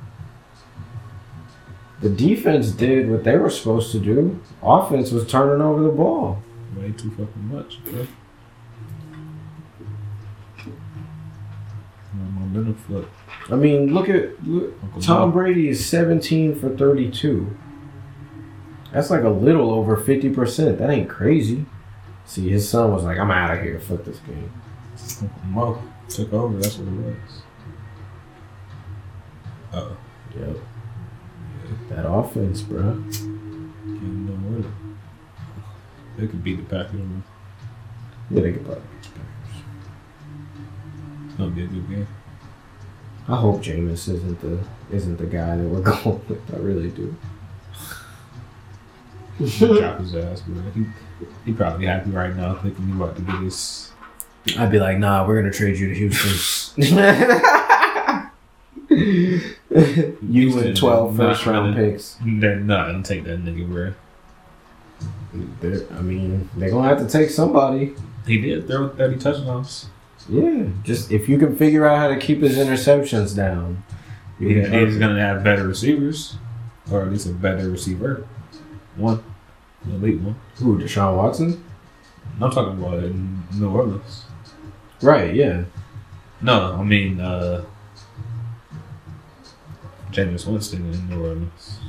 the 2.02 2.10
defense 2.10 2.72
did 2.72 3.10
what 3.10 3.24
they 3.24 3.38
were 3.38 3.50
supposed 3.50 3.91
to 3.93 4.00
do. 4.00 4.39
Offense 4.62 5.12
was 5.12 5.26
turning 5.26 5.62
over 5.62 5.82
the 5.84 5.89
ball. 5.89 6.41
Way 6.78 6.91
too 6.91 7.10
fucking 7.12 7.50
much, 7.52 7.84
bro. 7.86 8.06
Flip. 12.88 13.08
I 13.51 13.56
mean, 13.56 13.93
look 13.93 14.10
at 14.10 14.43
look, 14.47 14.74
Tom. 15.01 15.32
Brady 15.32 15.70
is 15.70 15.86
17 15.86 16.56
for 16.56 16.70
32. 16.70 17.56
That's 18.91 19.10
like 19.10 19.24
a 19.24 19.30
little 19.30 19.72
over 19.72 19.97
50%. 19.97 20.78
That 20.78 20.89
ain't 20.89 21.10
crazy. 21.10 21.66
See, 22.26 22.49
his 22.49 22.68
son 22.68 22.91
was 22.91 23.03
like, 23.03 23.18
I'm 23.20 23.30
out 23.32 23.51
of 23.56 23.62
here. 23.62 23.80
Fuck 23.80 24.06
this 24.06 24.20
game. 24.20 24.51
Mo 25.45 25.82
took 26.08 26.32
over. 26.34 26.58
That's 26.58 26.78
what 26.78 26.88
it 26.88 27.16
was. 27.16 27.41
Uh, 29.74 29.95
Yep. 30.39 30.58
That 31.89 32.10
offense, 32.10 32.62
bro. 32.62 32.82
can't 32.82 33.22
no 34.01 34.36
more. 34.36 34.72
They 36.18 36.28
could 36.28 36.43
beat 36.43 36.58
the 36.58 36.64
Packers. 36.64 36.99
Yeah, 38.30 38.41
they 38.41 38.51
could 38.53 38.66
probably. 38.66 38.84
It's 41.26 41.36
gonna 41.38 41.51
be 41.51 41.64
a 41.64 41.68
good 41.68 41.89
game. 41.89 42.08
I 43.28 43.36
hope 43.36 43.61
Jameis 43.63 44.07
isn't 44.09 44.39
the 44.41 44.59
isn't 44.91 45.17
the 45.17 45.26
guy 45.26 45.57
that 45.57 45.63
we're 45.67 45.82
going 46.03 46.21
with. 46.28 46.53
I 46.53 46.57
really 46.59 46.89
do. 46.89 47.15
Drop 49.57 49.99
his 49.99 50.15
ass, 50.15 50.41
bro. 50.41 50.61
He, 50.73 50.86
he 51.45 51.51
probably 51.53 51.88
happy 51.88 52.09
right 52.11 52.34
now, 52.36 52.55
thinking 52.55 52.86
he 52.88 52.91
about 52.93 53.15
to 53.17 53.21
get 53.21 53.36
his. 53.41 53.91
I'd 54.57 54.71
be 54.71 54.80
like, 54.80 54.97
nah, 54.99 55.28
we're 55.28 55.41
gonna 55.41 55.51
trade 55.51 55.78
you 55.78 55.89
to 55.89 55.95
Houston. 55.95 56.84
you 58.89 59.41
Houston 60.32 60.67
and 60.67 60.78
12 60.78 61.17
first 61.17 61.45
round 61.45 61.76
gonna- 61.76 61.91
picks. 61.91 62.17
They're 62.26 62.57
not 62.59 62.88
gonna 62.88 63.03
take 63.03 63.23
that 63.26 63.43
nigga, 63.43 63.67
bro. 63.67 63.93
They're, 65.59 65.82
I 65.97 66.01
mean, 66.01 66.49
they're 66.55 66.69
gonna 66.69 66.88
have 66.88 66.99
to 66.99 67.07
take 67.09 67.30
somebody. 67.30 67.93
He 68.26 68.39
did 68.39 68.67
throw 68.67 68.89
30 68.89 69.17
touchdowns. 69.17 69.88
Yeah, 70.28 70.65
just 70.84 71.11
if 71.11 71.30
you 71.30 71.38
can 71.38 71.55
figure 71.55 71.86
out 71.86 71.97
how 71.99 72.07
to 72.07 72.17
keep 72.17 72.41
his 72.41 72.57
interceptions 72.57 73.36
down, 73.36 73.84
He, 74.39 74.53
he's 74.53 74.97
gonna 74.97 75.19
have 75.19 75.43
better 75.43 75.67
receivers, 75.67 76.38
or 76.91 77.03
at 77.03 77.11
least 77.11 77.28
a 77.28 77.32
better 77.32 77.69
receiver. 77.69 78.28
One, 78.95 79.23
an 79.84 79.91
elite 79.93 80.19
one. 80.21 80.36
Who, 80.57 80.80
Deshaun 80.80 81.15
Watson? 81.17 81.63
I'm 82.41 82.51
talking 82.51 82.84
about 82.84 83.03
in 83.03 83.43
New 83.53 83.69
Orleans. 83.69 84.26
Right, 85.01 85.34
yeah. 85.36 85.65
No, 86.41 86.73
I 86.73 86.84
mean 86.84 87.19
uh 87.19 87.63
Jameis 90.11 90.47
Winston 90.47 90.91
in 90.93 91.09
New 91.09 91.21
Orleans. 91.21 91.80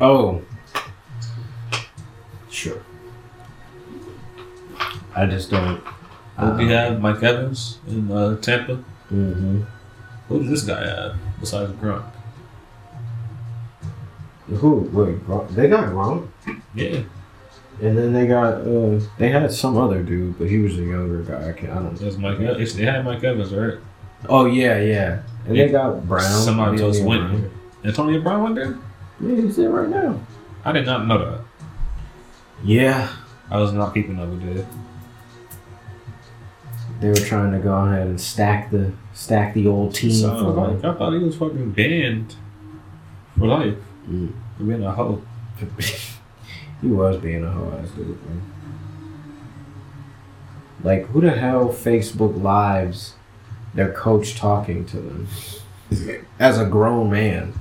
Oh. 0.00 0.42
Sure. 2.50 2.82
I 5.14 5.26
just 5.26 5.50
don't. 5.50 5.82
Do 6.40 6.62
you 6.64 6.70
have? 6.70 7.00
Mike 7.00 7.22
Evans 7.22 7.78
in 7.88 8.10
uh, 8.12 8.36
Tampa. 8.36 8.76
hmm 9.08 9.62
Who 10.28 10.40
does 10.40 10.50
this 10.50 10.62
guy 10.62 10.86
have 10.86 11.16
besides 11.40 11.72
Gronk? 11.72 12.04
Who? 14.48 14.88
Wait, 14.92 15.26
Gronk- 15.26 15.50
they 15.50 15.68
got 15.68 15.88
Gronk, 15.90 16.26
Yeah, 16.74 17.00
and 17.82 17.98
then 17.98 18.12
they 18.12 18.26
got 18.26 18.54
uh, 18.62 18.98
they 19.18 19.28
had 19.28 19.52
some 19.52 19.76
other 19.76 20.02
dude, 20.02 20.38
but 20.38 20.48
he 20.48 20.58
was 20.58 20.78
a 20.78 20.82
younger 20.82 21.22
guy. 21.22 21.50
I 21.50 21.52
can't. 21.52 21.72
I 21.72 21.74
don't. 21.76 21.96
that's 21.98 22.16
Mike. 22.16 22.40
Evans. 22.40 22.74
They 22.74 22.84
had 22.84 23.04
Mike 23.04 23.22
Evans, 23.22 23.52
right? 23.52 23.78
Oh 24.28 24.46
yeah, 24.46 24.78
yeah. 24.80 25.22
And 25.46 25.56
Yeah. 25.56 25.66
they 25.66 25.72
got 25.72 26.06
Brown. 26.08 26.22
Somebody 26.22 26.82
else 26.82 27.00
went. 27.00 27.28
Brown. 27.30 27.50
Antonio 27.84 28.20
Brown 28.22 28.42
went 28.42 28.54
there. 28.54 28.78
Yeah, 29.20 29.36
he's 29.42 29.56
there 29.56 29.70
right 29.70 29.88
now. 29.88 30.18
I 30.64 30.72
did 30.72 30.86
not 30.86 31.06
know 31.06 31.18
that. 31.18 31.40
Yeah, 32.64 33.08
I 33.50 33.58
was 33.58 33.72
not 33.72 33.92
keeping 33.94 34.18
up 34.18 34.28
with 34.28 34.44
it. 34.56 34.66
They 37.00 37.08
were 37.08 37.14
trying 37.14 37.52
to 37.52 37.58
go 37.58 37.74
ahead 37.74 38.06
and 38.08 38.20
stack 38.20 38.70
the 38.70 38.92
stack 39.12 39.54
the 39.54 39.66
old 39.66 39.94
team 39.94 40.28
for 40.30 40.50
like, 40.50 40.84
I 40.84 40.94
thought 40.94 41.12
he 41.12 41.18
was 41.18 41.36
fucking 41.36 41.72
banned 41.72 42.34
for 43.38 43.46
life 43.46 43.76
Mm. 44.08 44.32
being 44.58 44.82
a 44.84 44.90
hoe. 44.92 45.20
he 46.80 46.86
was 46.88 47.18
being 47.18 47.44
a 47.44 47.50
hoe 47.50 47.78
ass 47.82 47.90
dude, 47.90 48.06
man. 48.26 48.42
Like, 50.82 51.06
who 51.08 51.20
the 51.20 51.30
hell 51.32 51.68
Facebook 51.68 52.40
lives 52.42 53.14
their 53.74 53.92
coach 53.92 54.34
talking 54.36 54.86
to 54.86 54.96
them 54.96 55.28
as 56.38 56.58
a 56.58 56.64
grown 56.64 57.10
man? 57.10 57.52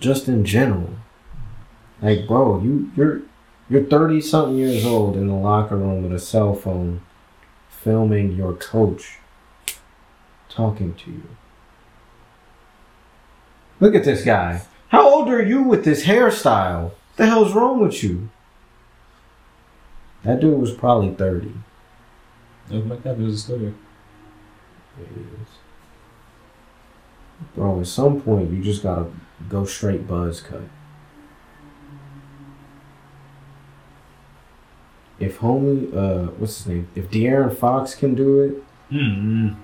Just 0.00 0.28
in 0.28 0.44
general, 0.44 0.90
like, 2.00 2.26
bro, 2.26 2.60
you 2.62 2.90
you're 2.96 3.22
you're 3.68 3.84
thirty 3.84 4.20
something 4.20 4.56
years 4.56 4.84
old 4.84 5.16
in 5.16 5.26
the 5.26 5.34
locker 5.34 5.76
room 5.76 6.02
with 6.02 6.12
a 6.12 6.18
cell 6.18 6.54
phone, 6.54 7.02
filming 7.68 8.32
your 8.32 8.54
coach 8.54 9.18
talking 10.48 10.94
to 10.94 11.10
you. 11.10 11.28
Look 13.80 13.94
at 13.94 14.04
this 14.04 14.24
guy. 14.24 14.62
How 14.88 15.08
old 15.08 15.28
are 15.28 15.42
you 15.42 15.62
with 15.62 15.84
this 15.84 16.04
hairstyle? 16.04 16.92
The 17.16 17.26
hell's 17.26 17.52
wrong 17.52 17.80
with 17.80 18.02
you? 18.02 18.30
That 20.22 20.40
dude 20.40 20.58
was 20.58 20.72
probably 20.72 21.14
30. 21.14 21.52
That 22.68 22.76
was 22.76 22.84
Mike 22.84 23.04
Evans 23.04 23.34
is 23.34 23.42
still 23.42 23.58
there. 23.58 23.74
Bro, 27.54 27.80
at 27.80 27.86
some 27.86 28.20
point, 28.22 28.52
you 28.52 28.62
just 28.62 28.82
gotta 28.82 29.10
go 29.48 29.64
straight 29.64 30.06
buzz 30.06 30.40
cut. 30.40 30.62
If 35.24 35.38
homie, 35.38 35.94
uh, 35.96 36.30
what's 36.32 36.58
his 36.58 36.66
name? 36.66 36.88
If 36.94 37.10
De'Aaron 37.10 37.56
Fox 37.56 37.94
can 37.94 38.14
do 38.14 38.40
it, 38.40 38.62
Mm-hmm. 38.94 39.54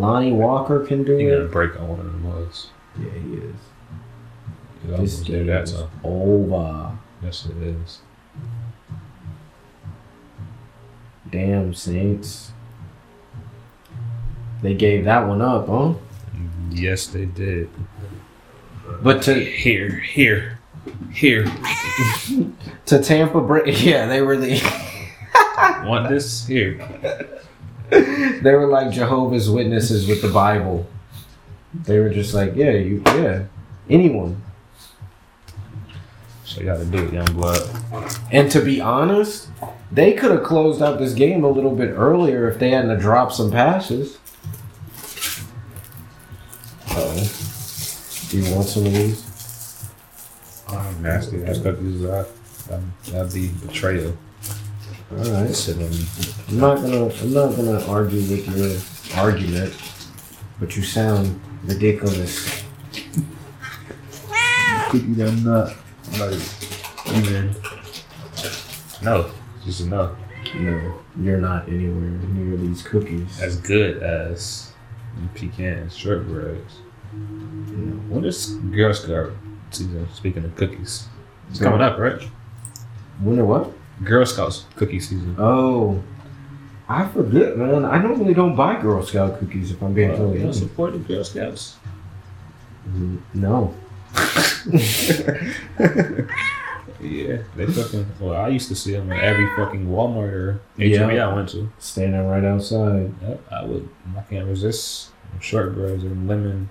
Lonnie 0.00 0.32
Walker 0.32 0.86
can 0.86 1.02
do 1.04 1.16
He 1.16 1.24
got 1.26 1.32
a 1.32 1.44
it. 1.44 1.50
break 1.52 1.78
on 1.78 1.88
one 1.88 2.00
of 2.00 2.06
them 2.06 2.24
was. 2.24 2.70
Yeah, 2.98 3.10
he 3.10 3.34
is. 3.34 3.54
He 4.82 4.88
This 4.88 4.94
almost 4.96 5.24
game 5.26 5.36
did 5.38 5.48
that, 5.48 5.62
is 5.64 5.70
so. 5.70 5.90
over. 6.04 6.96
Yes, 7.22 7.46
it 7.46 7.56
is. 7.62 8.00
Damn 11.30 11.74
Saints. 11.74 12.52
They 14.62 14.74
gave 14.74 15.04
that 15.04 15.26
one 15.26 15.42
up, 15.42 15.66
huh? 15.68 15.94
Yes, 16.70 17.06
they 17.08 17.24
did. 17.26 17.68
But 19.02 19.22
to 19.22 19.34
Here, 19.34 19.90
here, 19.90 20.58
here. 21.12 21.44
to 22.86 23.02
Tampa, 23.02 23.40
Bra- 23.40 23.64
yeah, 23.64 24.06
they 24.06 24.22
were 24.22 24.36
the 24.36 24.60
Want 25.84 26.08
this? 26.08 26.46
Here. 26.46 26.76
they 27.90 28.54
were 28.54 28.66
like 28.66 28.90
Jehovah's 28.90 29.50
Witnesses 29.50 30.06
with 30.08 30.22
the 30.22 30.30
Bible. 30.30 30.86
They 31.74 31.98
were 32.00 32.10
just 32.10 32.34
like, 32.34 32.54
yeah, 32.54 32.72
you, 32.72 33.02
yeah, 33.06 33.44
anyone. 33.88 34.42
So 36.44 36.60
you 36.60 36.66
got 36.66 36.78
to 36.78 36.84
do 36.84 36.98
it, 36.98 37.12
young 37.12 37.32
blood. 37.32 37.62
And 38.30 38.50
to 38.50 38.60
be 38.60 38.80
honest, 38.80 39.48
they 39.90 40.12
could 40.12 40.30
have 40.30 40.42
closed 40.42 40.82
out 40.82 40.98
this 40.98 41.14
game 41.14 41.44
a 41.44 41.48
little 41.48 41.74
bit 41.74 41.90
earlier 41.90 42.50
if 42.50 42.58
they 42.58 42.70
hadn't 42.70 42.98
dropped 42.98 43.34
some 43.34 43.50
passes. 43.50 44.18
Oh, 46.90 48.28
do 48.28 48.38
you 48.38 48.54
want 48.54 48.68
some 48.68 48.84
of 48.86 48.92
these? 48.92 49.31
Nasty. 51.00 51.38
That's 51.38 51.58
cookies. 51.58 52.02
That, 52.02 52.28
that'd 53.06 53.32
be 53.32 53.48
betrayal. 53.66 54.16
All 55.10 55.18
right. 55.18 55.68
On 55.68 55.82
I'm 56.48 56.58
not 56.58 56.76
gonna 56.76 57.06
I'm 57.06 57.32
not 57.32 57.56
gonna 57.56 57.84
argue 57.86 58.20
with 58.20 58.48
your 58.56 59.20
argument, 59.20 59.74
but 60.58 60.76
you 60.76 60.82
sound 60.82 61.40
ridiculous. 61.64 62.62
nut. 65.44 65.76
Like, 66.18 66.40
even. 67.14 67.54
No. 69.02 69.30
Just 69.64 69.80
a 69.80 69.86
no. 69.86 70.16
No, 70.54 70.98
you're 71.18 71.40
not 71.40 71.68
anywhere 71.68 72.10
near 72.34 72.56
these 72.56 72.82
cookies. 72.82 73.40
As 73.40 73.56
good 73.56 74.02
as 74.02 74.72
pecans, 75.34 75.96
shortbreads. 75.96 76.80
No. 77.12 78.14
What 78.14 78.24
is 78.26 78.54
Girl 78.74 78.92
Scout 78.92 79.32
season? 79.74 80.08
Speaking 80.12 80.44
of 80.44 80.54
cookies, 80.56 81.06
it's 81.50 81.60
coming 81.60 81.80
up, 81.80 81.98
right? 81.98 82.20
Wonder 83.22 83.44
what? 83.44 83.70
Girl 84.04 84.26
Scouts 84.26 84.64
cookie 84.76 85.00
season. 85.00 85.36
Oh, 85.38 86.02
I 86.88 87.06
forget, 87.08 87.56
man. 87.56 87.84
I 87.84 87.98
normally 87.98 88.34
don't 88.34 88.56
buy 88.56 88.80
Girl 88.80 89.02
Scout 89.04 89.38
cookies 89.38 89.70
if 89.70 89.80
I'm 89.82 89.94
being 89.94 90.10
Uh, 90.10 90.16
totally 90.16 90.42
honest. 90.42 90.60
support 90.60 90.92
the 90.92 90.98
Girl 90.98 91.24
Scouts. 91.24 91.76
Mm, 92.88 93.18
No. 93.34 93.74
Yeah, 97.00 97.38
they 97.56 97.66
fucking. 97.66 98.06
Well, 98.20 98.40
I 98.40 98.46
used 98.48 98.68
to 98.68 98.76
see 98.76 98.92
them 98.92 99.10
at 99.10 99.24
every 99.24 99.48
fucking 99.56 99.86
Walmart 99.88 100.32
or 100.32 100.60
HEB 100.78 101.10
Yeah. 101.12 101.28
I 101.28 101.34
went 101.34 101.48
to. 101.48 101.68
Standing 101.80 102.28
right 102.28 102.44
outside. 102.44 103.12
Yep, 103.22 103.40
I 103.50 103.64
would. 103.64 103.88
I 104.16 104.20
can't 104.22 104.46
resist 104.46 105.10
shortbreads 105.40 106.04
or 106.04 106.10
lemon. 106.14 106.68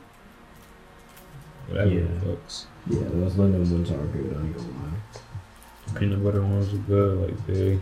Whatever 1.67 1.89
Yeah. 1.91 2.01
the 2.21 2.25
fucks. 2.27 2.65
Yeah, 2.87 3.03
those 3.03 3.37
lemon 3.37 3.59
ones 3.71 3.91
are 3.91 3.97
good. 3.97 4.35
I 4.37 4.41
ain't 4.41 4.57
gonna 4.57 4.69
lie. 4.69 5.99
Peanut 5.99 6.23
butter 6.23 6.41
ones 6.41 6.73
are 6.73 6.77
good. 6.77 7.29
Like 7.29 7.47
they 7.47 7.79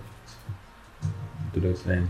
do 1.54 1.60
their 1.60 1.74
thing. 1.74 2.10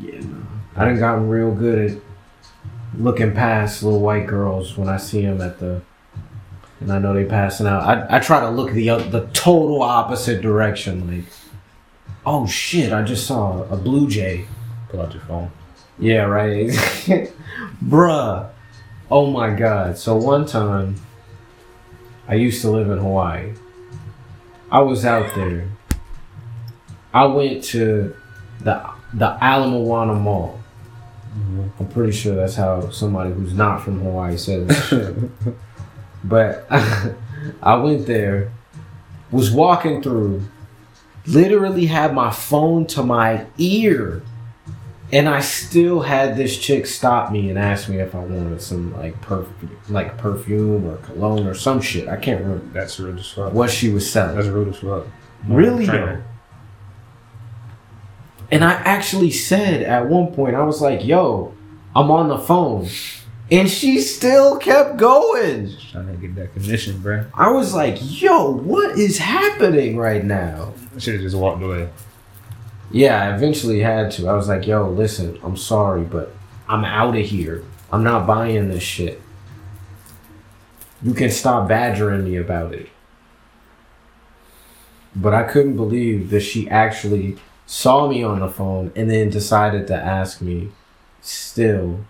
Yeah, 0.00 0.20
no. 0.20 0.42
I 0.76 0.86
done 0.86 0.98
gotten 0.98 1.28
real 1.28 1.54
good 1.54 1.90
at 1.92 1.98
looking 2.98 3.34
past 3.34 3.82
little 3.82 4.00
white 4.00 4.26
girls 4.26 4.76
when 4.76 4.88
I 4.88 4.96
see 4.96 5.22
them 5.22 5.40
at 5.40 5.58
the, 5.58 5.82
and 6.80 6.92
I 6.92 6.98
know 6.98 7.14
they 7.14 7.24
passing 7.24 7.66
out. 7.66 7.82
I, 7.82 8.16
I 8.16 8.20
try 8.20 8.40
to 8.40 8.50
look 8.50 8.72
the 8.72 8.88
the 9.10 9.28
total 9.32 9.82
opposite 9.82 10.40
direction. 10.40 11.06
Like, 11.06 11.32
oh 12.26 12.46
shit! 12.46 12.92
I 12.92 13.02
just 13.02 13.26
saw 13.26 13.62
a 13.64 13.76
blue 13.76 14.08
jay. 14.08 14.46
Pull 14.88 15.00
out 15.00 15.12
your 15.14 15.22
phone. 15.22 15.50
Yeah, 15.98 16.24
right. 16.24 16.68
Bruh. 17.84 18.50
Oh 19.10 19.26
my 19.30 19.54
god. 19.54 19.98
So 19.98 20.16
one 20.16 20.46
time 20.46 20.96
I 22.28 22.34
used 22.34 22.60
to 22.62 22.70
live 22.70 22.90
in 22.90 22.98
Hawaii. 22.98 23.54
I 24.70 24.80
was 24.80 25.04
out 25.04 25.34
there. 25.34 25.68
I 27.12 27.26
went 27.26 27.64
to 27.64 28.16
the 28.60 28.90
the 29.12 29.38
Ala 29.42 29.68
Moana 29.68 30.14
Mall. 30.14 30.58
Mm-hmm. 31.36 31.68
I'm 31.78 31.88
pretty 31.88 32.12
sure 32.12 32.34
that's 32.34 32.56
how 32.56 32.90
somebody 32.90 33.32
who's 33.32 33.54
not 33.54 33.82
from 33.82 34.00
Hawaii 34.00 34.36
says 34.36 34.92
it. 34.92 35.30
but 36.24 36.66
I 37.62 37.74
went 37.76 38.06
there, 38.06 38.52
was 39.30 39.50
walking 39.50 40.02
through, 40.02 40.42
literally 41.26 41.86
had 41.86 42.14
my 42.14 42.30
phone 42.30 42.86
to 42.88 43.02
my 43.02 43.46
ear, 43.58 44.22
and 45.12 45.28
I 45.28 45.40
still 45.40 46.00
had 46.00 46.36
this 46.36 46.56
chick 46.56 46.86
stop 46.86 47.30
me 47.30 47.50
and 47.50 47.58
ask 47.58 47.88
me 47.88 48.00
if 48.00 48.14
I 48.14 48.18
wanted 48.20 48.62
some 48.62 48.96
like 48.96 49.20
perfume, 49.20 49.76
like 49.90 50.16
perfume 50.16 50.86
or 50.86 50.96
cologne 50.96 51.46
or 51.46 51.54
some 51.54 51.82
shit. 51.82 52.08
I 52.08 52.16
can't 52.16 52.40
remember 52.40 52.64
That's 52.72 52.98
rude 52.98 53.18
as 53.18 53.30
fuck. 53.30 53.52
what 53.52 53.70
she 53.70 53.90
was 53.90 54.10
selling. 54.10 54.36
That's 54.36 54.48
rude 54.48 54.68
as 54.68 54.78
fuck. 54.78 55.06
Really 55.46 55.84
though. 55.84 56.22
And 58.50 58.64
I 58.64 58.72
actually 58.72 59.30
said 59.30 59.82
at 59.82 60.08
one 60.08 60.32
point, 60.32 60.56
I 60.56 60.62
was 60.62 60.80
like, 60.80 61.04
yo, 61.04 61.54
I'm 61.94 62.10
on 62.10 62.28
the 62.28 62.38
phone. 62.38 62.88
And 63.50 63.68
she 63.68 64.00
still 64.00 64.56
kept 64.56 64.96
going. 64.96 65.70
Trying 65.90 66.06
to 66.06 66.14
get 66.14 66.34
that 66.36 66.54
commission, 66.54 66.98
bro. 67.00 67.26
I 67.34 67.50
was 67.50 67.74
like, 67.74 67.98
yo, 68.00 68.50
what 68.50 68.98
is 68.98 69.18
happening 69.18 69.98
right 69.98 70.24
now? 70.24 70.72
I 70.94 70.98
Should 70.98 71.14
have 71.14 71.22
just 71.22 71.36
walked 71.36 71.62
away. 71.62 71.90
Yeah, 72.92 73.22
I 73.22 73.34
eventually 73.34 73.80
had 73.80 74.10
to. 74.12 74.28
I 74.28 74.34
was 74.34 74.48
like, 74.48 74.66
yo, 74.66 74.88
listen, 74.88 75.38
I'm 75.42 75.56
sorry, 75.56 76.02
but 76.02 76.34
I'm 76.68 76.84
out 76.84 77.16
of 77.16 77.24
here. 77.24 77.64
I'm 77.90 78.04
not 78.04 78.26
buying 78.26 78.68
this 78.68 78.82
shit. 78.82 79.20
You 81.02 81.14
can 81.14 81.30
stop 81.30 81.68
badgering 81.68 82.24
me 82.24 82.36
about 82.36 82.74
it. 82.74 82.88
But 85.16 85.34
I 85.34 85.42
couldn't 85.42 85.76
believe 85.76 86.30
that 86.30 86.40
she 86.40 86.68
actually 86.70 87.38
saw 87.66 88.08
me 88.08 88.22
on 88.22 88.40
the 88.40 88.48
phone 88.48 88.92
and 88.94 89.10
then 89.10 89.30
decided 89.30 89.86
to 89.86 89.94
ask 89.94 90.40
me 90.40 90.70
still 91.20 92.04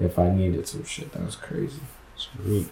if 0.00 0.18
I 0.18 0.30
needed 0.30 0.68
some 0.68 0.84
shit. 0.84 1.12
That 1.12 1.24
was 1.24 1.36
crazy. 1.36 1.80
Sweet. 2.16 2.68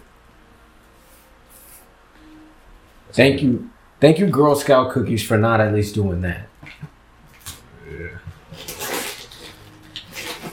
Thank 3.11 3.41
you. 3.41 3.69
Thank 3.99 4.19
you, 4.19 4.27
Girl 4.27 4.55
Scout 4.55 4.91
cookies, 4.91 5.23
for 5.25 5.37
not 5.37 5.59
at 5.59 5.73
least 5.73 5.95
doing 5.95 6.21
that. 6.21 6.47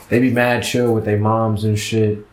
They 0.08 0.20
be 0.20 0.30
mad 0.30 0.62
chill 0.62 0.92
with 0.92 1.04
their 1.04 1.18
moms 1.18 1.64
and 1.64 1.78
shit. 1.78 2.26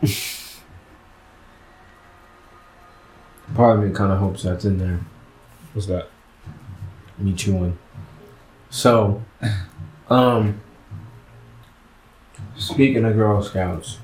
Part 3.54 3.78
of 3.78 3.84
me 3.84 3.92
kind 3.94 4.12
of 4.12 4.18
hopes 4.18 4.42
that's 4.44 4.64
in 4.64 4.78
there. 4.78 5.00
What's 5.74 5.86
that? 5.88 6.08
Me 7.18 7.34
chewing. 7.34 7.76
So, 8.70 9.22
um, 10.08 10.60
speaking 12.80 13.04
of 13.04 13.14
Girl 13.14 13.42
Scouts, 13.42 13.98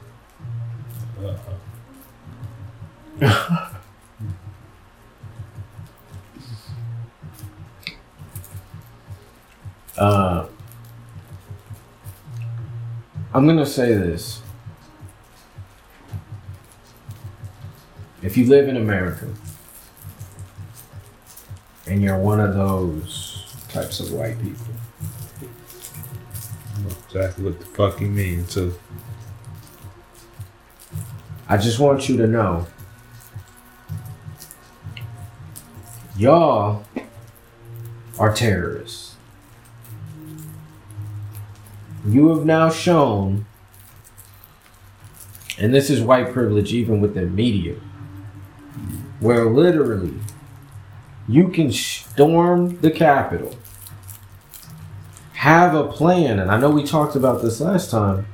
uh, 9.97 10.47
I'm 13.33 13.47
gonna 13.47 13.65
say 13.65 13.95
this. 13.95 14.43
If 18.21 18.37
you 18.37 18.45
live 18.45 18.69
in 18.69 18.77
America 18.77 19.33
and 21.87 22.03
you're 22.03 22.19
one 22.19 22.41
of 22.41 22.53
those 22.53 23.57
types 23.71 24.01
of 24.01 24.13
white 24.13 24.39
people, 24.43 24.76
exactly 27.17 27.45
what 27.45 27.59
the 27.59 27.67
fuck 27.67 28.01
you 28.01 28.09
mean, 28.09 28.45
too. 28.47 28.75
I 31.49 31.57
just 31.57 31.79
want 31.79 32.09
you 32.09 32.17
to 32.19 32.27
know 32.27 32.67
y'all 36.17 36.85
are 38.19 38.35
terrorists. 38.35 39.17
You 42.07 42.29
have 42.29 42.45
now 42.45 42.69
shown, 42.69 43.47
and 45.59 45.75
this 45.75 45.89
is 45.89 46.03
white 46.03 46.33
privilege 46.33 46.73
even 46.75 47.01
with 47.01 47.15
the 47.15 47.23
media, 47.23 47.77
where 49.21 49.47
literally 49.47 50.15
you 51.27 51.49
can 51.49 51.73
storm 51.73 52.79
the 52.81 52.91
Capitol, 52.91 53.57
have 55.47 55.75
a 55.75 55.87
plan, 55.87 56.39
and 56.39 56.51
I 56.51 56.59
know 56.59 56.71
we 56.71 56.83
talked 56.83 57.17
about 57.17 57.43
this 57.43 57.61
last 57.61 57.91
time, 57.91 58.27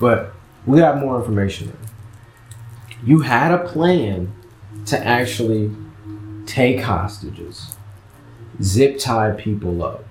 but 0.00 0.32
we 0.64 0.78
got 0.78 0.98
more 0.98 1.18
information 1.18 1.76
you 3.04 3.20
had 3.20 3.52
a 3.52 3.66
plan 3.66 4.32
to 4.86 5.06
actually 5.06 5.70
take 6.46 6.80
hostages, 6.80 7.76
zip 8.62 8.98
tie 8.98 9.32
people 9.32 9.82
up, 9.82 10.04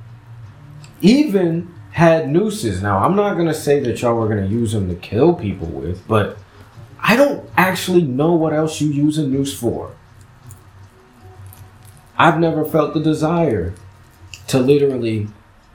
even 1.02 1.74
had 1.92 2.30
nooses. 2.30 2.82
Now, 2.82 3.00
I'm 3.00 3.16
not 3.16 3.36
going 3.36 3.48
to 3.48 3.54
say 3.54 3.80
that 3.82 4.02
y'all 4.02 4.16
were 4.16 4.28
going 4.28 4.44
to 4.44 4.50
use 4.50 4.74
them 4.74 4.90
to 4.90 4.96
kill 4.96 5.34
people 5.34 5.68
with, 5.68 6.06
but 6.08 6.38
I 7.00 7.16
don't 7.16 7.50
actually 7.56 8.04
know 8.04 8.34
what 8.34 8.54
else 8.54 8.82
you 8.82 8.90
use 8.90 9.18
a 9.18 9.28
noose 9.28 9.58
for. 9.58 9.96
I've 12.18 12.40
never 12.40 12.66
felt 12.66 12.94
the 12.94 13.02
desire 13.02 13.74
to 14.48 14.60
literally 14.60 15.28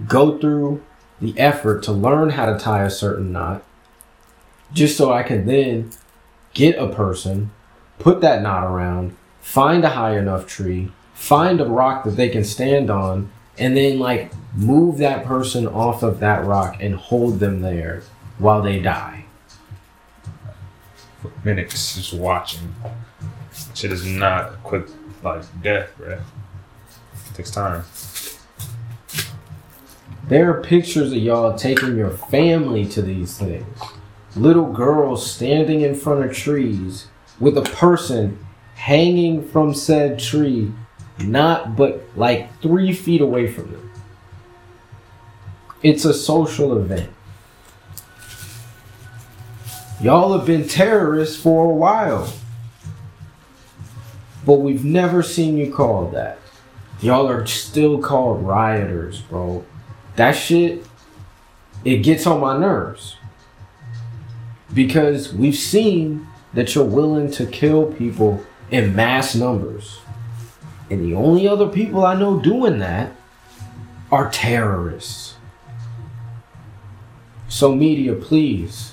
go 0.06 0.38
through 0.38 0.82
the 1.20 1.38
effort 1.38 1.82
to 1.84 1.92
learn 1.92 2.30
how 2.30 2.46
to 2.46 2.58
tie 2.58 2.84
a 2.84 2.90
certain 2.90 3.32
knot 3.32 3.62
just 4.72 4.96
so 4.96 5.12
I 5.12 5.22
can 5.22 5.46
then 5.46 5.90
get 6.54 6.78
a 6.78 6.88
person, 6.88 7.50
put 7.98 8.20
that 8.20 8.42
knot 8.42 8.64
around, 8.64 9.16
find 9.40 9.84
a 9.84 9.90
high 9.90 10.16
enough 10.18 10.46
tree, 10.46 10.92
find 11.12 11.60
a 11.60 11.66
rock 11.66 12.04
that 12.04 12.12
they 12.12 12.28
can 12.28 12.44
stand 12.44 12.90
on, 12.90 13.30
and 13.58 13.76
then 13.76 13.98
like 13.98 14.32
move 14.54 14.98
that 14.98 15.24
person 15.24 15.66
off 15.66 16.02
of 16.02 16.20
that 16.20 16.44
rock 16.44 16.76
and 16.80 16.94
hold 16.94 17.40
them 17.40 17.60
there 17.60 18.02
while 18.38 18.62
they 18.62 18.78
die. 18.78 19.24
Minutes 21.44 21.96
just 21.96 22.14
watching. 22.14 22.74
Shit 23.74 23.92
is 23.92 24.06
not 24.06 24.54
a 24.54 24.56
quick, 24.62 24.86
like, 25.22 25.42
death, 25.62 25.90
bro. 25.98 26.12
It 26.12 26.20
takes 27.34 27.50
time. 27.50 27.84
There 30.30 30.48
are 30.48 30.62
pictures 30.62 31.10
of 31.10 31.18
y'all 31.18 31.58
taking 31.58 31.96
your 31.96 32.12
family 32.12 32.86
to 32.90 33.02
these 33.02 33.36
things. 33.36 33.66
Little 34.36 34.72
girls 34.72 35.28
standing 35.28 35.80
in 35.80 35.96
front 35.96 36.24
of 36.24 36.32
trees 36.32 37.08
with 37.40 37.58
a 37.58 37.62
person 37.62 38.38
hanging 38.76 39.44
from 39.48 39.74
said 39.74 40.20
tree, 40.20 40.70
not 41.18 41.74
but 41.74 42.04
like 42.14 42.60
three 42.62 42.92
feet 42.92 43.20
away 43.20 43.48
from 43.48 43.72
them. 43.72 43.90
It's 45.82 46.04
a 46.04 46.14
social 46.14 46.78
event. 46.78 47.10
Y'all 50.00 50.38
have 50.38 50.46
been 50.46 50.68
terrorists 50.68 51.42
for 51.42 51.64
a 51.64 51.74
while. 51.74 52.32
But 54.46 54.60
we've 54.60 54.84
never 54.84 55.24
seen 55.24 55.58
you 55.58 55.72
called 55.72 56.14
that. 56.14 56.38
Y'all 57.00 57.28
are 57.28 57.46
still 57.46 57.98
called 57.98 58.44
rioters, 58.46 59.22
bro. 59.22 59.64
That 60.20 60.32
shit, 60.32 60.84
it 61.82 62.02
gets 62.02 62.26
on 62.26 62.40
my 62.40 62.58
nerves. 62.58 63.16
Because 64.74 65.32
we've 65.32 65.56
seen 65.56 66.26
that 66.52 66.74
you're 66.74 66.84
willing 66.84 67.30
to 67.30 67.46
kill 67.46 67.90
people 67.94 68.44
in 68.70 68.94
mass 68.94 69.34
numbers. 69.34 70.00
And 70.90 71.02
the 71.02 71.14
only 71.14 71.48
other 71.48 71.66
people 71.66 72.04
I 72.04 72.16
know 72.16 72.38
doing 72.38 72.80
that 72.80 73.12
are 74.12 74.30
terrorists. 74.30 75.36
So, 77.48 77.74
media, 77.74 78.14
please, 78.14 78.92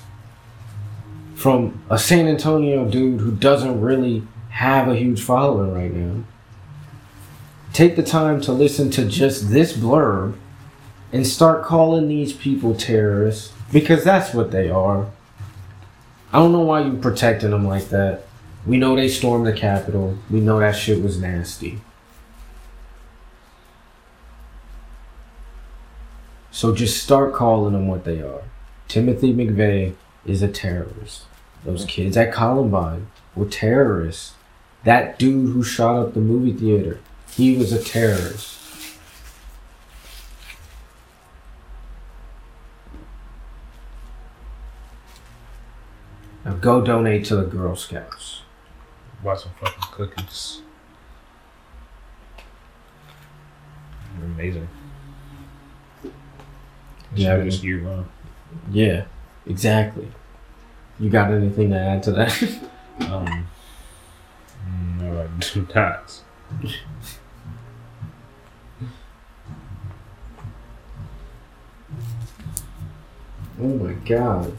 from 1.36 1.84
a 1.90 2.00
San 2.00 2.28
Antonio 2.28 2.86
dude 2.86 3.20
who 3.20 3.34
doesn't 3.34 3.82
really 3.82 4.26
have 4.52 4.88
a 4.88 4.96
huge 4.96 5.22
following 5.22 5.74
right 5.74 5.94
now, 5.94 6.24
take 7.74 7.98
the 7.98 8.02
time 8.02 8.40
to 8.40 8.54
listen 8.54 8.90
to 8.92 9.04
just 9.04 9.50
this 9.50 9.74
blurb 9.74 10.38
and 11.18 11.26
start 11.26 11.66
calling 11.66 12.08
these 12.08 12.32
people 12.32 12.76
terrorists 12.76 13.52
because 13.74 14.04
that's 14.04 14.36
what 14.36 14.52
they 14.52 14.70
are. 14.70 15.08
I 16.32 16.38
don't 16.38 16.52
know 16.52 16.62
why 16.62 16.82
you're 16.82 16.94
protecting 16.94 17.50
them 17.50 17.66
like 17.66 17.90
that. 17.90 18.28
We 18.68 18.78
know 18.78 18.96
they 18.96 19.10
stormed 19.10 19.48
the 19.48 19.54
Capitol. 19.54 20.20
We 20.30 20.42
know 20.42 20.60
that 20.60 20.76
shit 20.76 21.02
was 21.02 21.20
nasty. 21.20 21.80
So 26.52 26.76
just 26.76 27.02
start 27.02 27.34
calling 27.34 27.74
them 27.74 27.88
what 27.88 28.06
they 28.06 28.22
are. 28.22 28.44
Timothy 28.88 29.34
McVeigh 29.34 29.96
is 30.24 30.44
a 30.44 30.48
terrorist. 30.48 31.24
Those 31.66 31.84
kids 31.86 32.16
at 32.16 32.32
Columbine 32.32 33.08
were 33.36 33.46
terrorists. 33.46 34.36
That 34.84 35.18
dude 35.18 35.54
who 35.54 35.64
shot 35.64 35.98
up 35.98 36.14
the 36.14 36.20
movie 36.20 36.54
theater, 36.54 37.00
he 37.32 37.58
was 37.58 37.72
a 37.72 37.84
terrorist. 37.84 38.57
Now 46.48 46.54
go 46.54 46.80
donate 46.80 47.26
to 47.26 47.36
the 47.36 47.44
Girl 47.44 47.76
Scouts. 47.76 48.44
Buy 49.22 49.36
some 49.36 49.52
fucking 49.60 49.84
cookies. 49.92 50.62
They're 54.16 54.26
amazing. 54.28 54.70
Yeah, 57.14 57.44
just 57.44 57.64
you 57.64 57.86
wrong. 57.86 58.08
Yeah, 58.72 59.08
exactly. 59.46 60.08
You 60.98 61.10
got 61.10 61.32
anything 61.32 61.72
to 61.72 61.78
add 61.78 62.04
to 62.04 62.12
that? 62.14 62.60
Um, 63.02 63.48
no, 65.00 65.22
I 65.22 65.28
do 65.54 65.68
not. 65.76 66.24
oh 73.62 73.68
my 73.68 73.94
god, 74.06 74.58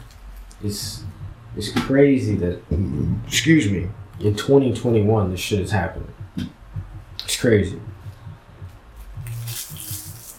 it's 0.63 1.03
it's 1.55 1.71
crazy 1.71 2.35
that 2.35 2.61
excuse 3.27 3.69
me 3.69 3.89
in 4.19 4.35
2021 4.35 5.31
this 5.31 5.39
shit 5.39 5.59
is 5.59 5.71
happening. 5.71 6.13
It's 7.23 7.39
crazy. 7.39 7.79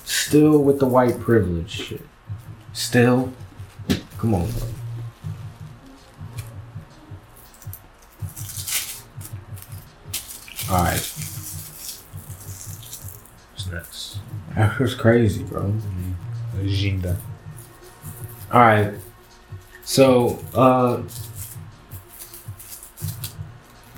Still 0.05 0.59
with 0.63 0.79
the 0.79 0.87
white 0.87 1.19
privilege 1.21 1.71
shit. 1.71 2.03
Still, 2.73 3.33
come 4.19 4.35
on. 4.35 4.49
Bro. 4.51 4.69
All 10.71 10.85
right, 10.85 11.01
What's 13.51 13.67
next? 13.73 14.19
that 14.55 14.79
was 14.79 14.95
crazy, 14.95 15.43
bro. 15.43 15.75
Agenda. 16.61 17.17
All 18.53 18.61
right. 18.61 18.95
So, 19.91 20.39
uh, 20.55 21.03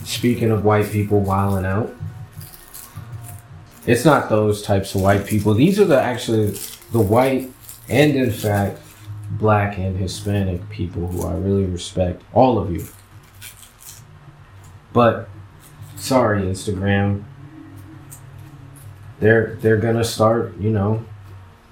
speaking 0.05 0.51
of 0.51 0.64
white 0.64 0.90
people 0.90 1.20
wilding 1.20 1.66
out, 1.66 1.95
it's 3.86 4.03
not 4.03 4.30
those 4.30 4.62
types 4.62 4.95
of 4.95 5.03
white 5.03 5.26
people. 5.26 5.53
These 5.53 5.78
are 5.78 5.84
the 5.84 6.01
actually 6.01 6.57
the 6.93 7.01
white 7.01 7.51
and 7.90 8.16
in 8.16 8.30
fact 8.30 8.80
black 9.32 9.76
and 9.76 9.95
Hispanic 9.99 10.66
people 10.70 11.09
who 11.09 11.26
I 11.26 11.34
really 11.34 11.66
respect. 11.66 12.22
All 12.32 12.59
of 12.59 12.72
you. 12.72 12.86
But 14.95 15.28
sorry, 15.97 16.40
Instagram. 16.45 17.24
They're 19.20 19.59
they're 19.61 19.76
gonna 19.76 20.05
start, 20.05 20.57
you 20.57 20.70
know, 20.70 21.05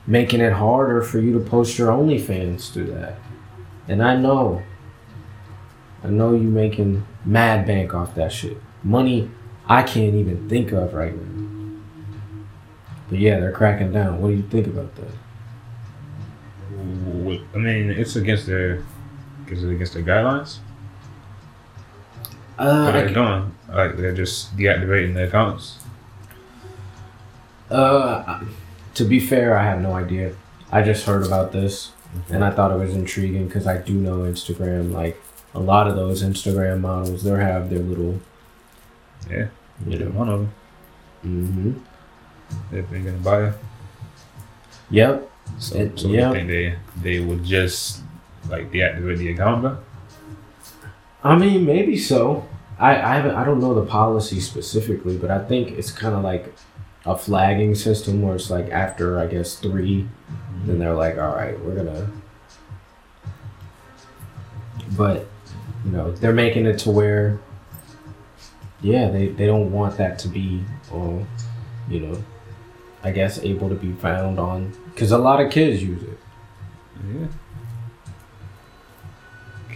making 0.07 0.43
it 0.43 0.53
harder 0.53 1.01
for 1.01 1.21
you 1.21 1.33
to 1.33 1.41
post 1.41 1.79
your 1.79 1.89
OnlyFans 1.89 2.71
through 2.71 2.89
that. 2.89 3.17
And 3.91 4.05
I 4.05 4.15
know, 4.15 4.63
I 6.05 6.09
know 6.09 6.33
you 6.33 6.45
making 6.49 7.05
mad 7.25 7.67
bank 7.67 7.93
off 7.93 8.15
that 8.15 8.31
shit. 8.33 8.57
Money 8.85 9.29
I 9.69 9.83
can't 9.83 10.15
even 10.15 10.49
think 10.49 10.71
of 10.73 10.95
right 10.95 11.13
now. 11.15 11.81
But 13.09 13.19
yeah, 13.19 13.41
they're 13.41 13.53
cracking 13.53 13.93
down. 13.93 14.21
What 14.21 14.29
do 14.29 14.35
you 14.35 14.43
think 14.45 14.69
about 14.69 14.95
that? 14.95 15.11
I 16.73 17.59
mean, 17.59 17.91
it's 17.91 18.15
against 18.15 18.47
their, 18.47 18.85
is 19.49 19.65
it 19.65 19.71
against 19.73 19.95
their 19.95 20.05
guidelines? 20.05 20.59
What 22.57 22.69
Uh, 22.69 22.91
are 22.91 22.93
they 23.07 23.13
doing? 23.13 23.55
Like 23.69 23.97
they're 23.97 24.15
just 24.15 24.57
deactivating 24.57 25.15
their 25.15 25.27
accounts. 25.27 25.79
uh, 27.71 28.41
to 28.95 29.05
be 29.05 29.19
fair, 29.21 29.57
I 29.59 29.65
have 29.65 29.81
no 29.81 29.95
idea. 29.95 30.35
I 30.73 30.83
just 30.83 31.07
heard 31.07 31.27
about 31.27 31.53
this 31.53 31.93
and 32.31 32.45
I 32.45 32.51
thought 32.51 32.73
it 32.73 32.79
was 32.79 32.95
intriguing 32.95 33.47
because 33.47 33.67
I 33.67 33.79
do 33.79 33.95
know 33.95 34.19
Instagram. 34.21 34.93
Like 34.93 35.21
a 35.55 35.61
lot 35.61 35.87
of 35.89 35.97
those 35.97 36.23
Instagram 36.23 36.81
models, 36.81 37.23
they 37.25 37.31
have 37.31 37.71
their 37.71 37.79
little, 37.81 38.21
Yeah, 39.31 39.47
you 39.87 39.99
know. 39.99 40.07
one 40.11 40.29
of 40.29 40.41
them. 40.41 40.53
hmm 41.23 41.73
If 42.77 42.91
they're 42.91 43.01
gonna 43.01 43.19
buy 43.19 43.45
it. 43.49 43.55
Yep. 44.91 45.31
So, 45.59 45.77
It- 45.79 45.99
so 45.99 46.09
yeah. 46.09 46.29
you 46.29 46.35
think 46.35 46.49
they 46.49 46.75
they 47.03 47.19
would 47.21 47.45
just 47.45 48.03
like 48.49 48.71
deactivate 48.73 49.19
the 49.19 49.33
account, 49.33 49.63
bro? 49.63 49.77
I 51.23 51.37
mean, 51.37 51.65
maybe 51.67 51.97
so. 51.99 52.47
I 52.79 52.91
I, 52.97 53.15
haven't, 53.17 53.35
I 53.35 53.45
don't 53.45 53.61
know 53.61 53.75
the 53.75 53.85
policy 53.85 54.41
specifically, 54.41 55.17
but 55.19 55.31
I 55.31 55.39
think 55.45 55.73
it's 55.73 55.91
kind 55.93 56.15
of 56.15 56.23
like 56.25 56.55
a 57.07 57.17
flagging 57.17 57.75
system 57.75 58.23
where 58.23 58.35
it's 58.35 58.51
like 58.51 58.71
after 58.71 59.19
I 59.19 59.27
guess 59.27 59.57
3 59.57 60.07
then 60.65 60.79
they're 60.79 60.95
like, 60.95 61.17
all 61.17 61.35
right, 61.35 61.59
we're 61.61 61.75
gonna. 61.75 62.11
But 64.97 65.27
you 65.85 65.93
know, 65.93 66.13
they're 66.13 66.33
making 66.33 66.67
it 66.67 66.79
to 66.81 66.91
where, 66.91 67.41
yeah, 68.83 69.11
they 69.11 69.29
they 69.29 69.47
don't 69.47 69.73
want 69.73 69.97
that 69.97 70.19
to 70.21 70.29
be, 70.29 70.63
uh, 70.93 71.19
you 71.89 72.01
know, 72.01 72.23
I 73.03 73.11
guess 73.11 73.39
able 73.39 73.69
to 73.69 73.75
be 73.75 73.93
found 73.93 74.39
on 74.39 74.73
because 74.93 75.13
a 75.13 75.19
lot 75.19 75.41
of 75.41 75.51
kids 75.51 75.83
use 75.83 76.03
it. 76.03 76.19
Yeah. 77.09 77.27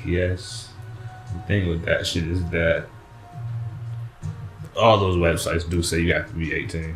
Yes. 0.04 0.70
The 1.32 1.40
thing 1.46 1.68
with 1.68 1.84
that 1.86 2.06
shit 2.06 2.24
is 2.24 2.44
that 2.50 2.86
all 4.76 4.98
those 4.98 5.16
websites 5.16 5.68
do 5.68 5.82
say 5.82 6.00
you 6.00 6.12
have 6.12 6.28
to 6.28 6.34
be 6.34 6.52
18. 6.52 6.94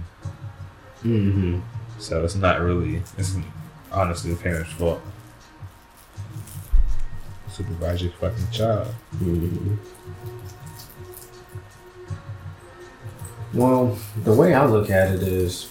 Mm-hmm. 1.05 1.61
So 1.99 2.25
it's 2.25 2.35
not 2.35 2.61
really, 2.61 3.03
it's 3.17 3.37
honestly 3.93 4.33
the 4.35 4.41
parents' 4.43 4.73
fault. 4.73 5.01
Supervise 7.51 8.03
your 8.03 8.13
fucking 8.13 8.47
child. 8.53 8.95
Mhm. 9.17 9.79
Well, 13.55 13.97
the 14.23 14.33
way 14.33 14.55
I 14.55 14.67
look 14.67 14.91
at 14.91 15.11
it 15.13 15.23
is, 15.23 15.69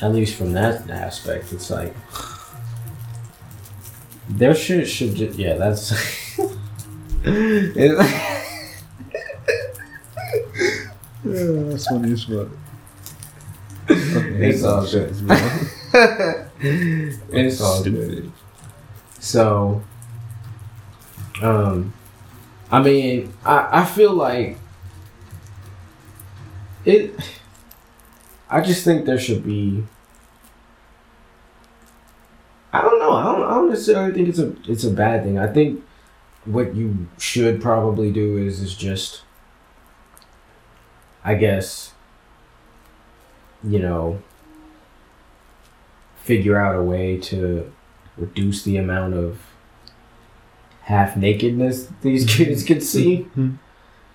at 0.00 0.12
least 0.12 0.34
from 0.36 0.52
that 0.54 0.88
aspect, 0.90 1.52
it's 1.52 1.70
like 1.70 1.94
their 4.28 4.54
shit 4.54 4.88
should 4.88 5.14
just 5.14 5.38
yeah. 5.38 5.54
That's 5.54 5.92
it, 7.24 7.96
that's 11.24 11.86
funny 11.86 12.12
as 12.12 12.24
fuck. 12.24 12.48
It's 13.94 14.64
all 14.64 14.86
good. 14.86 15.14
it's 17.30 17.60
all 17.60 17.82
good. 17.84 18.32
So, 19.20 19.82
um, 21.42 21.92
I 22.70 22.82
mean, 22.82 23.32
I, 23.44 23.80
I 23.80 23.84
feel 23.84 24.12
like 24.14 24.56
it. 26.84 27.14
I 28.48 28.60
just 28.60 28.84
think 28.84 29.04
there 29.06 29.18
should 29.18 29.44
be. 29.44 29.84
I 32.72 32.80
don't 32.80 32.98
know. 32.98 33.12
I 33.12 33.24
don't, 33.24 33.42
I 33.44 33.54
don't 33.54 33.70
necessarily 33.70 34.12
think 34.14 34.28
it's 34.28 34.38
a 34.38 34.54
it's 34.66 34.84
a 34.84 34.90
bad 34.90 35.24
thing. 35.24 35.38
I 35.38 35.46
think 35.46 35.84
what 36.44 36.74
you 36.74 37.08
should 37.18 37.60
probably 37.60 38.10
do 38.10 38.38
is 38.38 38.60
is 38.60 38.74
just. 38.74 39.22
I 41.24 41.34
guess. 41.34 41.91
You 43.64 43.78
know. 43.78 44.22
Figure 46.16 46.56
out 46.56 46.76
a 46.76 46.82
way 46.82 47.16
to 47.18 47.72
reduce 48.16 48.62
the 48.62 48.76
amount 48.76 49.14
of 49.14 49.40
half 50.82 51.16
nakedness 51.16 51.88
these 52.02 52.24
kids 52.36 52.62
can 52.62 52.80
see. 52.80 53.26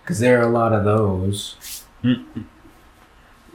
Because 0.02 0.20
there 0.20 0.40
are 0.40 0.48
a 0.48 0.52
lot 0.52 0.72
of 0.72 0.86
those. 0.86 1.84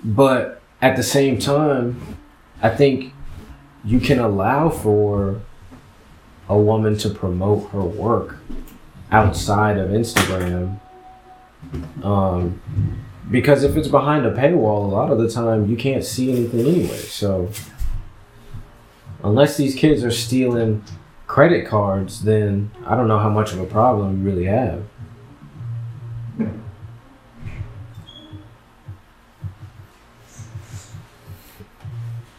But 0.05 0.63
at 0.83 0.97
the 0.97 1.03
same 1.03 1.39
time 1.39 2.19
i 2.61 2.69
think 2.69 3.15
you 3.85 4.01
can 4.01 4.19
allow 4.19 4.69
for 4.69 5.41
a 6.49 6.59
woman 6.59 6.99
to 6.99 7.09
promote 7.09 7.71
her 7.71 7.83
work 7.83 8.39
outside 9.13 9.79
of 9.79 9.91
instagram 9.91 10.79
um, 12.03 12.61
because 13.31 13.65
if 13.65 13.77
it's 13.77 13.89
behind 13.89 14.27
a 14.27 14.33
paywall 14.33 14.85
a 14.85 14.89
lot 14.89 15.11
of 15.11 15.19
the 15.19 15.29
time 15.29 15.71
you 15.71 15.77
can't 15.77 16.05
see 16.05 16.33
anything 16.33 16.67
anyway 16.67 16.97
so 16.97 17.49
unless 19.23 19.57
these 19.57 19.75
kids 19.75 20.05
are 20.05 20.11
stealing 20.11 20.83
credit 21.33 21.67
cards, 21.67 22.25
then 22.25 22.71
I 22.85 22.95
don't 22.95 23.09
know 23.09 23.19
how 23.19 23.31
much 23.31 23.55
of 23.55 23.61
a 23.61 23.65
problem 23.65 24.19
you 24.19 24.31
really 24.31 24.45
have. 24.45 24.85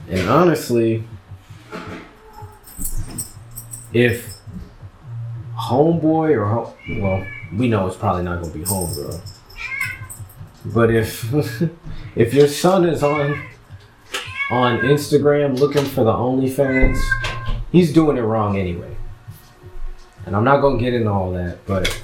And 0.08 0.30
honestly, 0.30 1.06
if 3.92 4.38
homeboy 5.58 6.38
or 6.38 6.76
well, 7.02 7.26
we 7.58 7.68
know 7.68 7.88
it's 7.88 7.96
probably 7.96 8.22
not 8.22 8.44
gonna 8.44 8.54
be 8.54 8.60
homegirl. 8.60 9.33
But 10.66 10.92
if 10.92 11.32
if 12.16 12.34
your 12.34 12.48
son 12.48 12.86
is 12.86 13.04
on 13.04 13.42
on 14.52 14.80
Instagram 14.82 15.58
looking 15.60 15.86
for 15.86 16.04
the 16.04 16.12
OnlyFans, 16.14 16.98
he's 17.72 17.92
doing 17.94 18.18
it 18.18 18.22
wrong 18.22 18.58
anyway. 18.58 18.96
And 20.26 20.36
I'm 20.36 20.44
not 20.44 20.62
gonna 20.62 20.78
get 20.80 20.94
into 20.94 21.10
all 21.12 21.32
that, 21.34 21.66
but 21.66 22.02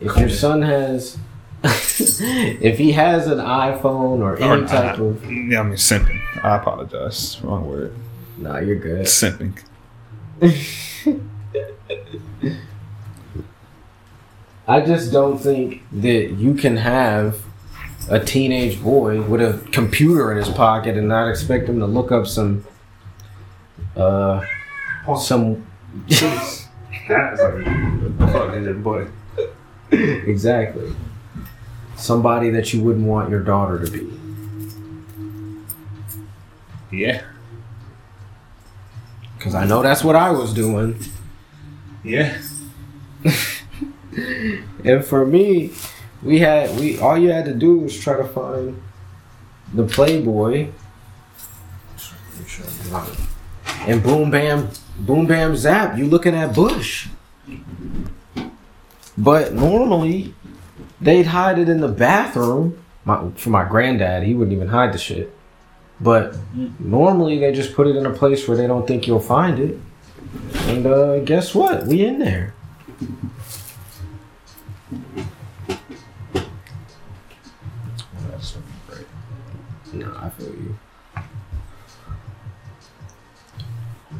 if 0.00 0.16
your 0.16 0.28
son 0.30 0.62
has, 0.62 1.18
if 1.64 2.78
he 2.78 2.92
has 2.92 3.26
an 3.26 3.38
iPhone 3.38 4.20
or 4.20 4.36
any 4.38 4.62
Or 4.62 4.66
type 4.66 4.98
not. 4.98 5.00
of, 5.06 5.24
Yeah, 5.30 5.60
I 5.60 5.62
mean 5.64 5.74
simping. 5.74 6.20
I 6.42 6.56
apologize. 6.56 7.38
Wrong 7.42 7.68
word. 7.68 7.94
Nah, 8.38 8.58
you're 8.58 8.76
good. 8.76 9.04
Simping. 9.06 9.58
I 14.66 14.80
just 14.82 15.12
don't 15.12 15.38
think 15.38 15.82
that 15.92 16.32
you 16.32 16.54
can 16.54 16.76
have 16.76 17.38
a 18.10 18.18
teenage 18.18 18.82
boy 18.82 19.20
with 19.22 19.40
a 19.40 19.58
computer 19.72 20.30
in 20.32 20.38
his 20.38 20.48
pocket 20.48 20.96
and 20.96 21.08
not 21.08 21.28
expect 21.28 21.68
him 21.68 21.78
to 21.80 21.86
look 21.86 22.10
up 22.10 22.26
some 22.26 22.64
uh 23.96 24.44
some 25.18 25.66
like 27.08 27.10
a 27.10 28.28
fucking 28.32 28.82
boy. 28.82 29.06
exactly 29.90 30.94
somebody 31.96 32.50
that 32.50 32.72
you 32.72 32.82
wouldn't 32.82 33.06
want 33.06 33.30
your 33.30 33.42
daughter 33.42 33.84
to 33.84 33.90
be. 33.90 34.18
Yeah. 36.96 37.22
Cause 39.40 39.54
I 39.54 39.66
know 39.66 39.82
that's 39.82 40.04
what 40.04 40.16
I 40.16 40.30
was 40.30 40.52
doing. 40.52 40.98
Yeah. 42.04 42.40
And 44.84 45.04
for 45.04 45.26
me, 45.26 45.72
we 46.22 46.40
had 46.40 46.78
we 46.78 46.98
all 46.98 47.16
you 47.16 47.30
had 47.30 47.44
to 47.44 47.54
do 47.54 47.78
was 47.78 47.98
try 47.98 48.16
to 48.16 48.24
find 48.24 48.80
the 49.72 49.84
Playboy. 49.84 50.68
And 53.86 54.02
boom 54.02 54.30
bam 54.30 54.70
boom 54.98 55.26
bam 55.26 55.56
zap, 55.56 55.96
you 55.96 56.06
looking 56.06 56.34
at 56.34 56.54
Bush. 56.54 57.08
But 59.16 59.52
normally 59.52 60.34
they'd 61.00 61.26
hide 61.26 61.58
it 61.58 61.68
in 61.68 61.80
the 61.80 61.88
bathroom. 61.88 62.82
My, 63.04 63.30
for 63.36 63.50
my 63.50 63.66
granddad, 63.66 64.22
he 64.22 64.34
wouldn't 64.34 64.54
even 64.54 64.68
hide 64.68 64.92
the 64.92 64.98
shit. 64.98 65.34
But 66.00 66.36
normally 66.78 67.38
they 67.38 67.52
just 67.52 67.74
put 67.74 67.86
it 67.86 67.96
in 67.96 68.06
a 68.06 68.12
place 68.12 68.46
where 68.46 68.56
they 68.56 68.66
don't 68.66 68.86
think 68.86 69.06
you'll 69.06 69.20
find 69.20 69.58
it. 69.58 69.78
And 70.68 70.86
uh, 70.86 71.20
guess 71.20 71.54
what? 71.54 71.86
We 71.86 72.04
in 72.04 72.18
there. 72.18 72.54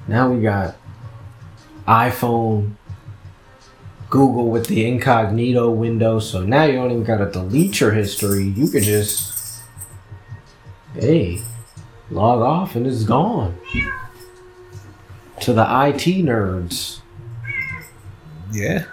Now 0.09 0.33
we 0.33 0.41
got 0.41 0.77
iPhone, 1.87 2.77
Google 4.09 4.51
with 4.51 4.67
the 4.67 4.87
incognito 4.87 5.71
window, 5.71 6.19
so 6.19 6.43
now 6.43 6.65
you 6.65 6.73
don't 6.73 6.91
even 6.91 7.05
gotta 7.05 7.31
delete 7.31 7.79
your 7.79 7.93
history. 7.93 8.45
You 8.45 8.69
could 8.69 8.85
just, 8.85 9.63
hey, 10.95 11.43
log 12.11 12.41
off 12.41 12.75
and 12.75 12.87
it's 12.87 13.05
gone. 13.05 13.59
To 15.43 15.53
the 15.53 15.63
IT 15.63 16.25
nerds. 16.25 17.01
Yeah. 18.51 18.87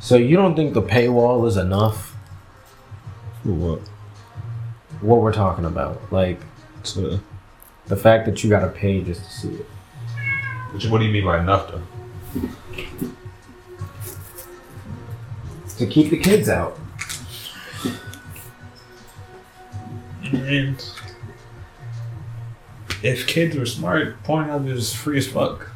So 0.00 0.16
you 0.16 0.36
don't 0.36 0.56
think 0.56 0.72
the 0.72 0.82
paywall 0.82 1.46
is 1.46 1.58
enough? 1.58 2.14
For 3.42 3.52
what? 3.52 3.93
What 5.04 5.20
we're 5.20 5.34
talking 5.34 5.66
about, 5.66 6.00
like 6.10 6.40
So, 6.82 7.20
the 7.88 7.96
fact 7.96 8.24
that 8.24 8.42
you 8.42 8.48
gotta 8.48 8.68
pay 8.68 9.02
just 9.02 9.22
to 9.22 9.30
see 9.30 9.54
it. 9.56 9.66
which, 10.72 10.86
what 10.86 10.98
do 10.98 11.04
you 11.04 11.12
mean 11.12 11.26
by 11.26 11.40
enough 11.40 11.70
though? 11.70 11.82
To 15.76 15.86
keep 15.86 16.08
the 16.08 16.16
kids 16.16 16.48
out. 16.48 16.78
And 20.22 20.82
if 23.02 23.26
kids 23.26 23.56
were 23.56 23.66
smart, 23.66 24.22
Pornhub 24.22 24.66
is 24.66 24.94
free 24.94 25.18
as 25.18 25.28
fuck. 25.28 25.68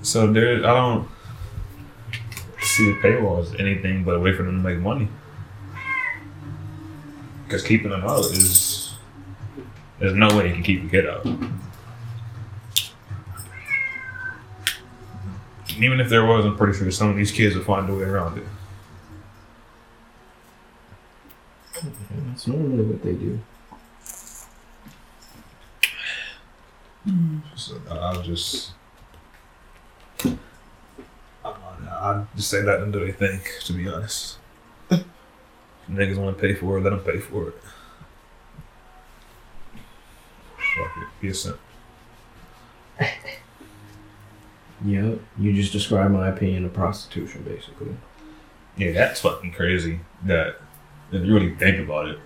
So 0.00 0.32
there, 0.32 0.64
I 0.64 0.74
don't 0.74 1.06
see 2.62 2.92
the 2.92 2.98
paywall 3.00 3.42
as 3.42 3.54
anything 3.60 4.04
but 4.04 4.14
a 4.14 4.20
way 4.20 4.32
for 4.34 4.42
them 4.44 4.62
to 4.62 4.68
make 4.68 4.78
money. 4.78 5.08
Because 7.48 7.62
keeping 7.62 7.88
them 7.88 8.04
out 8.04 8.26
is 8.26 8.92
there's 9.98 10.12
no 10.12 10.28
way 10.36 10.48
you 10.48 10.54
can 10.54 10.62
keep 10.62 10.84
a 10.84 10.88
kid 10.88 11.08
out. 11.08 11.24
And 11.24 11.58
even 15.78 15.98
if 15.98 16.10
there 16.10 16.26
was, 16.26 16.44
I'm 16.44 16.58
pretty 16.58 16.76
sure 16.76 16.90
some 16.90 17.08
of 17.08 17.16
these 17.16 17.32
kids 17.32 17.56
would 17.56 17.64
find 17.64 17.88
a 17.88 17.94
way 17.94 18.02
around 18.02 18.36
it. 18.36 18.44
That's 22.26 22.46
normally 22.46 22.84
what 22.84 23.02
they 23.02 23.14
do. 23.14 23.40
So 27.56 27.80
I'll 27.90 28.20
just. 28.20 28.72
Uh, 31.42 31.54
I'll 31.90 32.28
just 32.36 32.50
say 32.50 32.60
that 32.60 32.82
into 32.82 32.98
they 32.98 33.12
think, 33.12 33.50
to 33.64 33.72
be 33.72 33.88
honest. 33.88 34.36
Niggas 35.90 36.16
want 36.16 36.36
to 36.36 36.40
pay 36.40 36.54
for 36.54 36.78
it, 36.78 36.82
let 36.82 36.90
them 36.90 37.00
pay 37.00 37.18
for 37.18 37.48
it. 37.48 37.54
Fuck 40.76 40.96
it. 40.98 41.08
Be 41.20 41.28
a 41.28 41.34
simp. 41.34 41.58
Yep. 44.84 45.18
You 45.38 45.52
just 45.54 45.72
described 45.72 46.12
my 46.12 46.28
opinion 46.28 46.64
of 46.64 46.72
prostitution, 46.72 47.42
basically. 47.42 47.96
Yeah, 48.76 48.92
that's 48.92 49.20
fucking 49.20 49.52
crazy. 49.52 50.00
That 50.24 50.60
if 51.10 51.24
you 51.24 51.34
really 51.34 51.54
think 51.56 51.80
about 51.80 52.08
it, 52.08 52.18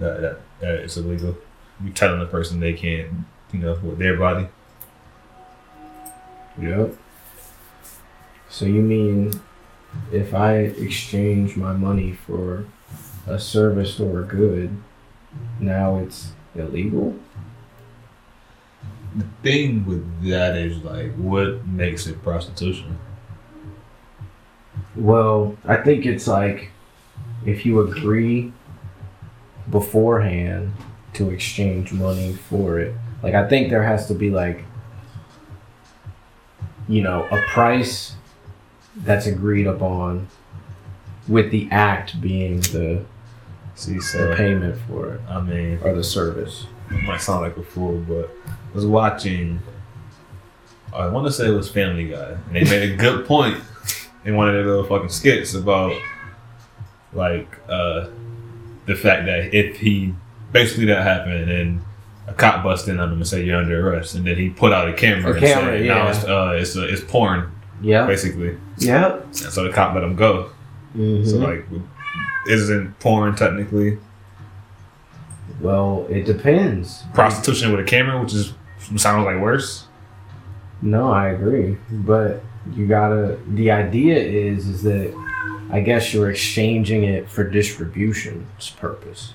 that, 0.00 0.20
that, 0.20 0.38
that 0.60 0.74
it's 0.80 0.96
illegal. 0.96 1.36
You 1.82 1.90
telling 1.92 2.18
the 2.18 2.26
person 2.26 2.58
they 2.58 2.72
can't, 2.72 3.12
you 3.52 3.60
know, 3.60 3.74
with 3.74 3.98
their 3.98 4.16
body. 4.16 4.48
Yep. 6.60 6.96
So 8.48 8.64
you 8.64 8.82
mean 8.82 9.32
if 10.12 10.34
I 10.34 10.54
exchange 10.56 11.56
my 11.56 11.72
money 11.72 12.12
for 12.12 12.66
a 13.26 13.38
service 13.38 14.00
or 14.00 14.20
a 14.20 14.24
good, 14.24 14.76
now 15.58 15.98
it's 15.98 16.32
illegal? 16.54 17.16
The 19.14 19.26
thing 19.42 19.84
with 19.86 20.28
that 20.28 20.56
is 20.56 20.78
like, 20.84 21.14
what 21.14 21.66
makes 21.66 22.06
it 22.06 22.22
prostitution? 22.22 22.98
Well, 24.96 25.56
I 25.64 25.76
think 25.76 26.06
it's 26.06 26.26
like 26.26 26.70
if 27.44 27.64
you 27.64 27.80
agree 27.80 28.52
beforehand 29.70 30.72
to 31.14 31.30
exchange 31.30 31.92
money 31.92 32.34
for 32.34 32.78
it. 32.78 32.94
Like 33.22 33.34
I 33.34 33.48
think 33.48 33.70
there 33.70 33.82
has 33.82 34.06
to 34.08 34.14
be 34.14 34.30
like 34.30 34.64
you 36.90 37.02
know, 37.02 37.24
a 37.30 37.40
price 37.42 38.16
that's 38.96 39.26
agreed 39.26 39.66
upon 39.66 40.28
with 41.28 41.50
the 41.50 41.68
act 41.70 42.20
being 42.20 42.60
the 42.60 43.04
See, 43.80 43.94
the 43.94 44.34
payment 44.36 44.78
for 44.86 45.14
it 45.14 45.20
I 45.26 45.40
mean, 45.40 45.78
or 45.82 45.94
the 45.94 46.04
service. 46.04 46.66
I 46.90 47.00
might 47.00 47.22
sound 47.22 47.40
like 47.40 47.56
a 47.56 47.62
fool, 47.62 47.98
but 48.06 48.30
I 48.46 48.74
was 48.74 48.84
watching. 48.84 49.60
I 50.92 51.06
want 51.06 51.26
to 51.26 51.32
say 51.32 51.46
it 51.46 51.56
was 51.56 51.70
Family 51.70 52.08
Guy, 52.08 52.36
and 52.46 52.54
they 52.54 52.64
made 52.64 52.92
a 52.92 52.96
good 52.96 53.24
point 53.24 53.58
in 54.26 54.36
one 54.36 54.48
of 54.48 54.54
their 54.54 54.66
little 54.66 54.84
fucking 54.84 55.08
skits 55.08 55.54
about 55.54 55.98
like 57.14 57.56
uh, 57.70 58.08
the 58.84 58.94
fact 58.96 59.24
that 59.24 59.54
if 59.54 59.78
he 59.78 60.14
basically 60.52 60.84
that 60.86 61.02
happened 61.02 61.50
and 61.50 61.80
a 62.26 62.34
cop 62.34 62.62
bust 62.62 62.86
in 62.86 63.00
on 63.00 63.12
him 63.12 63.16
and 63.16 63.26
say 63.26 63.42
you're 63.42 63.56
under 63.56 63.88
arrest, 63.88 64.14
and 64.14 64.26
then 64.26 64.36
he 64.36 64.50
put 64.50 64.74
out 64.74 64.90
a 64.90 64.92
camera 64.92 65.30
A 65.30 65.34
and 65.36 65.40
camera, 65.42 65.78
said, 65.78 65.86
"Now 65.86 66.04
yeah. 66.04 66.10
it's 66.10 66.24
uh, 66.24 66.52
it's 66.54 66.76
uh, 66.76 66.82
it's 66.82 67.02
porn, 67.02 67.50
Yeah. 67.80 68.06
basically." 68.06 68.56
Yeah. 68.78 69.16
And 69.22 69.34
so 69.34 69.64
the 69.64 69.70
cop 69.72 69.94
let 69.94 70.04
him 70.04 70.16
go. 70.16 70.50
Mhm. 70.96 71.26
So 71.28 71.36
like, 71.38 71.64
isn't 72.48 72.98
porn 73.00 73.34
technically 73.36 73.98
well, 75.60 76.06
it 76.08 76.24
depends. 76.24 77.02
prostitution 77.14 77.70
with 77.70 77.80
a 77.80 77.84
camera, 77.84 78.20
which 78.20 78.32
is 78.34 78.54
sounds 78.96 79.24
like 79.26 79.40
worse? 79.40 79.86
No, 80.82 81.10
I 81.10 81.28
agree, 81.28 81.76
but 81.90 82.42
you 82.74 82.86
gotta. 82.86 83.38
The 83.48 83.70
idea 83.70 84.16
is 84.16 84.66
is 84.66 84.82
that 84.82 85.14
I 85.70 85.80
guess 85.80 86.14
you're 86.14 86.30
exchanging 86.30 87.04
it 87.04 87.28
for 87.28 87.44
distribution's 87.44 88.70
purpose. 88.70 89.34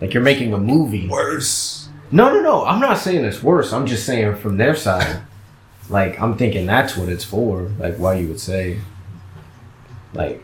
Like 0.00 0.12
you're 0.12 0.22
making 0.22 0.52
a 0.52 0.58
movie. 0.58 1.08
Worse. 1.08 1.88
No, 2.12 2.32
no, 2.32 2.40
no. 2.40 2.64
I'm 2.66 2.80
not 2.80 2.98
saying 2.98 3.24
it's 3.24 3.42
worse. 3.42 3.72
I'm 3.72 3.86
just 3.86 4.04
saying 4.04 4.36
from 4.36 4.58
their 4.58 4.76
side. 4.76 5.20
Like 5.88 6.20
I'm 6.20 6.36
thinking 6.36 6.66
that's 6.66 6.96
what 6.96 7.08
it's 7.08 7.24
for. 7.24 7.62
Like 7.78 7.96
why 7.96 8.16
you 8.16 8.28
would 8.28 8.40
say. 8.40 8.80
Like. 10.14 10.42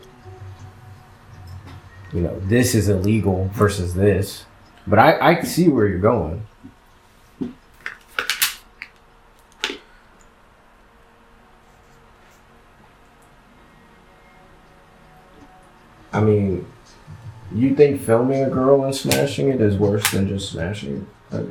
You 2.13 2.21
know, 2.21 2.39
this 2.41 2.75
is 2.75 2.89
illegal 2.89 3.49
versus 3.53 3.95
this, 3.95 4.45
but 4.85 4.99
I 4.99 5.19
I 5.19 5.41
see 5.41 5.67
where 5.67 5.87
you're 5.87 5.99
going. 5.99 6.45
I 16.11 16.21
mean, 16.21 16.65
You 17.55 17.75
think 17.75 18.01
filming 18.01 18.43
a 18.43 18.49
girl 18.49 18.83
and 18.83 18.95
smashing 18.95 19.49
it 19.49 19.61
is 19.61 19.77
worse 19.77 20.11
than 20.11 20.27
just 20.27 20.51
smashing 20.51 21.07
it? 21.31 21.45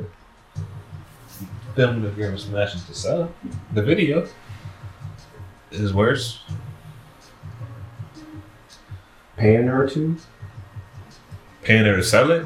Like, 1.75 1.75
Filming 1.75 2.03
the 2.03 2.09
girl 2.09 2.29
and 2.29 2.39
smashing 2.39 2.81
to 2.81 2.93
sell 2.93 3.33
the 3.73 3.81
video 3.81 4.27
is 5.71 5.91
worse. 5.93 6.41
paying 9.37 9.65
her 9.67 9.87
to? 9.89 10.15
Paying 11.63 11.85
her 11.85 11.95
to 11.97 12.03
sell 12.03 12.29
it. 12.31 12.45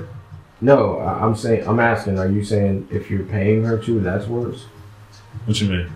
No, 0.62 0.98
I- 1.00 1.26
I'm 1.26 1.36
saying. 1.36 1.68
I'm 1.68 1.80
asking. 1.82 2.18
Are 2.18 2.28
you 2.30 2.44
saying 2.44 2.88
if 2.90 3.12
you're 3.12 3.26
paying 3.26 3.64
her 3.66 3.78
to, 3.80 4.00
that's 4.00 4.26
worse? 4.28 4.66
What 5.46 5.60
you 5.60 5.70
mean? 5.70 5.90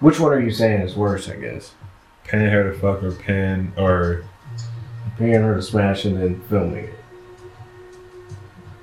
Which 0.00 0.18
one 0.18 0.32
are 0.32 0.40
you 0.40 0.50
saying 0.50 0.80
is 0.80 0.96
worse? 0.96 1.28
I 1.28 1.36
guess 1.36 1.74
Paying 2.24 2.50
her 2.50 2.72
to 2.72 2.78
fuck 2.78 3.02
or 3.02 3.12
paying 3.12 3.72
or 3.76 4.24
paying 5.18 5.42
her 5.42 5.54
to 5.54 5.62
smash 5.62 6.04
and 6.06 6.16
then 6.16 6.40
filming 6.48 6.84
it. 6.86 6.94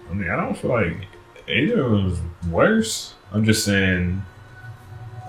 I 0.09 0.13
mean 0.13 0.29
I 0.29 0.35
don't 0.35 0.55
feel 0.57 0.71
like 0.71 1.07
either 1.49 1.83
of 1.83 1.91
them 1.91 2.05
is 2.11 2.19
worse. 2.51 3.15
I'm 3.37 3.43
just 3.45 3.63
saying 3.65 4.23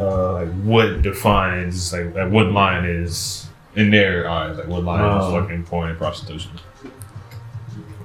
uh 0.00 0.32
like 0.32 0.48
what 0.62 1.02
defines 1.02 1.92
like, 1.92 2.14
like 2.14 2.32
what 2.32 2.46
line 2.52 2.84
is 2.86 3.46
in 3.76 3.90
their 3.90 4.28
eyes, 4.28 4.56
like 4.56 4.66
what 4.68 4.82
line 4.82 5.02
Oh. 5.04 5.26
is 5.36 5.42
fucking 5.42 5.64
porn 5.64 5.90
and 5.90 5.98
prostitution. 5.98 6.52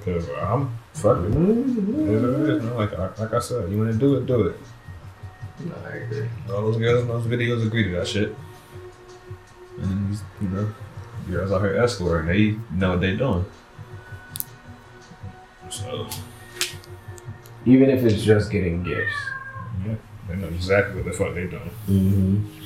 Cause 0.04 0.28
I'm 0.42 0.76
fucking 0.92 1.32
it 1.32 2.08
is 2.10 2.22
what 2.22 2.40
it 2.40 2.50
is, 2.56 2.62
man. 2.62 2.74
Like 2.76 2.92
I- 2.92 3.10
like 3.18 3.32
I 3.32 3.38
said, 3.38 3.70
you 3.70 3.78
wanna 3.78 3.94
do 3.94 4.16
it, 4.16 4.26
do 4.26 4.48
it. 4.48 4.56
No, 5.64 5.74
I 5.86 5.96
agree. 5.96 6.28
All 6.52 6.60
those 6.62 6.76
girls 6.76 7.02
in 7.02 7.08
those 7.08 7.24
videos 7.26 7.66
agree 7.66 7.84
to 7.84 7.90
that 7.92 8.06
shit. 8.08 8.34
And 9.80 9.84
then 9.90 10.10
these, 10.10 10.22
you 10.42 10.48
know, 10.48 10.68
girls 11.30 11.50
out 11.52 11.62
here 11.62 11.76
escorting, 11.82 12.26
they 12.26 12.58
know 12.76 12.90
what 12.90 13.00
they're 13.00 13.16
doing. 13.16 13.44
So, 15.70 16.06
Even 17.66 17.88
if 17.88 18.04
it's 18.04 18.22
just 18.22 18.50
getting 18.50 18.82
gifts. 18.82 19.14
Yeah, 20.28 20.34
they 20.34 20.40
know 20.40 20.48
exactly 20.48 20.96
what 20.96 21.04
the 21.04 21.12
fuck 21.12 21.34
they're 21.34 21.46
doing. 21.46 21.70
Mm-hmm. 21.88 22.64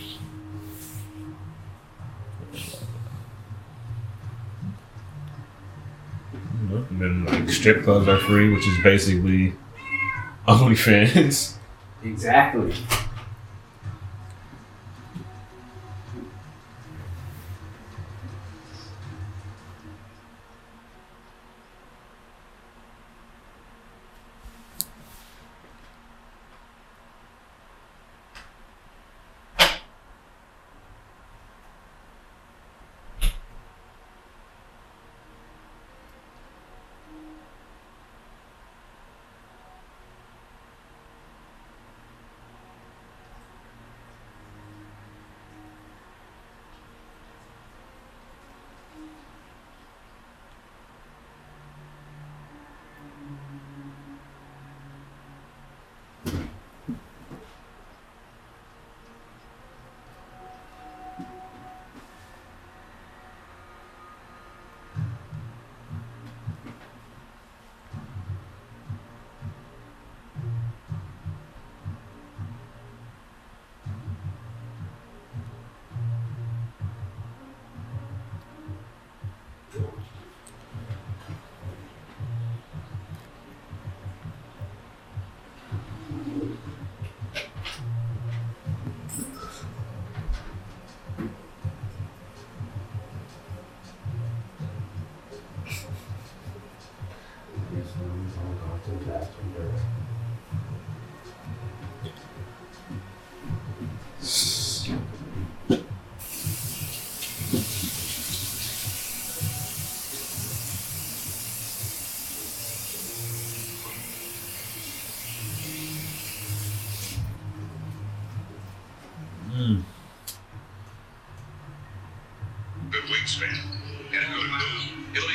And 6.91 7.01
then, 7.01 7.25
like, 7.25 7.49
strip 7.51 7.85
clubs 7.85 8.09
are 8.09 8.19
free, 8.19 8.53
which 8.53 8.67
is 8.67 8.83
basically 8.83 9.55
OnlyFans. 10.49 11.55
Exactly. 12.05 12.75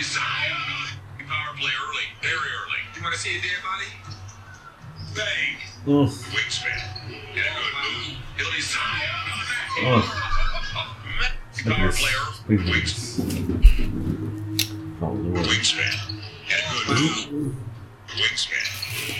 Move. 0.03 0.19
It'll 0.19 1.23
be 1.23 1.23
Zion. 1.23 1.27
Power 1.27 1.53
play 1.57 1.71
early, 1.87 2.07
very 2.21 2.35
early. 2.35 2.81
You 2.95 3.01
want 3.03 3.13
to 3.15 3.19
see 3.19 3.37
a 3.37 3.41
dead 3.41 3.61
body? 3.63 3.91
Bang. 5.15 5.57
Mm. 5.85 6.07
Wingspan. 6.33 6.79
And 7.07 7.37
a 7.37 7.39
good 7.39 7.75
move. 7.83 8.17
It'll 8.39 8.51
be 8.51 8.61
Zion. 8.61 9.19
Oh, 9.75 10.03
look 11.65 11.75
Power 11.75 11.87
at 11.87 11.93
play 11.93 12.11
this. 12.11 12.15
early. 12.49 12.57
Look 12.57 12.65
Wings. 12.67 13.19
Oh, 15.01 15.05
Lord. 15.07 15.45
wingspan. 15.47 15.93
And 16.49 16.61
a 16.69 16.85
good 16.87 17.31
move. 17.31 17.55
Wingspan. 18.09 18.65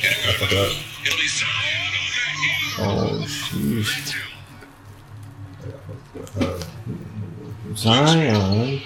And 0.03 0.15
a 0.15 0.25
good 0.25 0.35
Fuck 0.39 0.51
it 0.51 0.57
up. 0.57 0.67
move. 0.67 1.05
It'll 1.05 1.17
be 1.19 1.27
Zion. 1.27 1.91
Oh, 2.75 3.25
sheesh. 3.27 4.19
Zion. 7.75 8.81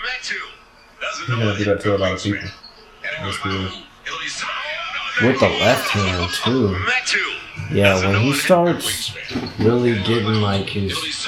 Matthew. 0.05 0.39
Doesn't 1.01 1.29
You're 1.29 1.37
know 1.39 1.45
gonna 1.45 1.55
it 1.55 1.59
do 1.59 1.65
hit 1.65 1.79
that 1.79 1.83
to 1.83 1.97
a 1.97 1.99
lot 1.99 2.13
of 2.13 2.19
wingspan. 2.19 2.25
people. 2.25 2.51
That's 3.03 3.39
good 3.39 3.43
good. 3.43 3.53
move. 3.53 3.73
It'll 4.07 4.19
be 4.19 4.29
Zion. 4.29 5.27
With 5.29 5.41
the 5.41 5.49
left 5.49 5.89
hand, 5.91 6.31
too. 6.33 6.79
Yeah, 7.75 7.95
when 8.01 8.15
he 8.21 8.31
it 8.31 8.33
hit 8.35 8.35
good 8.35 8.83
starts 8.83 9.17
really 9.59 9.95
getting 10.03 10.41
like 10.41 10.69
his, 10.69 11.27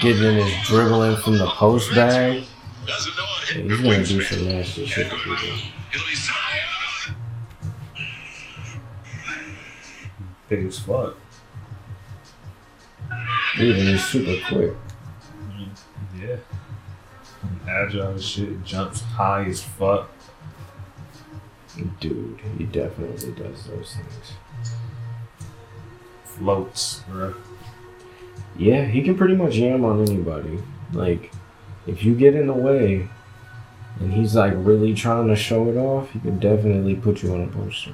getting 0.00 0.36
his 0.36 0.66
dribbling 0.66 1.16
from 1.16 1.38
the 1.38 1.46
post 1.46 1.94
bag, 1.94 2.44
Doesn't 2.86 3.16
know 3.16 3.22
it 3.42 3.54
yeah, 3.56 3.62
hit 3.62 3.70
he's 3.70 3.80
gonna 3.80 4.04
do 4.04 4.22
some 4.22 4.48
nasty 4.48 4.86
shit 4.86 5.10
to 5.10 5.16
people. 5.16 5.48
Big 10.52 10.66
as 10.66 10.78
fuck. 10.80 11.16
Dude, 13.56 13.78
and 13.78 13.88
he's 13.88 14.04
super 14.04 14.36
quick. 14.46 14.74
Yeah. 16.20 16.36
Agile 17.66 18.16
as 18.16 18.22
shit, 18.22 18.62
jumps 18.62 19.00
high 19.00 19.46
as 19.46 19.62
fuck. 19.62 20.10
Dude, 22.00 22.38
he 22.58 22.64
definitely 22.64 23.32
does 23.32 23.64
those 23.64 23.96
things. 23.96 24.32
Floats, 26.26 27.02
bro. 27.08 27.34
Yeah, 28.54 28.84
he 28.84 29.00
can 29.00 29.16
pretty 29.16 29.36
much 29.36 29.54
jam 29.54 29.86
on 29.86 30.02
anybody. 30.02 30.58
Like, 30.92 31.32
if 31.86 32.04
you 32.04 32.14
get 32.14 32.34
in 32.34 32.46
the 32.46 32.52
way 32.52 33.08
and 34.00 34.12
he's 34.12 34.34
like 34.34 34.52
really 34.56 34.92
trying 34.92 35.28
to 35.28 35.34
show 35.34 35.70
it 35.70 35.78
off, 35.78 36.10
he 36.10 36.20
can 36.20 36.38
definitely 36.38 36.94
put 36.94 37.22
you 37.22 37.32
on 37.32 37.40
a 37.40 37.46
poster. 37.46 37.92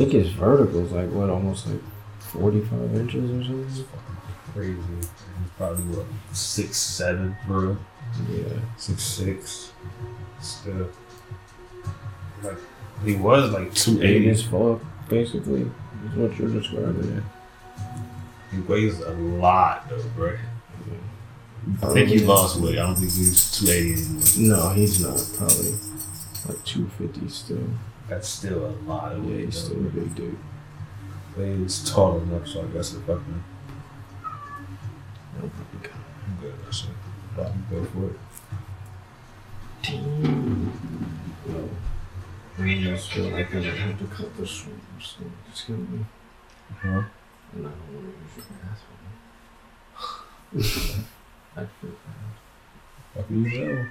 I 0.00 0.04
think 0.04 0.12
his 0.14 0.32
vertical 0.32 0.86
is 0.86 0.92
like 0.92 1.10
what, 1.10 1.28
almost 1.28 1.66
like 1.66 1.82
45 2.20 2.94
inches 2.94 3.30
or 3.30 3.44
something? 3.44 3.86
Crazy. 4.54 4.74
He's 4.96 5.50
probably 5.58 5.84
what, 5.94 6.06
six 6.32 6.78
seven, 6.78 7.36
bro. 7.46 7.76
Yeah. 8.30 8.44
Six 8.78 9.02
six. 9.02 9.72
Still. 10.40 10.88
Like 12.42 12.56
he 13.04 13.16
was 13.16 13.50
like 13.50 13.74
two 13.74 14.00
eighty 14.00 14.14
eighty. 14.14 14.30
as 14.30 14.42
fuck, 14.42 14.80
basically. 15.10 15.70
Is 16.06 16.16
what 16.16 16.34
you're 16.38 16.48
describing. 16.48 17.22
Yeah. 17.76 17.86
He 18.52 18.60
weighs 18.60 19.00
a 19.00 19.10
lot 19.12 19.86
though, 19.90 20.02
bro. 20.16 20.38
I 21.82 21.92
think 21.92 22.08
he 22.08 22.20
lost 22.20 22.58
weight. 22.58 22.78
I 22.78 22.86
don't 22.86 22.94
think 22.94 23.12
he's 23.12 23.50
280 23.58 23.92
anymore. 23.92 24.58
No, 24.58 24.70
he's 24.70 24.98
not. 24.98 25.22
Probably 25.36 25.72
like 26.48 26.64
250 26.64 27.28
still. 27.28 27.58
That's 28.10 28.28
still 28.28 28.66
a 28.66 28.74
lot 28.90 29.12
of 29.12 29.24
Yeah, 29.24 29.30
weight. 29.36 29.44
he's 29.46 29.58
still 29.64 29.78
a 29.86 29.90
big 29.90 30.14
dude. 30.16 30.36
But 31.36 31.44
he's 31.46 31.88
tall 31.88 32.18
enough, 32.18 32.46
so 32.48 32.62
I 32.62 32.64
guess 32.66 32.92
if 32.94 33.04
I 33.04 33.14
can, 33.14 33.44
No 35.40 35.48
problem. 35.48 35.92
I'm 36.26 36.36
good. 36.40 36.54
That's 36.64 36.82
it. 36.84 36.90
But 37.36 37.52
go 37.70 37.84
for 37.84 38.06
it. 38.10 38.18
Well, 41.46 41.68
I 42.58 42.60
almost 42.84 43.10
feel 43.12 43.28
like 43.30 43.54
I 43.54 43.58
might 43.60 43.64
have 43.64 43.98
to 43.98 44.06
cut 44.06 44.36
the 44.36 44.46
swim, 44.46 44.80
so 45.00 45.22
it's 45.48 45.62
gonna 45.64 45.78
be. 45.80 46.04
Huh? 46.82 47.02
And 47.54 47.66
I 47.66 47.70
don't 47.70 47.94
want 47.94 48.06
to 48.06 48.12
use 48.20 48.34
your 48.36 48.58
bathroom. 50.60 51.06
I 51.56 51.58
feel 51.80 51.90
bad. 51.90 52.32
Fuck 53.14 53.30
you. 53.30 53.90